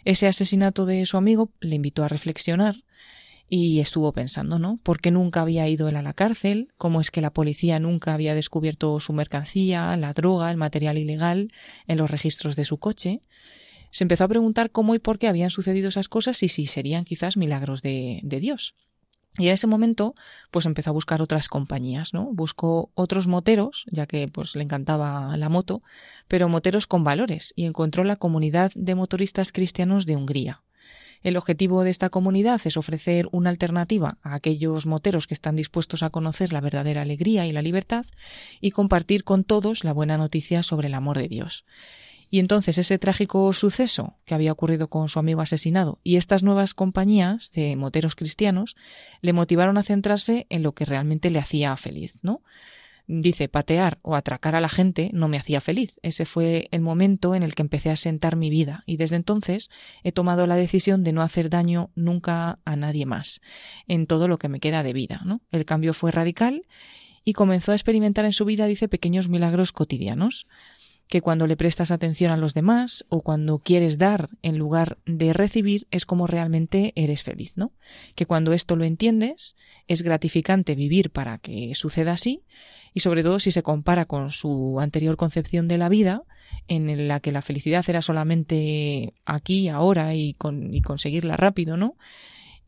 Ese 0.04 0.26
asesinato 0.26 0.86
de 0.86 1.04
su 1.06 1.16
amigo 1.16 1.52
le 1.60 1.76
invitó 1.76 2.04
a 2.04 2.08
reflexionar 2.08 2.76
y 3.48 3.80
estuvo 3.80 4.12
pensando, 4.12 4.58
¿no? 4.58 4.78
¿Por 4.82 5.00
qué 5.00 5.10
nunca 5.10 5.42
había 5.42 5.68
ido 5.68 5.88
él 5.88 5.96
a 5.96 6.02
la 6.02 6.14
cárcel? 6.14 6.68
¿Cómo 6.78 7.00
es 7.00 7.10
que 7.10 7.20
la 7.20 7.32
policía 7.32 7.80
nunca 7.80 8.14
había 8.14 8.34
descubierto 8.34 8.98
su 9.00 9.12
mercancía, 9.12 9.96
la 9.96 10.12
droga, 10.12 10.50
el 10.50 10.56
material 10.56 10.96
ilegal 10.98 11.50
en 11.88 11.98
los 11.98 12.10
registros 12.10 12.54
de 12.54 12.64
su 12.64 12.78
coche? 12.78 13.20
Se 13.90 14.04
empezó 14.04 14.24
a 14.24 14.28
preguntar 14.28 14.70
cómo 14.70 14.94
y 14.94 14.98
por 14.98 15.18
qué 15.18 15.28
habían 15.28 15.50
sucedido 15.50 15.88
esas 15.88 16.08
cosas 16.08 16.42
y 16.42 16.48
si 16.48 16.66
serían 16.66 17.04
quizás 17.04 17.36
milagros 17.36 17.82
de, 17.82 18.20
Dios. 18.22 18.74
Y 19.38 19.46
en 19.46 19.54
ese 19.54 19.66
momento, 19.66 20.14
pues 20.50 20.66
empezó 20.66 20.90
a 20.90 20.92
buscar 20.92 21.22
otras 21.22 21.48
compañías, 21.48 22.12
¿no? 22.12 22.30
Buscó 22.32 22.90
otros 22.94 23.28
moteros, 23.28 23.84
ya 23.90 24.06
que 24.06 24.26
pues 24.26 24.56
le 24.56 24.64
encantaba 24.64 25.36
la 25.36 25.48
moto, 25.48 25.82
pero 26.26 26.48
moteros 26.48 26.86
con 26.86 27.04
valores, 27.04 27.52
y 27.54 27.64
encontró 27.64 28.02
la 28.02 28.16
comunidad 28.16 28.72
de 28.74 28.94
motoristas 28.96 29.52
cristianos 29.52 30.04
de 30.04 30.16
Hungría. 30.16 30.62
El 31.22 31.36
objetivo 31.36 31.84
de 31.84 31.90
esta 31.90 32.08
comunidad 32.08 32.60
es 32.64 32.78
ofrecer 32.78 33.28
una 33.30 33.50
alternativa 33.50 34.16
a 34.22 34.34
aquellos 34.34 34.86
moteros 34.86 35.26
que 35.26 35.34
están 35.34 35.54
dispuestos 35.54 36.02
a 36.02 36.08
conocer 36.08 36.52
la 36.52 36.62
verdadera 36.62 37.02
alegría 37.02 37.46
y 37.46 37.52
la 37.52 37.60
libertad 37.60 38.06
y 38.60 38.70
compartir 38.70 39.22
con 39.22 39.44
todos 39.44 39.84
la 39.84 39.92
buena 39.92 40.16
noticia 40.16 40.62
sobre 40.62 40.88
el 40.88 40.94
amor 40.94 41.18
de 41.18 41.28
Dios. 41.28 41.66
Y 42.30 42.38
entonces 42.38 42.78
ese 42.78 42.98
trágico 42.98 43.52
suceso 43.52 44.14
que 44.24 44.34
había 44.34 44.52
ocurrido 44.52 44.88
con 44.88 45.08
su 45.08 45.18
amigo 45.18 45.40
asesinado 45.40 45.98
y 46.04 46.16
estas 46.16 46.44
nuevas 46.44 46.74
compañías 46.74 47.50
de 47.50 47.74
moteros 47.74 48.14
cristianos 48.14 48.76
le 49.20 49.32
motivaron 49.32 49.76
a 49.78 49.82
centrarse 49.82 50.46
en 50.48 50.62
lo 50.62 50.72
que 50.72 50.84
realmente 50.84 51.30
le 51.30 51.40
hacía 51.40 51.76
feliz, 51.76 52.18
¿no? 52.22 52.42
Dice, 53.12 53.48
patear 53.48 53.98
o 54.02 54.14
atracar 54.14 54.54
a 54.54 54.60
la 54.60 54.68
gente 54.68 55.10
no 55.12 55.26
me 55.26 55.36
hacía 55.36 55.60
feliz. 55.60 55.98
Ese 56.02 56.24
fue 56.24 56.68
el 56.70 56.80
momento 56.80 57.34
en 57.34 57.42
el 57.42 57.56
que 57.56 57.62
empecé 57.62 57.90
a 57.90 57.96
sentar 57.96 58.36
mi 58.36 58.50
vida 58.50 58.84
y 58.86 58.98
desde 58.98 59.16
entonces 59.16 59.68
he 60.04 60.12
tomado 60.12 60.46
la 60.46 60.54
decisión 60.54 61.02
de 61.02 61.12
no 61.12 61.22
hacer 61.22 61.50
daño 61.50 61.90
nunca 61.96 62.60
a 62.64 62.76
nadie 62.76 63.06
más 63.06 63.40
en 63.88 64.06
todo 64.06 64.28
lo 64.28 64.38
que 64.38 64.48
me 64.48 64.60
queda 64.60 64.84
de 64.84 64.92
vida. 64.92 65.22
¿no? 65.24 65.40
El 65.50 65.64
cambio 65.64 65.92
fue 65.92 66.12
radical 66.12 66.62
y 67.24 67.32
comenzó 67.32 67.72
a 67.72 67.74
experimentar 67.74 68.24
en 68.24 68.32
su 68.32 68.44
vida, 68.44 68.66
dice, 68.66 68.86
pequeños 68.86 69.28
milagros 69.28 69.72
cotidianos 69.72 70.46
que 71.10 71.20
cuando 71.20 71.48
le 71.48 71.56
prestas 71.56 71.90
atención 71.90 72.30
a 72.30 72.36
los 72.36 72.54
demás 72.54 73.04
o 73.08 73.20
cuando 73.20 73.58
quieres 73.58 73.98
dar 73.98 74.30
en 74.42 74.58
lugar 74.58 74.96
de 75.06 75.32
recibir 75.32 75.88
es 75.90 76.06
como 76.06 76.28
realmente 76.28 76.92
eres 76.94 77.24
feliz, 77.24 77.52
¿no? 77.56 77.72
Que 78.14 78.26
cuando 78.26 78.52
esto 78.52 78.76
lo 78.76 78.84
entiendes 78.84 79.56
es 79.88 80.02
gratificante 80.02 80.76
vivir 80.76 81.10
para 81.10 81.38
que 81.38 81.74
suceda 81.74 82.12
así 82.12 82.44
y 82.94 83.00
sobre 83.00 83.24
todo 83.24 83.40
si 83.40 83.50
se 83.50 83.64
compara 83.64 84.04
con 84.04 84.30
su 84.30 84.78
anterior 84.78 85.16
concepción 85.16 85.66
de 85.66 85.78
la 85.78 85.88
vida 85.88 86.22
en 86.68 87.08
la 87.08 87.18
que 87.18 87.32
la 87.32 87.42
felicidad 87.42 87.84
era 87.88 88.02
solamente 88.02 89.14
aquí, 89.24 89.68
ahora 89.68 90.14
y, 90.14 90.34
con, 90.34 90.72
y 90.72 90.80
conseguirla 90.80 91.36
rápido, 91.36 91.76
¿no? 91.76 91.96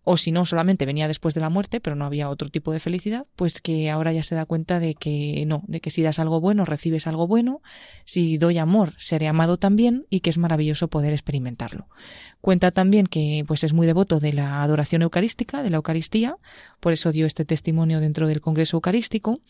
O 0.04 0.16
si 0.16 0.32
no 0.32 0.44
solamente 0.44 0.86
venía 0.86 1.06
después 1.06 1.34
de 1.34 1.40
la 1.40 1.48
muerte, 1.48 1.80
pero 1.80 1.94
no 1.94 2.04
había 2.04 2.28
otro 2.28 2.48
tipo 2.48 2.72
de 2.72 2.80
felicidad, 2.80 3.26
pues 3.36 3.60
que 3.60 3.88
ahora 3.90 4.12
ya 4.12 4.22
se 4.22 4.34
da 4.34 4.46
cuenta 4.46 4.80
de 4.80 4.94
que 4.94 5.44
no, 5.46 5.62
de 5.68 5.80
que 5.80 5.90
si 5.90 6.02
das 6.02 6.18
algo 6.18 6.40
bueno, 6.40 6.64
recibes 6.64 7.06
algo 7.06 7.28
bueno, 7.28 7.60
si 8.04 8.36
doy 8.36 8.58
amor, 8.58 8.94
seré 8.98 9.28
amado 9.28 9.58
también 9.58 10.06
y 10.10 10.20
que 10.20 10.30
es 10.30 10.38
maravilloso 10.38 10.88
poder 10.88 11.12
experimentarlo. 11.12 11.88
Cuenta 12.40 12.72
también 12.72 13.06
que 13.06 13.44
pues 13.46 13.62
es 13.62 13.72
muy 13.72 13.86
devoto 13.86 14.18
de 14.18 14.32
la 14.32 14.64
adoración 14.64 15.02
eucarística, 15.02 15.62
de 15.62 15.70
la 15.70 15.76
Eucaristía, 15.76 16.36
por 16.80 16.92
eso 16.92 17.12
dio 17.12 17.26
este 17.26 17.44
testimonio 17.44 18.00
dentro 18.00 18.26
del 18.26 18.40
Congreso 18.40 18.76
Eucarístico 18.78 19.40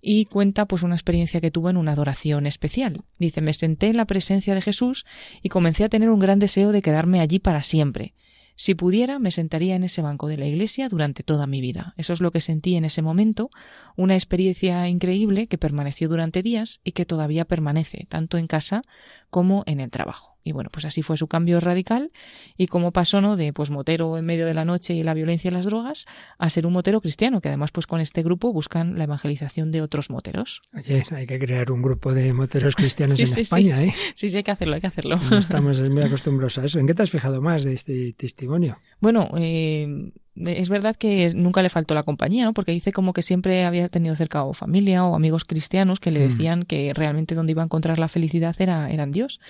y 0.00 0.26
cuenta 0.26 0.66
pues 0.66 0.84
una 0.84 0.94
experiencia 0.94 1.40
que 1.40 1.50
tuvo 1.50 1.68
en 1.70 1.76
una 1.76 1.92
adoración 1.92 2.46
especial. 2.46 3.02
Dice, 3.18 3.40
me 3.40 3.52
senté 3.52 3.88
en 3.88 3.96
la 3.96 4.04
presencia 4.04 4.54
de 4.54 4.62
Jesús 4.62 5.04
y 5.42 5.48
comencé 5.48 5.82
a 5.82 5.88
tener 5.88 6.10
un 6.10 6.20
gran 6.20 6.38
deseo 6.38 6.70
de 6.70 6.82
quedarme 6.82 7.20
allí 7.20 7.40
para 7.40 7.64
siempre 7.64 8.14
si 8.56 8.74
pudiera, 8.74 9.18
me 9.18 9.30
sentaría 9.30 9.76
en 9.76 9.84
ese 9.84 10.02
banco 10.02 10.26
de 10.26 10.38
la 10.38 10.46
iglesia 10.46 10.88
durante 10.88 11.22
toda 11.22 11.46
mi 11.46 11.60
vida. 11.60 11.94
Eso 11.96 12.12
es 12.12 12.20
lo 12.20 12.30
que 12.30 12.40
sentí 12.40 12.74
en 12.74 12.84
ese 12.86 13.02
momento, 13.02 13.50
una 13.96 14.14
experiencia 14.14 14.88
increíble 14.88 15.46
que 15.46 15.58
permaneció 15.58 16.08
durante 16.08 16.42
días 16.42 16.80
y 16.82 16.92
que 16.92 17.04
todavía 17.04 17.44
permanece, 17.44 18.06
tanto 18.08 18.38
en 18.38 18.46
casa 18.46 18.82
como 19.30 19.62
en 19.66 19.80
el 19.80 19.90
trabajo. 19.90 20.35
Y 20.46 20.52
bueno, 20.52 20.70
pues 20.72 20.84
así 20.84 21.02
fue 21.02 21.16
su 21.16 21.26
cambio 21.26 21.58
radical 21.58 22.12
y 22.56 22.68
cómo 22.68 22.92
pasó, 22.92 23.20
¿no? 23.20 23.36
De 23.36 23.52
pues 23.52 23.70
motero 23.70 24.16
en 24.16 24.24
medio 24.24 24.46
de 24.46 24.54
la 24.54 24.64
noche 24.64 24.94
y 24.94 25.02
la 25.02 25.12
violencia 25.12 25.48
y 25.48 25.52
las 25.52 25.64
drogas 25.64 26.06
a 26.38 26.48
ser 26.50 26.68
un 26.68 26.72
motero 26.72 27.00
cristiano, 27.00 27.40
que 27.40 27.48
además 27.48 27.72
pues 27.72 27.88
con 27.88 28.00
este 28.00 28.22
grupo 28.22 28.52
buscan 28.52 28.96
la 28.96 29.04
evangelización 29.04 29.72
de 29.72 29.82
otros 29.82 30.08
moteros. 30.08 30.62
Oye, 30.72 31.02
hay 31.10 31.26
que 31.26 31.40
crear 31.40 31.72
un 31.72 31.82
grupo 31.82 32.14
de 32.14 32.32
moteros 32.32 32.74
cristianos 32.76 33.18
en 33.18 33.38
España, 33.40 33.78
sí. 33.78 33.88
¿eh? 33.88 33.94
Sí, 34.14 34.28
sí, 34.28 34.36
hay 34.36 34.44
que 34.44 34.52
hacerlo, 34.52 34.76
hay 34.76 34.80
que 34.80 34.86
hacerlo. 34.86 35.18
No 35.30 35.38
estamos 35.38 35.80
muy 35.82 36.02
acostumbrados 36.02 36.58
a 36.58 36.64
eso. 36.64 36.78
¿En 36.78 36.86
qué 36.86 36.94
te 36.94 37.02
has 37.02 37.10
fijado 37.10 37.42
más 37.42 37.64
de 37.64 37.74
este 37.74 38.12
testimonio? 38.12 38.78
Bueno, 39.00 39.28
eh, 39.36 40.12
es 40.36 40.68
verdad 40.68 40.96
que 40.96 41.32
nunca 41.34 41.62
le 41.62 41.70
faltó 41.70 41.94
la 41.94 42.02
compañía, 42.02 42.44
¿no? 42.44 42.52
Porque 42.52 42.72
dice 42.72 42.92
como 42.92 43.12
que 43.12 43.22
siempre 43.22 43.64
había 43.64 43.88
tenido 43.88 44.14
cerca 44.16 44.44
o 44.44 44.52
familia 44.52 45.04
o 45.04 45.14
amigos 45.14 45.44
cristianos 45.44 46.00
que 46.00 46.10
le 46.10 46.20
hmm. 46.20 46.28
decían 46.28 46.62
que 46.64 46.92
realmente 46.94 47.34
donde 47.34 47.52
iba 47.52 47.62
a 47.62 47.64
encontrar 47.64 47.98
la 47.98 48.08
felicidad 48.08 48.54
era, 48.58 48.90
en 48.90 49.12
Dios. 49.12 49.40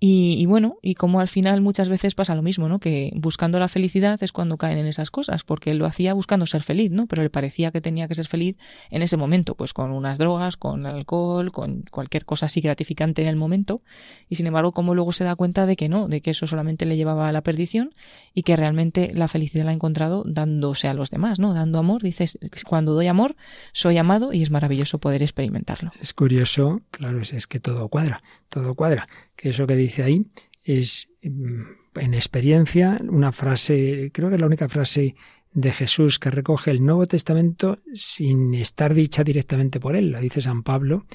Y, 0.00 0.44
bueno, 0.46 0.76
y 0.82 0.96
como 0.96 1.20
al 1.20 1.28
final 1.28 1.60
muchas 1.60 1.88
veces 1.88 2.14
pasa 2.14 2.34
lo 2.34 2.42
mismo, 2.42 2.68
¿no? 2.68 2.78
Que 2.78 3.12
buscando 3.14 3.58
la 3.58 3.68
felicidad 3.68 4.22
es 4.22 4.32
cuando 4.32 4.58
caen 4.58 4.78
en 4.78 4.86
esas 4.86 5.10
cosas, 5.10 5.44
porque 5.44 5.70
él 5.70 5.78
lo 5.78 5.86
hacía 5.86 6.12
buscando 6.12 6.46
ser 6.46 6.62
feliz, 6.62 6.90
¿no? 6.90 7.06
Pero 7.06 7.22
le 7.22 7.30
parecía 7.30 7.70
que 7.70 7.80
tenía 7.80 8.06
que 8.08 8.14
ser 8.14 8.26
feliz 8.26 8.58
en 8.90 9.02
ese 9.02 9.16
momento, 9.16 9.54
pues 9.54 9.72
con 9.72 9.92
unas 9.92 10.18
drogas, 10.18 10.56
con 10.56 10.84
alcohol, 10.84 11.52
con 11.52 11.84
cualquier 11.90 12.24
cosa 12.24 12.46
así 12.46 12.60
gratificante 12.60 13.22
en 13.22 13.28
el 13.28 13.36
momento. 13.36 13.82
Y 14.28 14.36
sin 14.36 14.46
embargo, 14.46 14.72
como 14.72 14.94
luego 14.94 15.12
se 15.12 15.24
da 15.24 15.36
cuenta 15.36 15.64
de 15.64 15.76
que 15.76 15.88
no, 15.88 16.08
de 16.08 16.20
que 16.20 16.32
eso 16.32 16.46
solamente 16.46 16.84
le 16.84 16.96
llevaba 16.96 17.28
a 17.28 17.32
la 17.32 17.42
perdición 17.42 17.94
y 18.34 18.42
que 18.42 18.56
realmente 18.56 19.10
la 19.14 19.28
felicidad 19.28 19.64
la 19.64 19.70
ha 19.70 19.74
encontrado 19.74 20.23
dándose 20.24 20.88
a 20.88 20.94
los 20.94 21.10
demás, 21.10 21.38
¿no? 21.38 21.54
Dando 21.54 21.78
amor, 21.78 22.02
dices, 22.02 22.38
cuando 22.66 22.94
doy 22.94 23.06
amor, 23.06 23.36
soy 23.72 23.98
amado 23.98 24.32
y 24.32 24.42
es 24.42 24.50
maravilloso 24.50 24.98
poder 24.98 25.22
experimentarlo. 25.22 25.90
Es 26.00 26.12
curioso, 26.12 26.82
claro, 26.90 27.20
es, 27.20 27.46
que 27.46 27.60
todo 27.60 27.88
cuadra, 27.88 28.22
todo 28.48 28.74
cuadra. 28.74 29.08
Que 29.36 29.50
eso 29.50 29.66
que 29.66 29.76
dice 29.76 30.02
ahí 30.02 30.26
es, 30.64 31.08
mm, 31.22 31.62
en 32.00 32.14
experiencia, 32.14 32.98
una 33.08 33.32
frase, 33.32 34.10
creo 34.12 34.28
que 34.28 34.36
es 34.36 34.40
la 34.40 34.46
única 34.46 34.68
frase 34.68 35.14
de 35.52 35.72
Jesús 35.72 36.18
que 36.18 36.30
recoge 36.30 36.72
el 36.72 36.84
Nuevo 36.84 37.06
Testamento 37.06 37.78
sin 37.92 38.54
estar 38.54 38.92
dicha 38.92 39.22
directamente 39.22 39.78
por 39.78 39.94
él. 39.94 40.10
La 40.10 40.20
dice 40.20 40.40
San 40.40 40.64
Pablo 40.64 41.06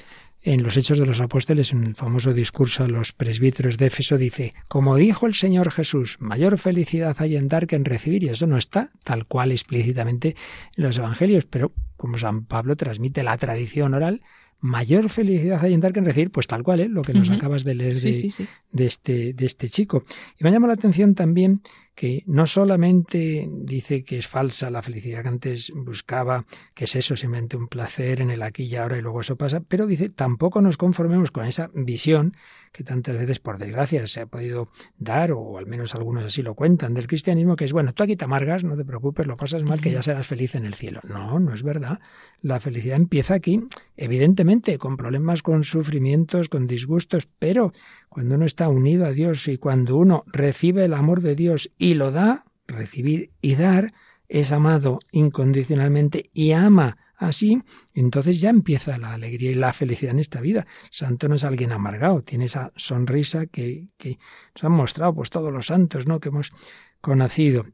en 0.42 0.62
los 0.62 0.76
Hechos 0.76 0.98
de 0.98 1.06
los 1.06 1.20
Apóstoles, 1.20 1.72
en 1.72 1.84
el 1.84 1.94
famoso 1.94 2.32
discurso 2.32 2.84
a 2.84 2.88
los 2.88 3.12
presbíteros 3.12 3.76
de 3.76 3.86
Éfeso, 3.86 4.16
dice, 4.16 4.54
como 4.68 4.96
dijo 4.96 5.26
el 5.26 5.34
Señor 5.34 5.70
Jesús, 5.70 6.16
mayor 6.20 6.58
felicidad 6.58 7.16
hay 7.18 7.36
en 7.36 7.48
dar 7.48 7.66
que 7.66 7.76
en 7.76 7.84
recibir, 7.84 8.24
y 8.24 8.28
eso 8.28 8.46
no 8.46 8.56
está 8.56 8.90
tal 9.04 9.26
cual 9.26 9.52
explícitamente 9.52 10.36
en 10.76 10.84
los 10.84 10.96
Evangelios, 10.98 11.44
pero 11.44 11.72
como 11.96 12.16
San 12.16 12.44
Pablo 12.44 12.76
transmite 12.76 13.22
la 13.22 13.36
tradición 13.36 13.94
oral, 13.94 14.22
mayor 14.60 15.08
felicidad 15.08 15.62
hay 15.62 15.74
en 15.74 15.80
dar 15.80 15.92
que 15.92 16.00
en 16.00 16.06
recibir, 16.06 16.30
pues 16.30 16.46
tal 16.46 16.62
cual, 16.62 16.80
¿eh? 16.80 16.88
lo 16.88 17.02
que 17.02 17.14
nos 17.14 17.30
acabas 17.30 17.64
de 17.64 17.74
leer 17.74 18.00
de, 18.00 18.32
de, 18.72 18.86
este, 18.86 19.32
de 19.32 19.46
este 19.46 19.68
chico. 19.68 20.04
Y 20.38 20.44
me 20.44 20.50
llama 20.50 20.68
la 20.68 20.74
atención 20.74 21.14
también 21.14 21.62
que 22.00 22.24
no 22.24 22.46
solamente 22.46 23.46
dice 23.52 24.04
que 24.04 24.16
es 24.16 24.26
falsa 24.26 24.70
la 24.70 24.80
felicidad 24.80 25.20
que 25.20 25.28
antes 25.28 25.70
buscaba, 25.76 26.46
que 26.72 26.84
es 26.84 26.96
eso, 26.96 27.14
simplemente 27.14 27.58
un 27.58 27.68
placer 27.68 28.22
en 28.22 28.30
el 28.30 28.42
aquí 28.42 28.62
y 28.62 28.76
ahora 28.76 28.96
y 28.96 29.02
luego 29.02 29.20
eso 29.20 29.36
pasa, 29.36 29.60
pero 29.60 29.86
dice 29.86 30.08
tampoco 30.08 30.62
nos 30.62 30.78
conformemos 30.78 31.30
con 31.30 31.44
esa 31.44 31.68
visión 31.74 32.32
que 32.72 32.84
tantas 32.84 33.16
veces, 33.16 33.40
por 33.40 33.58
desgracia, 33.58 34.06
se 34.06 34.20
ha 34.20 34.26
podido 34.26 34.68
dar, 34.96 35.32
o 35.32 35.58
al 35.58 35.66
menos 35.66 35.94
algunos 35.94 36.24
así 36.24 36.42
lo 36.42 36.54
cuentan, 36.54 36.94
del 36.94 37.06
cristianismo, 37.06 37.56
que 37.56 37.64
es, 37.64 37.72
bueno, 37.72 37.92
tú 37.92 38.04
aquí 38.04 38.16
te 38.16 38.24
amargas, 38.24 38.62
no 38.62 38.76
te 38.76 38.84
preocupes, 38.84 39.26
lo 39.26 39.36
pasas 39.36 39.64
mal, 39.64 39.80
que 39.80 39.90
ya 39.90 40.02
serás 40.02 40.26
feliz 40.26 40.54
en 40.54 40.64
el 40.64 40.74
cielo. 40.74 41.00
No, 41.02 41.40
no 41.40 41.52
es 41.52 41.62
verdad. 41.62 41.98
La 42.40 42.60
felicidad 42.60 42.96
empieza 42.96 43.34
aquí, 43.34 43.60
evidentemente, 43.96 44.78
con 44.78 44.96
problemas, 44.96 45.42
con 45.42 45.64
sufrimientos, 45.64 46.48
con 46.48 46.66
disgustos, 46.66 47.28
pero 47.38 47.72
cuando 48.10 48.34
uno 48.34 48.44
está 48.44 48.68
unido 48.68 49.06
a 49.06 49.12
Dios 49.12 49.46
y 49.48 49.56
cuando 49.56 49.96
uno 49.96 50.24
recibe 50.26 50.84
el 50.84 50.94
amor 50.94 51.22
de 51.22 51.36
Dios 51.36 51.70
y 51.78 51.94
lo 51.94 52.10
da, 52.10 52.44
recibir 52.66 53.30
y 53.40 53.54
dar, 53.54 53.94
es 54.28 54.52
amado 54.52 54.98
incondicionalmente 55.12 56.28
y 56.34 56.52
ama 56.52 56.98
así, 57.16 57.62
entonces 57.94 58.40
ya 58.40 58.50
empieza 58.50 58.98
la 58.98 59.12
alegría 59.12 59.52
y 59.52 59.54
la 59.54 59.72
felicidad 59.72 60.12
en 60.12 60.18
esta 60.18 60.40
vida. 60.40 60.66
santo 60.90 61.28
no 61.28 61.36
es 61.36 61.44
alguien 61.44 61.70
amargado, 61.70 62.22
tiene 62.22 62.46
esa 62.46 62.72
sonrisa 62.74 63.46
que, 63.46 63.88
que 63.96 64.18
nos 64.54 64.64
han 64.64 64.72
mostrado 64.72 65.14
pues 65.14 65.30
todos 65.30 65.52
los 65.52 65.66
santos, 65.66 66.06
¿no? 66.06 66.18
que 66.18 66.30
hemos 66.30 66.52
conocido. 67.00 67.66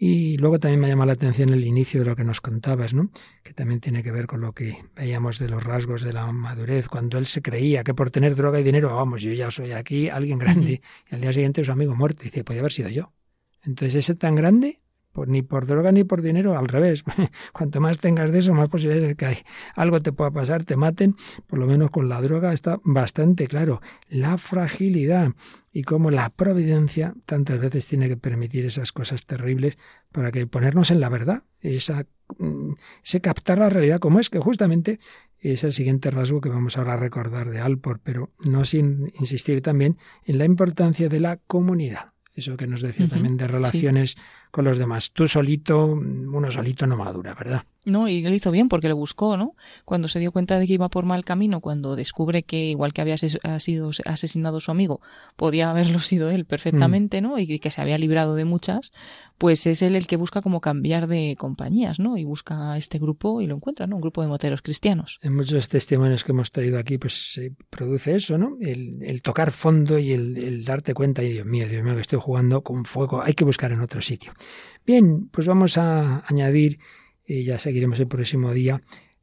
Y 0.00 0.36
luego 0.36 0.60
también 0.60 0.80
me 0.80 0.88
llama 0.88 1.06
la 1.06 1.14
atención 1.14 1.48
el 1.48 1.64
inicio 1.64 2.00
de 2.00 2.06
lo 2.06 2.14
que 2.14 2.22
nos 2.22 2.40
contabas, 2.40 2.94
¿no? 2.94 3.10
Que 3.42 3.52
también 3.52 3.80
tiene 3.80 4.04
que 4.04 4.12
ver 4.12 4.28
con 4.28 4.40
lo 4.40 4.52
que 4.52 4.84
veíamos 4.94 5.40
de 5.40 5.48
los 5.48 5.64
rasgos 5.64 6.02
de 6.02 6.12
la 6.12 6.30
madurez, 6.30 6.88
cuando 6.88 7.18
él 7.18 7.26
se 7.26 7.42
creía 7.42 7.82
que 7.82 7.94
por 7.94 8.12
tener 8.12 8.36
droga 8.36 8.60
y 8.60 8.62
dinero, 8.62 8.94
vamos, 8.94 9.22
yo 9.22 9.32
ya 9.32 9.50
soy 9.50 9.72
aquí 9.72 10.08
alguien 10.08 10.38
grande, 10.38 10.80
y 11.10 11.14
al 11.14 11.20
día 11.20 11.32
siguiente 11.32 11.64
su 11.64 11.72
amigo 11.72 11.96
muerto, 11.96 12.22
dice, 12.22 12.44
podía 12.44 12.60
haber 12.60 12.72
sido 12.72 12.90
yo. 12.90 13.12
Entonces 13.64 13.96
ese 13.96 14.14
tan 14.14 14.36
grande 14.36 14.80
ni 15.26 15.42
por 15.42 15.66
droga 15.66 15.92
ni 15.92 16.04
por 16.04 16.22
dinero, 16.22 16.56
al 16.56 16.68
revés. 16.68 17.02
Cuanto 17.52 17.80
más 17.80 17.98
tengas 17.98 18.30
de 18.30 18.38
eso, 18.38 18.54
más 18.54 18.68
posibilidades 18.68 19.08
de 19.08 19.16
que 19.16 19.26
hay, 19.26 19.36
algo 19.74 20.00
te 20.00 20.12
pueda 20.12 20.30
pasar, 20.30 20.64
te 20.64 20.76
maten. 20.76 21.16
Por 21.46 21.58
lo 21.58 21.66
menos 21.66 21.90
con 21.90 22.08
la 22.08 22.20
droga 22.20 22.52
está 22.52 22.78
bastante 22.84 23.46
claro. 23.46 23.80
La 24.08 24.38
fragilidad 24.38 25.32
y 25.78 25.84
cómo 25.84 26.10
la 26.10 26.30
providencia 26.30 27.14
tantas 27.24 27.60
veces 27.60 27.86
tiene 27.86 28.08
que 28.08 28.16
permitir 28.16 28.66
esas 28.66 28.90
cosas 28.90 29.26
terribles 29.26 29.78
para 30.10 30.32
que 30.32 30.44
ponernos 30.44 30.90
en 30.90 30.98
la 30.98 31.08
verdad, 31.08 31.44
esa, 31.60 32.04
mm, 32.36 32.72
ese 33.04 33.20
captar 33.20 33.58
la 33.58 33.70
realidad 33.70 34.00
como 34.00 34.18
es, 34.18 34.28
que 34.28 34.40
justamente 34.40 34.98
es 35.38 35.62
el 35.62 35.72
siguiente 35.72 36.10
rasgo 36.10 36.40
que 36.40 36.48
vamos 36.48 36.76
ahora 36.76 36.94
a 36.94 36.96
recordar 36.96 37.50
de 37.50 37.60
Alpor, 37.60 38.00
pero 38.02 38.32
no 38.40 38.64
sin 38.64 39.12
insistir 39.20 39.62
también 39.62 39.98
en 40.24 40.38
la 40.38 40.46
importancia 40.46 41.08
de 41.08 41.20
la 41.20 41.36
comunidad. 41.36 42.12
Eso 42.34 42.56
que 42.56 42.66
nos 42.66 42.82
decía 42.82 43.08
también 43.08 43.36
de 43.36 43.46
relaciones 43.46 44.16
con 44.50 44.64
los 44.64 44.78
demás. 44.78 45.12
Tú 45.12 45.28
solito, 45.28 45.86
uno 45.86 46.50
solito 46.50 46.88
no 46.88 46.96
madura, 46.96 47.34
¿verdad? 47.34 47.62
No, 47.88 48.08
y 48.08 48.24
él 48.24 48.34
hizo 48.34 48.50
bien 48.50 48.68
porque 48.68 48.88
lo 48.88 48.96
buscó, 48.96 49.36
¿no? 49.36 49.54
Cuando 49.84 50.08
se 50.08 50.18
dio 50.18 50.30
cuenta 50.30 50.58
de 50.58 50.66
que 50.66 50.74
iba 50.74 50.88
por 50.88 51.04
mal 51.04 51.24
camino, 51.24 51.60
cuando 51.60 51.96
descubre 51.96 52.42
que 52.42 52.66
igual 52.66 52.92
que 52.92 53.00
había 53.00 53.16
sido 53.16 53.90
asesinado 54.04 54.60
su 54.60 54.70
amigo, 54.70 55.00
podía 55.36 55.70
haberlo 55.70 56.00
sido 56.00 56.30
él 56.30 56.44
perfectamente, 56.44 57.20
mm. 57.20 57.24
¿no? 57.24 57.38
Y 57.38 57.58
que 57.58 57.70
se 57.70 57.80
había 57.80 57.98
librado 57.98 58.34
de 58.34 58.44
muchas, 58.44 58.92
pues 59.38 59.66
es 59.66 59.82
él 59.82 59.96
el 59.96 60.06
que 60.06 60.16
busca 60.16 60.42
como 60.42 60.60
cambiar 60.60 61.06
de 61.06 61.36
compañías, 61.38 61.98
¿no? 61.98 62.16
Y 62.18 62.24
busca 62.24 62.76
este 62.76 62.98
grupo 62.98 63.40
y 63.40 63.46
lo 63.46 63.56
encuentra, 63.56 63.86
¿no? 63.86 63.96
Un 63.96 64.02
grupo 64.02 64.22
de 64.22 64.28
moteros 64.28 64.62
cristianos. 64.62 65.18
En 65.22 65.34
muchos 65.34 65.68
testimonios 65.68 66.24
que 66.24 66.32
hemos 66.32 66.52
traído 66.52 66.78
aquí, 66.78 66.98
pues 66.98 67.32
se 67.32 67.52
produce 67.70 68.14
eso, 68.14 68.36
¿no? 68.36 68.56
El, 68.60 69.22
tocar 69.22 69.50
fondo 69.50 69.98
y 69.98 70.12
el, 70.12 70.36
el 70.36 70.64
darte 70.64 70.94
cuenta, 70.94 71.22
y 71.22 71.32
Dios 71.32 71.46
mío, 71.46 71.68
Dios 71.68 71.82
mío, 71.82 71.94
que 71.94 72.02
estoy 72.02 72.18
jugando 72.20 72.62
con 72.62 72.84
fuego, 72.84 73.22
hay 73.22 73.34
que 73.34 73.44
buscar 73.44 73.72
en 73.72 73.80
otro 73.80 74.00
sitio. 74.00 74.32
Bien, 74.86 75.28
pues 75.28 75.46
vamos 75.46 75.76
a 75.76 76.24
añadir 76.26 76.78
y 77.28 77.44
ya 77.44 77.58
seguiremos 77.58 78.00
el 78.00 78.08
próximo 78.08 78.52
día, 78.52 78.80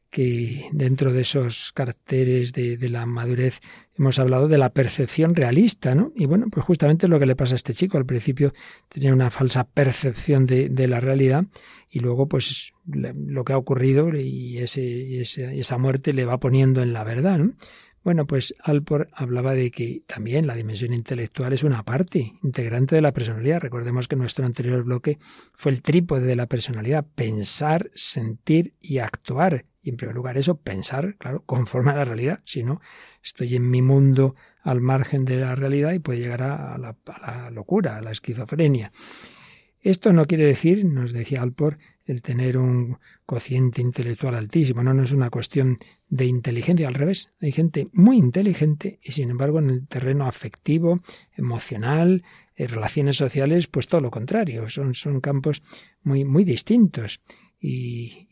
que 0.10 0.70
dentro 0.72 1.12
de 1.12 1.22
esos 1.22 1.74
caracteres 1.74 2.54
de, 2.54 2.78
la 2.90 3.06
madurez 3.06 3.60
hemos 3.98 4.18
hablado 4.20 4.48
de 4.48 4.58
la 4.58 4.70
percepción 4.70 5.36
realista, 5.36 5.94
¿no? 5.94 6.14
Y 6.16 6.26
bueno, 6.26 6.46
pues 6.50 6.66
justamente 6.66 7.10
lo 7.10 7.20
que 7.20 7.26
le 7.26 7.36
pasa 7.36 7.56
a 7.56 7.58
este 7.58 7.74
chico. 7.74 7.98
Al 7.98 8.06
principio 8.06 8.54
tenía 8.88 9.12
una 9.12 9.30
falsa 9.30 9.66
percepción 9.66 10.46
de, 10.46 10.88
la 10.88 11.02
realidad 11.02 11.46
y 11.90 12.00
luego 12.00 12.30
pues 12.30 12.72
lo 12.86 13.44
que 13.44 13.52
ha 13.52 13.58
ocurrido 13.58 14.16
y, 14.16 14.60
ese, 14.60 15.20
esa 15.20 15.78
muerte 15.78 16.14
le 16.14 16.24
va 16.24 16.40
poniendo 16.40 16.82
en 16.82 16.94
la 16.94 17.04
verdad, 17.04 17.40
¿no? 17.40 17.54
Bueno, 18.06 18.28
pues 18.28 18.54
Alport 18.62 19.10
hablaba 19.16 19.56
de 19.56 19.72
que 19.72 20.04
también 20.06 20.46
la 20.46 20.54
dimensión 20.54 20.94
intelectual 20.94 21.54
es 21.54 21.64
una 21.64 21.82
parte 21.82 22.34
integrante 22.44 22.94
de 22.94 23.02
la 23.02 23.14
personalidad. 23.14 23.60
Recordemos 23.60 24.08
que 24.08 24.16
nuestro 24.16 24.46
anterior 24.46 24.84
bloque 24.84 25.18
fue 25.54 25.72
el 25.72 25.82
trípode 25.82 26.28
de 26.28 26.36
la 26.36 26.46
personalidad, 26.46 27.04
pensar, 27.16 27.90
sentir 27.96 28.76
y 28.80 29.00
actuar. 29.00 29.66
Y 29.82 29.90
en 29.90 29.98
primer 29.98 30.16
lugar 30.16 30.38
eso, 30.38 30.58
pensar, 30.58 31.16
claro, 31.18 31.42
conforme 31.48 31.94
a 31.94 31.96
la 31.96 32.06
realidad. 32.06 32.42
Si 32.46 32.64
no, 32.64 32.80
estoy 33.24 33.56
en 33.56 33.72
mi 33.72 33.82
mundo 33.82 34.36
al 34.62 34.82
margen 34.82 35.26
de 35.26 35.38
la 35.38 35.56
realidad 35.56 35.94
y 35.94 35.98
puede 35.98 36.20
llegar 36.20 36.44
a 36.44 36.78
la, 36.78 37.50
locura, 37.50 37.98
a 37.98 38.02
la 38.02 38.12
esquizofrenia. 38.12 38.92
Esto 39.82 40.14
no 40.14 40.28
quiere 40.28 40.46
decir, 40.46 40.86
nos 40.86 41.12
decía 41.12 41.42
Alport, 41.42 41.80
el 42.06 42.22
tener 42.22 42.58
un 42.58 42.98
cociente 43.26 43.82
intelectual 43.82 44.36
altísimo. 44.36 44.84
No, 44.84 44.94
no 44.94 45.04
es 45.04 45.12
una 45.12 45.30
cuestión 45.30 45.78
de 46.08 46.26
inteligencia, 46.26 46.88
al 46.88 46.94
revés. 46.94 47.32
Hay 47.42 47.52
gente 47.52 47.88
muy 47.94 48.18
inteligente 48.18 49.00
y 49.02 49.12
sin 49.12 49.32
embargo 49.32 49.60
en 49.60 49.70
el 49.70 49.88
terreno 49.88 50.28
afectivo, 50.28 51.02
emocional, 51.36 52.24
en 52.56 52.68
relaciones 52.68 53.18
sociales, 53.18 53.68
pues 53.68 53.88
todo 53.88 54.02
lo 54.02 54.12
contrario. 54.12 54.70
Son, 54.70 54.94
son 54.94 55.20
campos 55.20 55.64
muy, 56.04 56.24
muy 56.26 56.44
distintos. 56.44 57.20
Y, 57.60 58.28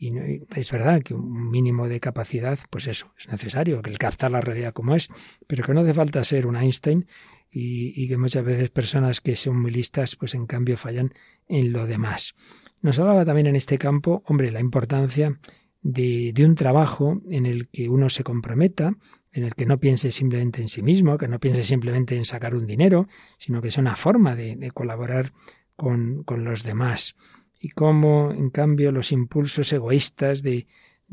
es 0.54 0.70
verdad 0.70 1.02
que 1.02 1.14
un 1.14 1.50
mínimo 1.50 1.88
de 1.88 1.98
capacidad, 1.98 2.58
pues 2.70 2.86
eso, 2.86 3.12
es 3.18 3.28
necesario, 3.28 3.82
que 3.82 3.90
el 3.90 3.98
captar 3.98 4.30
la 4.30 4.40
realidad 4.40 4.72
como 4.72 4.94
es, 4.94 5.08
pero 5.48 5.64
que 5.64 5.74
no 5.74 5.80
hace 5.80 5.92
falta 5.92 6.22
ser 6.22 6.46
un 6.46 6.54
Einstein 6.54 7.06
y, 7.50 8.00
y 8.00 8.06
que 8.06 8.16
muchas 8.16 8.44
veces 8.44 8.70
personas 8.70 9.20
que 9.20 9.34
son 9.34 9.60
muy 9.60 9.72
listas, 9.72 10.14
pues 10.14 10.34
en 10.34 10.46
cambio 10.46 10.76
fallan 10.76 11.12
en 11.48 11.72
lo 11.72 11.86
demás. 11.86 12.34
Nos 12.84 12.98
hablaba 12.98 13.24
también 13.24 13.46
en 13.46 13.56
este 13.56 13.78
campo, 13.78 14.22
hombre, 14.26 14.50
la 14.50 14.60
importancia 14.60 15.40
de, 15.80 16.34
un 16.44 16.54
trabajo 16.54 17.22
en 17.30 17.46
el 17.46 17.68
que 17.68 17.88
uno 17.88 18.10
se 18.10 18.24
comprometa, 18.24 18.92
en 19.32 19.44
el 19.44 19.54
que 19.54 19.64
no 19.64 19.80
piense 19.80 20.10
simplemente 20.10 20.60
en 20.60 20.68
sí 20.68 20.82
mismo, 20.82 21.16
que 21.16 21.26
no 21.26 21.40
piense 21.40 21.62
simplemente 21.62 22.14
en 22.14 22.26
sacar 22.26 22.54
un 22.54 22.66
dinero, 22.66 23.08
sino 23.38 23.62
que 23.62 23.70
sea 23.70 23.80
una 23.80 23.96
forma 23.96 24.36
de, 24.36 24.70
colaborar 24.74 25.32
con, 25.76 26.26
los 26.28 26.62
demás. 26.62 27.16
Y 27.58 27.70
cómo, 27.70 28.32
en 28.32 28.50
cambio, 28.50 28.92
los 28.92 29.12
impulsos 29.12 29.72
egoístas 29.72 30.42
de, 30.42 30.66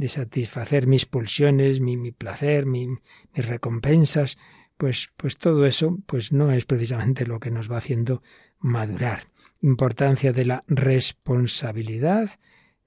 satisfacer 0.08 0.88
mis 0.88 1.06
pulsiones, 1.06 1.80
mi, 1.80 2.12
placer, 2.12 2.66
mis 2.66 2.90
recompensas, 3.34 4.38
pues, 4.76 5.10
pues 5.16 5.38
todo 5.38 5.66
eso 5.66 6.00
pues 6.06 6.34
no 6.34 6.52
es 6.52 6.66
precisamente 6.66 7.26
lo 7.26 7.40
que 7.40 7.50
nos 7.50 7.72
va 7.72 7.78
haciendo 7.78 8.24
madurar 8.60 9.31
importancia 9.62 10.34
de 10.34 10.46
la 10.46 10.64
responsabilidad, 10.68 12.40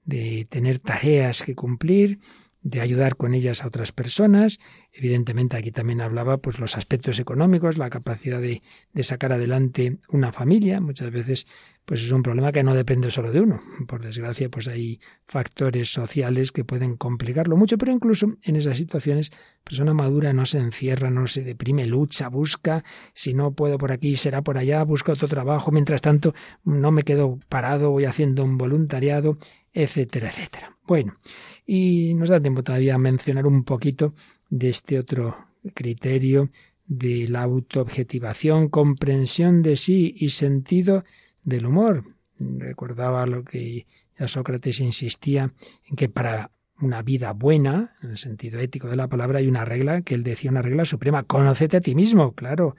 de 0.03 0.45
tener 0.49 0.79
tareas 0.79 1.41
que 1.41 1.55
cumplir, 1.55 2.19
de 2.65 2.81
ayudar 2.81 3.15
con 3.15 3.35
ellas 3.35 3.63
a 3.63 3.67
otras 3.67 3.91
personas. 3.91 4.59
Evidentemente 4.91 5.55
aquí 5.55 5.71
también 5.71 6.01
hablaba 6.01 6.37
pues 6.37 6.57
los 6.57 6.75
aspectos 6.75 7.19
económicos, 7.19 7.77
la 7.77 7.91
capacidad 7.91 8.41
de, 8.41 8.63
sacar 9.03 9.31
adelante 9.31 9.99
una 10.09 10.31
familia. 10.31 10.81
Muchas 10.81 11.11
veces 11.11 11.45
pues 11.85 12.01
es 12.01 12.11
un 12.11 12.23
problema 12.23 12.51
que 12.51 12.63
no 12.63 12.73
depende 12.73 13.11
solo 13.11 13.31
de 13.31 13.41
uno. 13.41 13.61
Por 13.87 14.01
desgracia 14.01 14.49
pues 14.49 14.67
hay 14.67 14.99
factores 15.27 15.89
sociales 15.93 16.51
que 16.51 16.65
pueden 16.65 16.97
complicarlo 16.97 17.55
mucho, 17.55 17.77
pero 17.77 17.91
incluso 17.91 18.35
en 18.41 18.55
esas 18.55 18.77
situaciones 18.77 19.31
persona 19.63 19.93
madura 19.93 20.33
no 20.33 20.47
se 20.47 20.57
encierra, 20.57 21.11
no 21.11 21.27
se 21.27 21.43
deprime, 21.43 21.85
lucha, 21.85 22.29
busca, 22.29 22.83
si 23.13 23.35
no 23.35 23.51
puedo 23.51 23.77
por 23.77 23.91
aquí 23.91 24.17
será 24.17 24.41
por 24.41 24.57
allá, 24.57 24.83
busca 24.83 25.13
otro 25.13 25.27
trabajo, 25.27 25.69
mientras 25.69 26.01
tanto 26.01 26.33
no 26.63 26.89
me 26.89 27.03
quedo 27.03 27.39
parado, 27.47 27.91
voy 27.91 28.05
haciendo 28.05 28.43
un 28.43 28.57
voluntariado, 28.57 29.37
etcétera, 29.71 30.29
etcétera. 30.29 30.75
Bueno, 30.87 31.17
y 31.65 32.13
nos 32.15 32.29
da 32.29 32.39
tiempo 32.39 32.63
todavía 32.63 32.95
a 32.95 32.99
mencionar 32.99 33.47
un 33.47 33.63
poquito 33.63 34.13
de 34.49 34.69
este 34.69 34.99
otro 34.99 35.35
criterio 35.73 36.49
de 36.85 37.27
la 37.27 37.41
autoobjetivación, 37.43 38.69
comprensión 38.69 39.61
de 39.61 39.75
sí 39.75 40.13
y 40.17 40.29
sentido 40.29 41.03
del 41.43 41.65
humor. 41.65 42.03
Recordaba 42.37 43.25
lo 43.25 43.43
que 43.43 43.87
ya 44.17 44.27
Sócrates 44.27 44.79
insistía 44.79 45.53
en 45.89 45.95
que 45.95 46.09
para 46.09 46.51
una 46.79 47.01
vida 47.01 47.31
buena, 47.31 47.95
en 48.01 48.11
el 48.11 48.17
sentido 48.17 48.59
ético 48.59 48.89
de 48.89 48.97
la 48.97 49.07
palabra, 49.07 49.39
hay 49.39 49.47
una 49.47 49.65
regla 49.65 50.01
que 50.01 50.13
él 50.13 50.23
decía, 50.23 50.51
una 50.51 50.61
regla 50.61 50.85
suprema, 50.85 51.23
conócete 51.23 51.77
a 51.77 51.81
ti 51.81 51.95
mismo, 51.95 52.33
claro, 52.33 52.75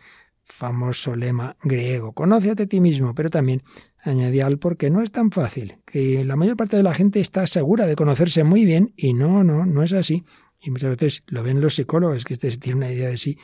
famoso 0.47 1.17
lema 1.17 1.57
griego, 1.63 2.13
conócete 2.13 2.63
a 2.63 2.67
ti 2.67 2.81
mismo, 2.81 3.15
pero 3.15 3.29
también 3.29 3.63
añadía 3.99 4.47
al 4.47 4.59
porque 4.59 4.89
no 4.89 5.03
es 5.03 5.11
tan 5.11 5.31
fácil, 5.31 5.79
que 5.85 6.25
la 6.25 6.37
mayor 6.37 6.57
parte 6.57 6.77
de 6.77 6.83
la 6.83 6.95
gente 6.95 7.21
está 7.21 7.47
segura 7.47 7.87
de 7.87 7.97
conocerse 7.97 8.45
muy 8.45 8.65
bien 8.65 8.95
y 8.97 9.13
no, 9.13 9.45
no, 9.45 9.67
no 9.67 9.83
es 9.83 9.93
así. 9.93 10.25
Y 10.61 10.71
muchas 10.71 10.91
veces 10.91 11.23
lo 11.27 11.43
ven 11.43 11.61
los 11.61 11.75
psicólogos, 11.75 12.25
que 12.25 12.35
este 12.35 12.49
tiene 12.57 12.79
una 12.79 12.91
idea 12.91 13.09
de 13.09 13.17
sí 13.17 13.39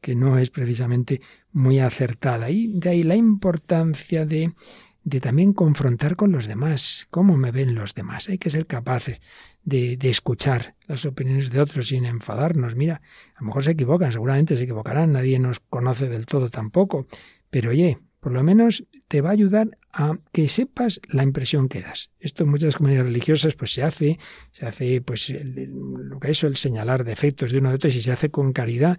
que 0.00 0.14
no 0.14 0.38
es 0.38 0.50
precisamente 0.50 1.20
muy 1.52 1.80
acertada. 1.80 2.50
Y 2.50 2.68
de 2.68 2.90
ahí 2.90 3.02
la 3.02 3.16
importancia 3.16 4.24
de, 4.24 4.52
de 5.08 5.20
también 5.20 5.52
confrontar 5.52 6.16
con 6.16 6.32
los 6.32 6.46
demás, 6.46 7.06
cómo 7.10 7.36
me 7.36 7.50
ven 7.50 7.74
los 7.74 7.94
demás. 7.94 8.28
Hay 8.28 8.38
que 8.38 8.50
ser 8.50 8.66
capaces 8.66 9.20
de, 9.62 9.96
de, 9.96 10.10
escuchar 10.10 10.74
las 10.86 11.04
opiniones 11.06 11.50
de 11.50 11.60
otros 11.60 11.88
sin 11.88 12.04
enfadarnos. 12.04 12.76
Mira, 12.76 13.00
a 13.34 13.40
lo 13.40 13.46
mejor 13.46 13.64
se 13.64 13.72
equivocan, 13.72 14.12
seguramente 14.12 14.56
se 14.56 14.64
equivocarán, 14.64 15.12
nadie 15.12 15.38
nos 15.38 15.60
conoce 15.60 16.08
del 16.08 16.26
todo 16.26 16.50
tampoco. 16.50 17.06
Pero 17.50 17.70
oye, 17.70 17.98
por 18.20 18.32
lo 18.32 18.42
menos 18.42 18.84
te 19.06 19.20
va 19.20 19.30
a 19.30 19.32
ayudar 19.32 19.78
a 19.92 20.18
que 20.32 20.48
sepas 20.48 21.00
la 21.08 21.22
impresión 21.22 21.68
que 21.68 21.80
das. 21.80 22.10
Esto 22.18 22.44
en 22.44 22.50
muchas 22.50 22.76
comunidades 22.76 23.06
religiosas 23.06 23.54
pues 23.54 23.72
se 23.72 23.82
hace, 23.82 24.18
se 24.50 24.66
hace 24.66 25.00
pues 25.00 25.32
lo 25.32 26.18
que 26.18 26.32
es 26.32 26.42
el 26.42 26.56
señalar 26.56 27.04
defectos 27.04 27.52
de 27.52 27.58
uno 27.58 27.70
de 27.70 27.76
otro 27.76 27.88
y 27.88 28.02
se 28.02 28.12
hace 28.12 28.30
con 28.30 28.52
caridad, 28.52 28.98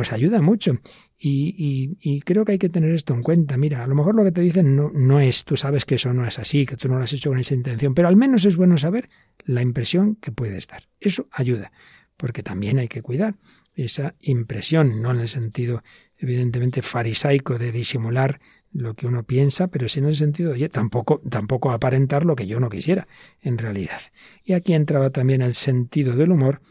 pues 0.00 0.14
ayuda 0.14 0.40
mucho. 0.40 0.78
Y, 1.18 2.22
creo 2.24 2.46
que 2.46 2.52
hay 2.52 2.58
que 2.58 2.70
tener 2.70 2.94
esto 2.94 3.12
en 3.12 3.20
cuenta. 3.20 3.58
Mira, 3.58 3.84
a 3.84 3.86
lo 3.86 3.94
mejor 3.94 4.14
lo 4.14 4.24
que 4.24 4.32
te 4.32 4.40
dicen 4.40 4.74
no, 4.74 4.90
no 4.94 5.20
es, 5.20 5.44
tú 5.44 5.58
sabes 5.58 5.84
que 5.84 5.96
eso 5.96 6.14
no 6.14 6.26
es 6.26 6.38
así, 6.38 6.64
que 6.64 6.78
tú 6.78 6.88
no 6.88 6.96
lo 6.96 7.02
has 7.02 7.12
hecho 7.12 7.28
con 7.28 7.38
esa 7.38 7.52
intención, 7.52 7.92
pero 7.92 8.08
al 8.08 8.16
menos 8.16 8.46
es 8.46 8.56
bueno 8.56 8.78
saber 8.78 9.10
la 9.44 9.60
impresión 9.60 10.14
que 10.14 10.32
puedes 10.32 10.68
dar. 10.68 10.84
Eso 11.00 11.28
ayuda, 11.30 11.70
porque 12.16 12.42
también 12.42 12.78
hay 12.78 12.88
que 12.88 13.02
cuidar 13.02 13.34
esa 13.74 14.14
impresión, 14.22 15.02
no 15.02 15.10
en 15.10 15.20
el 15.20 15.28
sentido 15.28 15.82
evidentemente 16.16 16.80
farisaico 16.80 17.58
de 17.58 17.72
disimular 17.72 18.40
lo 18.72 18.94
que 18.94 19.06
uno 19.06 19.24
piensa, 19.24 19.66
pero 19.66 19.86
sí 19.86 19.98
en 19.98 20.06
el 20.06 20.16
sentido, 20.16 20.52
oye, 20.52 20.70
tampoco, 20.70 21.20
tampoco 21.28 21.72
aparentar 21.72 22.24
lo 22.24 22.36
que 22.36 22.46
yo 22.46 22.58
no 22.58 22.70
quisiera, 22.70 23.06
en 23.42 23.58
realidad. 23.58 24.00
Y 24.44 24.54
aquí 24.54 24.72
entraba 24.72 25.10
también 25.10 25.42
el 25.42 25.52
sentido 25.52 26.16
del 26.16 26.32
humor, 26.32 26.62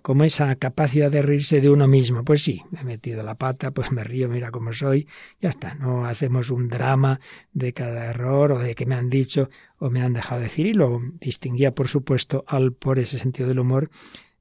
como 0.00 0.24
esa 0.24 0.54
capacidad 0.56 1.10
de 1.10 1.22
reírse 1.22 1.60
de 1.60 1.70
uno 1.70 1.86
mismo. 1.86 2.24
Pues 2.24 2.42
sí, 2.42 2.62
me 2.70 2.80
he 2.80 2.84
metido 2.84 3.22
la 3.22 3.34
pata, 3.34 3.70
pues 3.72 3.92
me 3.92 4.04
río, 4.04 4.28
mira 4.28 4.50
cómo 4.50 4.72
soy, 4.72 5.06
ya 5.40 5.50
está, 5.50 5.74
no 5.74 6.06
hacemos 6.06 6.50
un 6.50 6.68
drama 6.68 7.20
de 7.52 7.72
cada 7.72 8.06
error 8.06 8.52
o 8.52 8.58
de 8.58 8.74
que 8.74 8.86
me 8.86 8.94
han 8.94 9.10
dicho 9.10 9.50
o 9.78 9.90
me 9.90 10.00
han 10.00 10.14
dejado 10.14 10.40
decir 10.40 10.66
y 10.66 10.72
lo 10.72 11.00
distinguía, 11.20 11.74
por 11.74 11.88
supuesto, 11.88 12.44
al 12.46 12.72
por 12.72 12.98
ese 12.98 13.18
sentido 13.18 13.48
del 13.48 13.58
humor 13.58 13.90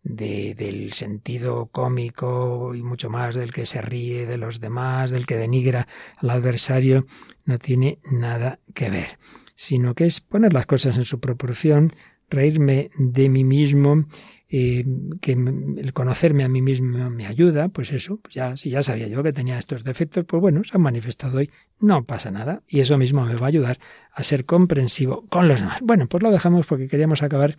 de, 0.03 0.55
del 0.55 0.93
sentido 0.93 1.67
cómico 1.67 2.73
y 2.75 2.81
mucho 2.81 3.09
más 3.09 3.35
del 3.35 3.51
que 3.51 3.65
se 3.65 3.81
ríe 3.81 4.25
de 4.25 4.37
los 4.37 4.59
demás, 4.59 5.11
del 5.11 5.25
que 5.25 5.35
denigra 5.35 5.87
al 6.17 6.29
adversario, 6.29 7.05
no 7.45 7.59
tiene 7.59 7.99
nada 8.11 8.59
que 8.73 8.89
ver, 8.89 9.19
sino 9.55 9.93
que 9.93 10.05
es 10.05 10.21
poner 10.21 10.53
las 10.53 10.65
cosas 10.65 10.97
en 10.97 11.05
su 11.05 11.19
proporción, 11.19 11.93
reírme 12.31 12.89
de 12.97 13.29
mí 13.29 13.43
mismo, 13.43 14.05
eh, 14.49 14.85
que 15.21 15.33
el 15.33 15.93
conocerme 15.93 16.43
a 16.43 16.49
mí 16.49 16.61
mismo 16.61 17.09
me 17.09 17.27
ayuda, 17.27 17.69
pues 17.69 17.91
eso, 17.91 18.17
pues 18.17 18.33
ya, 18.33 18.57
si 18.57 18.69
ya 18.69 18.81
sabía 18.81 19.07
yo 19.07 19.21
que 19.21 19.33
tenía 19.33 19.57
estos 19.57 19.83
defectos, 19.83 20.25
pues 20.25 20.41
bueno, 20.41 20.63
se 20.63 20.75
han 20.75 20.81
manifestado 20.81 21.37
hoy, 21.37 21.51
no 21.79 22.03
pasa 22.03 22.31
nada, 22.31 22.63
y 22.67 22.79
eso 22.79 22.97
mismo 22.97 23.25
me 23.25 23.35
va 23.35 23.45
a 23.45 23.49
ayudar 23.49 23.79
a 24.13 24.23
ser 24.23 24.45
comprensivo 24.45 25.25
con 25.29 25.47
los 25.47 25.59
demás. 25.59 25.79
Bueno, 25.83 26.07
pues 26.07 26.23
lo 26.23 26.31
dejamos 26.31 26.65
porque 26.65 26.87
queríamos 26.87 27.21
acabar 27.21 27.57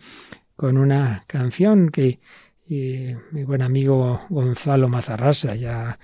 con 0.55 0.77
una 0.77 1.23
canción 1.27 1.89
que 1.89 2.19
mi 2.67 3.43
buen 3.43 3.61
amigo 3.61 4.21
Gonzalo 4.29 4.89
Mazarrasa, 4.89 5.55
ya 5.55 5.99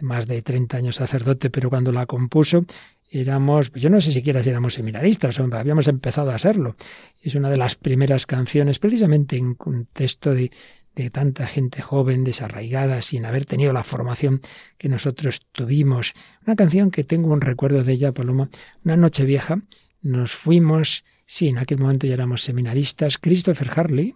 más 0.00 0.26
de 0.26 0.42
30 0.42 0.76
años 0.76 0.96
sacerdote, 0.96 1.50
pero 1.50 1.68
cuando 1.68 1.90
la 1.92 2.06
compuso 2.06 2.64
éramos, 3.12 3.70
yo 3.72 3.90
no 3.90 4.00
sé 4.00 4.10
siquiera 4.10 4.42
si 4.42 4.48
éramos 4.48 4.74
seminaristas, 4.74 5.38
o 5.38 5.48
habíamos 5.52 5.86
empezado 5.86 6.30
a 6.30 6.38
serlo. 6.38 6.76
Es 7.22 7.34
una 7.34 7.50
de 7.50 7.58
las 7.58 7.74
primeras 7.74 8.26
canciones, 8.26 8.78
precisamente 8.78 9.36
en 9.36 9.54
contexto 9.54 10.34
de, 10.34 10.50
de 10.96 11.10
tanta 11.10 11.46
gente 11.46 11.82
joven, 11.82 12.24
desarraigada, 12.24 13.02
sin 13.02 13.26
haber 13.26 13.44
tenido 13.44 13.72
la 13.72 13.84
formación 13.84 14.40
que 14.78 14.88
nosotros 14.88 15.42
tuvimos. 15.52 16.14
Una 16.46 16.56
canción 16.56 16.90
que 16.90 17.04
tengo 17.04 17.32
un 17.32 17.42
recuerdo 17.42 17.84
de 17.84 17.92
ella, 17.92 18.12
Paloma. 18.12 18.48
Una 18.84 18.96
noche 18.96 19.24
vieja 19.24 19.60
nos 20.00 20.32
fuimos, 20.32 21.04
sí, 21.26 21.48
en 21.48 21.58
aquel 21.58 21.78
momento 21.78 22.06
ya 22.06 22.14
éramos 22.14 22.42
seminaristas, 22.42 23.18
Christopher 23.18 23.68
Harley, 23.74 24.14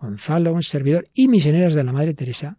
Gonzalo, 0.00 0.52
un 0.52 0.62
servidor, 0.62 1.04
y 1.14 1.28
misioneras 1.28 1.74
de 1.74 1.84
la 1.84 1.92
Madre 1.92 2.14
Teresa, 2.14 2.58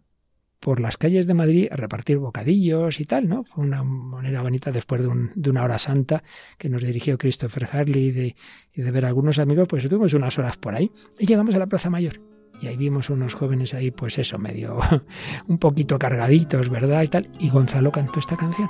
por 0.66 0.80
las 0.80 0.96
calles 0.96 1.28
de 1.28 1.34
Madrid 1.34 1.68
a 1.70 1.76
repartir 1.76 2.18
bocadillos 2.18 2.98
y 2.98 3.04
tal, 3.04 3.28
¿no? 3.28 3.44
Fue 3.44 3.62
una 3.62 3.84
manera 3.84 4.42
bonita 4.42 4.72
después 4.72 5.00
de, 5.00 5.48
una 5.48 5.62
hora 5.62 5.78
santa 5.78 6.24
que 6.58 6.68
nos 6.68 6.82
dirigió 6.82 7.18
Christopher 7.18 7.68
Harley 7.70 8.34
y 8.74 8.82
de, 8.82 8.90
ver 8.90 9.04
a 9.04 9.08
algunos 9.08 9.38
amigos, 9.38 9.68
pues 9.68 9.88
tuvimos 9.88 10.12
unas 10.14 10.36
horas 10.40 10.56
por 10.56 10.74
ahí 10.74 10.90
y 11.20 11.26
llegamos 11.26 11.54
a 11.54 11.60
la 11.60 11.68
Plaza 11.68 11.88
Mayor. 11.88 12.20
Y 12.60 12.66
ahí 12.66 12.76
vimos 12.76 13.10
unos 13.10 13.34
jóvenes 13.34 13.74
ahí, 13.74 13.92
pues 13.92 14.18
eso, 14.18 14.38
medio 14.38 14.78
un 15.46 15.58
poquito 15.58 16.00
cargaditos, 16.00 16.68
¿verdad? 16.68 17.04
Y 17.04 17.08
tal. 17.08 17.30
Y 17.38 17.48
Gonzalo 17.48 17.92
cantó 17.92 18.18
esta 18.18 18.36
canción. 18.36 18.68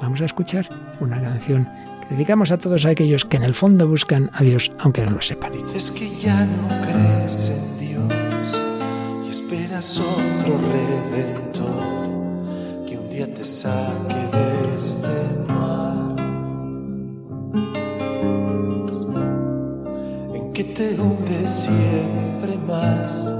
Vamos 0.00 0.20
a 0.22 0.24
escuchar 0.24 0.68
una 0.98 1.22
canción 1.22 1.68
que 2.08 2.16
dedicamos 2.16 2.50
a 2.50 2.58
todos 2.58 2.84
aquellos 2.86 3.24
que 3.24 3.36
en 3.36 3.44
el 3.44 3.54
fondo 3.54 3.86
buscan 3.86 4.30
a 4.32 4.42
Dios, 4.42 4.72
aunque 4.80 5.04
no 5.04 5.12
lo 5.12 5.22
sepan. 5.22 5.52
Dices 5.52 5.92
que 5.92 6.08
ya 6.08 6.44
no 6.44 6.68
crees 6.88 7.50
en 7.50 8.25
esperas 9.36 9.98
otro 9.98 10.58
redentor 10.72 11.84
que 12.86 12.96
un 12.96 13.10
día 13.10 13.26
te 13.34 13.46
saque 13.46 14.14
de 14.32 14.74
este 14.74 15.08
mar. 15.52 16.16
En 20.34 20.52
que 20.54 20.64
te 20.64 20.98
hunde 20.98 21.46
siempre 21.46 22.56
más 22.66 23.30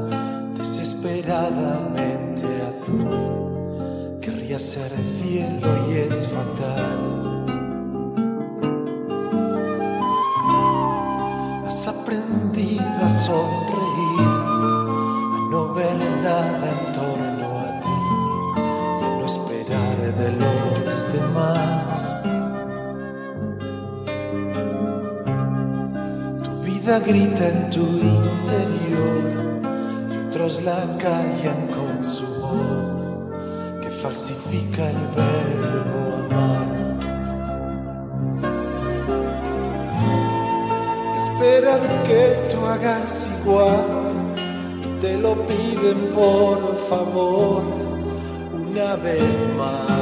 desesperadamente 0.59 2.47
azul 2.70 4.18
querría 4.20 4.59
ser 4.59 4.92
el 4.92 5.07
cielo 5.18 5.68
y 5.88 5.92
es 5.97 6.28
fatal. 6.28 7.47
Has 11.66 11.88
aprendido 11.88 12.84
a 13.03 13.09
sonreír 13.09 13.95
de 20.27 20.33
los 20.33 21.12
demás. 21.12 22.20
Tu 26.43 26.51
vida 26.62 26.99
grita 27.01 27.49
en 27.49 27.70
tu 27.70 27.87
interior 28.16 29.20
y 30.11 30.29
otros 30.29 30.62
la 30.62 30.81
callan 30.99 31.68
con 31.68 32.05
su 32.05 32.27
voz 32.41 33.81
que 33.81 33.91
falsifica 33.91 34.91
el 34.91 35.03
verbo 35.16 36.01
amar. 36.24 36.68
Esperan 41.18 41.81
que 42.09 42.49
tú 42.51 42.66
hagas 42.66 43.31
igual 43.41 43.85
te 45.01 45.18
lo 45.18 45.35
piden 45.47 46.14
por 46.14 46.77
favor 46.89 47.86
una 48.77 48.97
vez 48.97 49.22
más. 49.57 49.97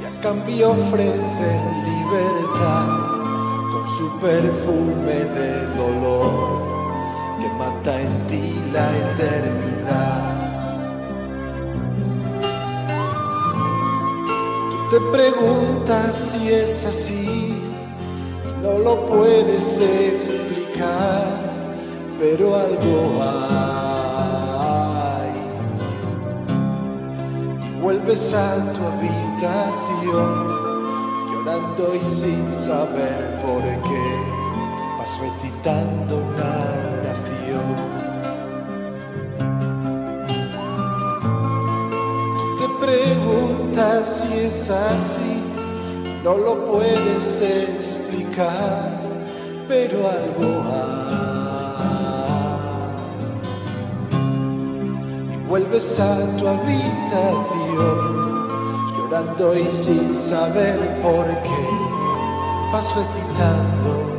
Y 0.00 0.04
a 0.04 0.20
cambio 0.22 0.70
ofrecen 0.70 1.62
libertad 1.90 2.88
con 3.70 3.86
su 3.86 4.06
perfume 4.20 5.18
de 5.36 5.66
dolor 5.76 6.32
que 7.40 7.48
mata 7.58 8.00
en 8.00 8.26
ti 8.26 8.62
la 8.72 8.86
eternidad. 9.10 10.32
Tú 14.70 14.76
te 14.90 14.98
preguntas 15.12 16.14
si 16.14 16.50
es 16.50 16.84
así, 16.86 17.58
no 18.62 18.78
lo 18.78 19.06
puedes 19.06 19.80
explicar 19.80 21.42
pero 22.18 22.54
algo 22.56 23.20
hay. 23.20 23.91
Vuelves 27.92 28.32
a 28.32 28.54
tu 28.72 28.80
habitación, 28.86 30.48
llorando 31.30 31.94
y 31.94 32.06
sin 32.06 32.50
saber 32.50 33.38
por 33.42 33.62
qué, 33.62 34.06
vas 34.98 35.18
recitando 35.20 36.16
una 36.16 36.54
oración. 37.00 37.68
Te 42.58 42.66
preguntas 42.86 44.22
si 44.22 44.38
es 44.38 44.70
así, 44.70 45.42
no 46.24 46.38
lo 46.38 46.72
puedes 46.72 47.42
explicar 47.42 48.90
pero 49.68 49.98
algo 50.08 50.62
hay. 50.62 51.12
Vuelves 55.52 56.00
a 56.00 56.16
tu 56.38 56.48
habitación, 56.48 57.61
llorando 58.96 59.58
y 59.58 59.70
sin 59.70 60.14
saber 60.14 60.78
por 61.02 61.26
qué, 61.26 61.68
vas 62.72 62.94
recitando 62.94 64.11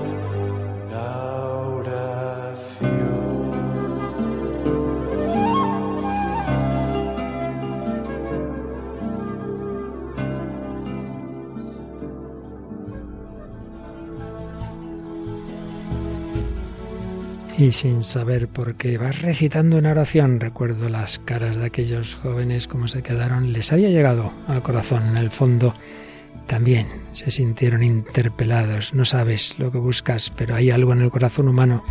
y 17.57 17.71
sin 17.71 18.03
saber 18.03 18.47
por 18.47 18.75
qué 18.75 18.97
vas 18.97 19.21
recitando 19.21 19.77
una 19.77 19.91
oración. 19.91 20.39
Recuerdo 20.39 20.89
las 20.89 21.19
caras 21.19 21.57
de 21.57 21.65
aquellos 21.65 22.15
jóvenes 22.15 22.67
como 22.67 22.87
se 22.87 23.03
quedaron. 23.03 23.53
Les 23.53 23.71
había 23.71 23.89
llegado 23.89 24.33
al 24.47 24.63
corazón 24.63 25.07
en 25.07 25.17
el 25.17 25.29
fondo. 25.29 25.75
También 26.47 26.87
se 27.11 27.31
sintieron 27.31 27.83
interpelados. 27.83 28.93
No 28.93 29.05
sabes 29.05 29.59
lo 29.59 29.71
que 29.71 29.77
buscas, 29.77 30.31
pero 30.31 30.55
hay 30.55 30.71
algo 30.71 30.93
en 30.93 31.01
el 31.01 31.11
corazón 31.11 31.47
humano 31.47 31.83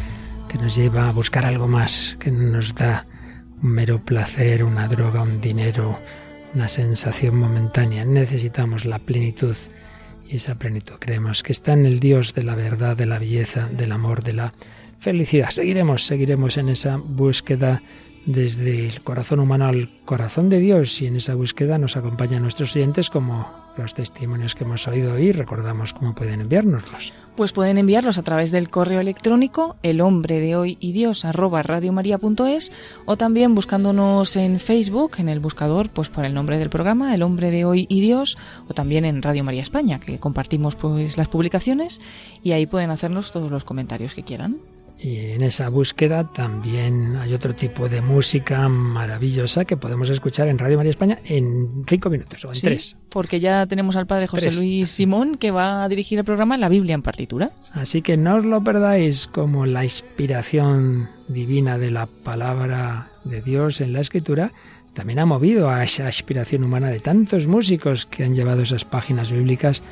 que 0.49 0.59
nos 0.59 0.75
lleva 0.75 1.09
a 1.09 1.13
buscar 1.13 1.47
algo 1.47 1.69
más, 1.69 2.17
que 2.19 2.31
nos 2.31 2.75
da 2.75 3.07
un 3.63 3.71
mero 3.71 4.05
placer, 4.05 4.65
una 4.65 4.89
droga, 4.89 5.23
un 5.23 5.41
dinero, 5.41 5.99
una 6.55 6.69
sensación 6.69 7.37
momentánea. 7.37 8.05
Necesitamos 8.05 8.85
la 8.85 8.99
plenitud 8.99 9.57
y 10.29 10.37
esa 10.37 10.57
plenitud 10.57 10.97
creemos 10.99 11.43
que 11.43 11.53
está 11.53 11.73
en 11.73 11.87
el 11.87 12.01
Dios 12.01 12.35
de 12.35 12.43
la 12.43 12.55
verdad, 12.55 12.97
de 12.97 13.07
la 13.07 13.19
belleza, 13.19 13.69
del 13.69 13.93
amor, 13.93 14.23
de 14.23 14.33
la 14.35 14.53
felicidad. 15.03 15.51
Seguiremos, 15.51 16.07
seguiremos 16.07 16.57
en 16.57 16.69
esa 16.69 16.97
búsqueda 16.97 17.83
desde 18.25 18.87
el 18.87 19.03
corazón 19.03 19.41
humano 19.41 19.67
al 19.67 19.91
corazón 20.05 20.49
de 20.49 20.61
Dios 20.61 21.03
y 21.03 21.07
en 21.07 21.17
esa 21.17 21.35
búsqueda 21.35 21.77
nos 21.77 21.97
acompañan 21.97 22.43
nuestros 22.43 22.77
oyentes 22.77 23.11
como 23.11 23.51
los 23.77 23.95
testimonios 23.95 24.55
que 24.55 24.63
hemos 24.63 24.87
oído 24.87 25.15
hoy. 25.15 25.33
Recordamos 25.33 25.93
cómo 25.93 26.15
pueden 26.15 26.41
enviárnoslos. 26.41 27.13
Pues 27.35 27.53
pueden 27.53 27.79
enviarlos 27.79 28.19
a 28.19 28.23
través 28.23 28.53
del 28.53 28.69
correo 28.69 29.01
electrónico 29.01 29.77
el 29.83 30.01
hombre 30.03 30.39
de 30.39 30.55
hoy 30.55 30.77
y 30.79 30.93
Dios 30.93 31.25
arroba 31.25 31.63
radiomaria.es 31.63 32.71
o 33.05 33.17
también 33.17 33.57
buscándonos 33.57 34.37
en 34.37 34.61
Facebook, 34.61 35.13
en 35.19 35.29
el 35.29 35.41
buscador, 35.41 35.89
pues 35.91 36.09
por 36.11 36.25
el 36.25 36.35
nombre 36.35 36.59
del 36.59 36.71
programa, 36.71 37.13
el 37.13 37.23
hombre 37.23 37.51
de 37.51 37.65
hoy 37.65 37.87
y 37.89 38.01
Dios, 38.03 38.39
o 38.69 38.75
también 38.75 39.05
en 39.05 39.23
Radio 39.23 39.43
María 39.43 39.63
España, 39.63 39.99
que 39.99 40.21
compartimos 40.21 40.77
pues 40.77 41.17
las 41.17 41.29
publicaciones 41.29 42.01
y 42.45 42.53
ahí 42.53 42.67
pueden 42.67 42.91
hacernos 42.91 43.33
todos 43.33 43.51
los 43.51 43.65
comentarios 43.65 44.15
que 44.15 44.23
quieran. 44.23 44.59
Y 44.99 45.33
en 45.33 45.43
esa 45.43 45.69
búsqueda 45.69 46.31
también 46.33 47.17
hay 47.17 47.35
otro 47.35 47.55
tipo 47.55 47.89
de 47.89 48.01
música 48.01 48.69
maravillosa 48.69 49.65
que 49.65 49.77
podemos 49.77 50.11
escuchar 50.11 50.49
en 50.49 50.59
Radio 50.59 50.77
María 50.77 50.91
España 50.91 51.19
en 51.25 51.85
cinco 51.89 52.09
minutos 52.09 52.45
o 52.45 52.53
en 52.53 52.61
tres. 52.61 52.97
Porque 53.09 53.41
ya 53.41 53.67
tenemos 53.67 53.97
al 53.97 54.07
padre 54.07 54.29
José 54.29 54.53
Luis 54.53 54.91
Simón 54.93 55.35
que 55.35 55.51
va 55.51 55.83
a 55.83 55.89
dirigir 55.89 56.19
el 56.19 56.25
programa 56.25 56.57
La 56.57 56.69
Biblia 56.69 56.95
en 56.95 57.03
partitura. 57.03 57.53
Así 57.73 58.01
que 58.03 58.17
no 58.17 58.37
os 58.37 58.45
lo 58.45 58.63
perdáis 58.63 59.27
como 59.27 59.67
la 59.67 59.83
inspiración 59.85 61.11
divina 61.27 61.79
de 61.79 61.91
la 61.91 62.07
palabra 62.07 63.11
de 63.25 63.43
Dios 63.43 63.81
en 63.81 63.93
la 63.93 64.01
escritura 64.01 64.53
también 64.95 65.21
ha 65.21 65.27
movido 65.27 65.71
a 65.71 65.83
esa 65.85 66.07
aspiración 66.07 66.65
humana 66.65 66.91
de 66.91 67.01
tantos 67.01 67.47
músicos 67.47 68.05
que 68.05 68.25
han 68.25 68.35
llevado 68.35 68.63
esas 68.63 68.85
páginas 68.85 69.33
bíblicas 69.33 69.83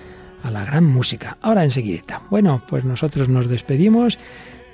a 0.42 0.50
la 0.50 0.64
gran 0.64 0.84
música. 0.84 1.38
Ahora 1.40 1.64
enseguida. 1.64 2.22
Bueno, 2.30 2.62
pues 2.68 2.84
nosotros 2.84 3.28
nos 3.28 3.48
despedimos 3.48 4.18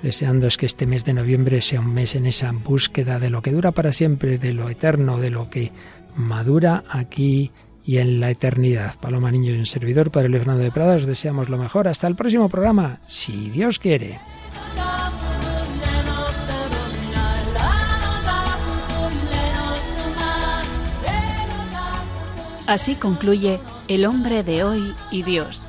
deseando 0.03 0.47
es 0.47 0.57
que 0.57 0.67
este 0.67 0.87
mes 0.87 1.05
de 1.05 1.15
noviembre 1.15 1.61
sea 1.61 1.81
un 1.81 1.93
mes 1.93 2.15
en 2.15 2.27
esa 2.27 2.53
búsqueda 2.53 3.19
de 3.19 3.31
lo 3.31 3.43
que 3.43 3.53
dura 3.53 3.73
para 3.73 3.93
siempre, 3.93 4.39
de 4.39 4.53
lo 4.53 4.69
eterno, 4.69 5.19
de 5.19 5.31
lo 5.31 5.51
que 5.51 5.73
madura 6.15 6.85
aquí 6.89 7.53
y 7.85 7.99
en 7.99 8.21
la 8.21 8.31
eternidad. 8.31 8.95
Paloma 9.01 9.31
Niño 9.31 9.55
y 9.55 9.59
un 9.59 9.67
servidor, 9.67 10.11
Padre 10.11 10.29
Luis 10.29 10.41
Fernando 10.41 10.65
de 10.65 10.73
Prada, 10.73 10.97
os 10.97 11.07
deseamos 11.07 11.49
lo 11.49 11.57
mejor. 11.57 11.89
Hasta 11.89 12.09
el 12.09 12.17
próximo 12.17 12.49
programa, 12.49 13.01
si 13.07 13.51
Dios 13.51 13.79
quiere. 13.79 14.19
Así 22.67 22.97
concluye 22.97 23.61
El 23.87 24.07
hombre 24.07 24.43
de 24.43 24.65
hoy 24.65 24.93
y 25.13 25.23
Dios 25.23 25.69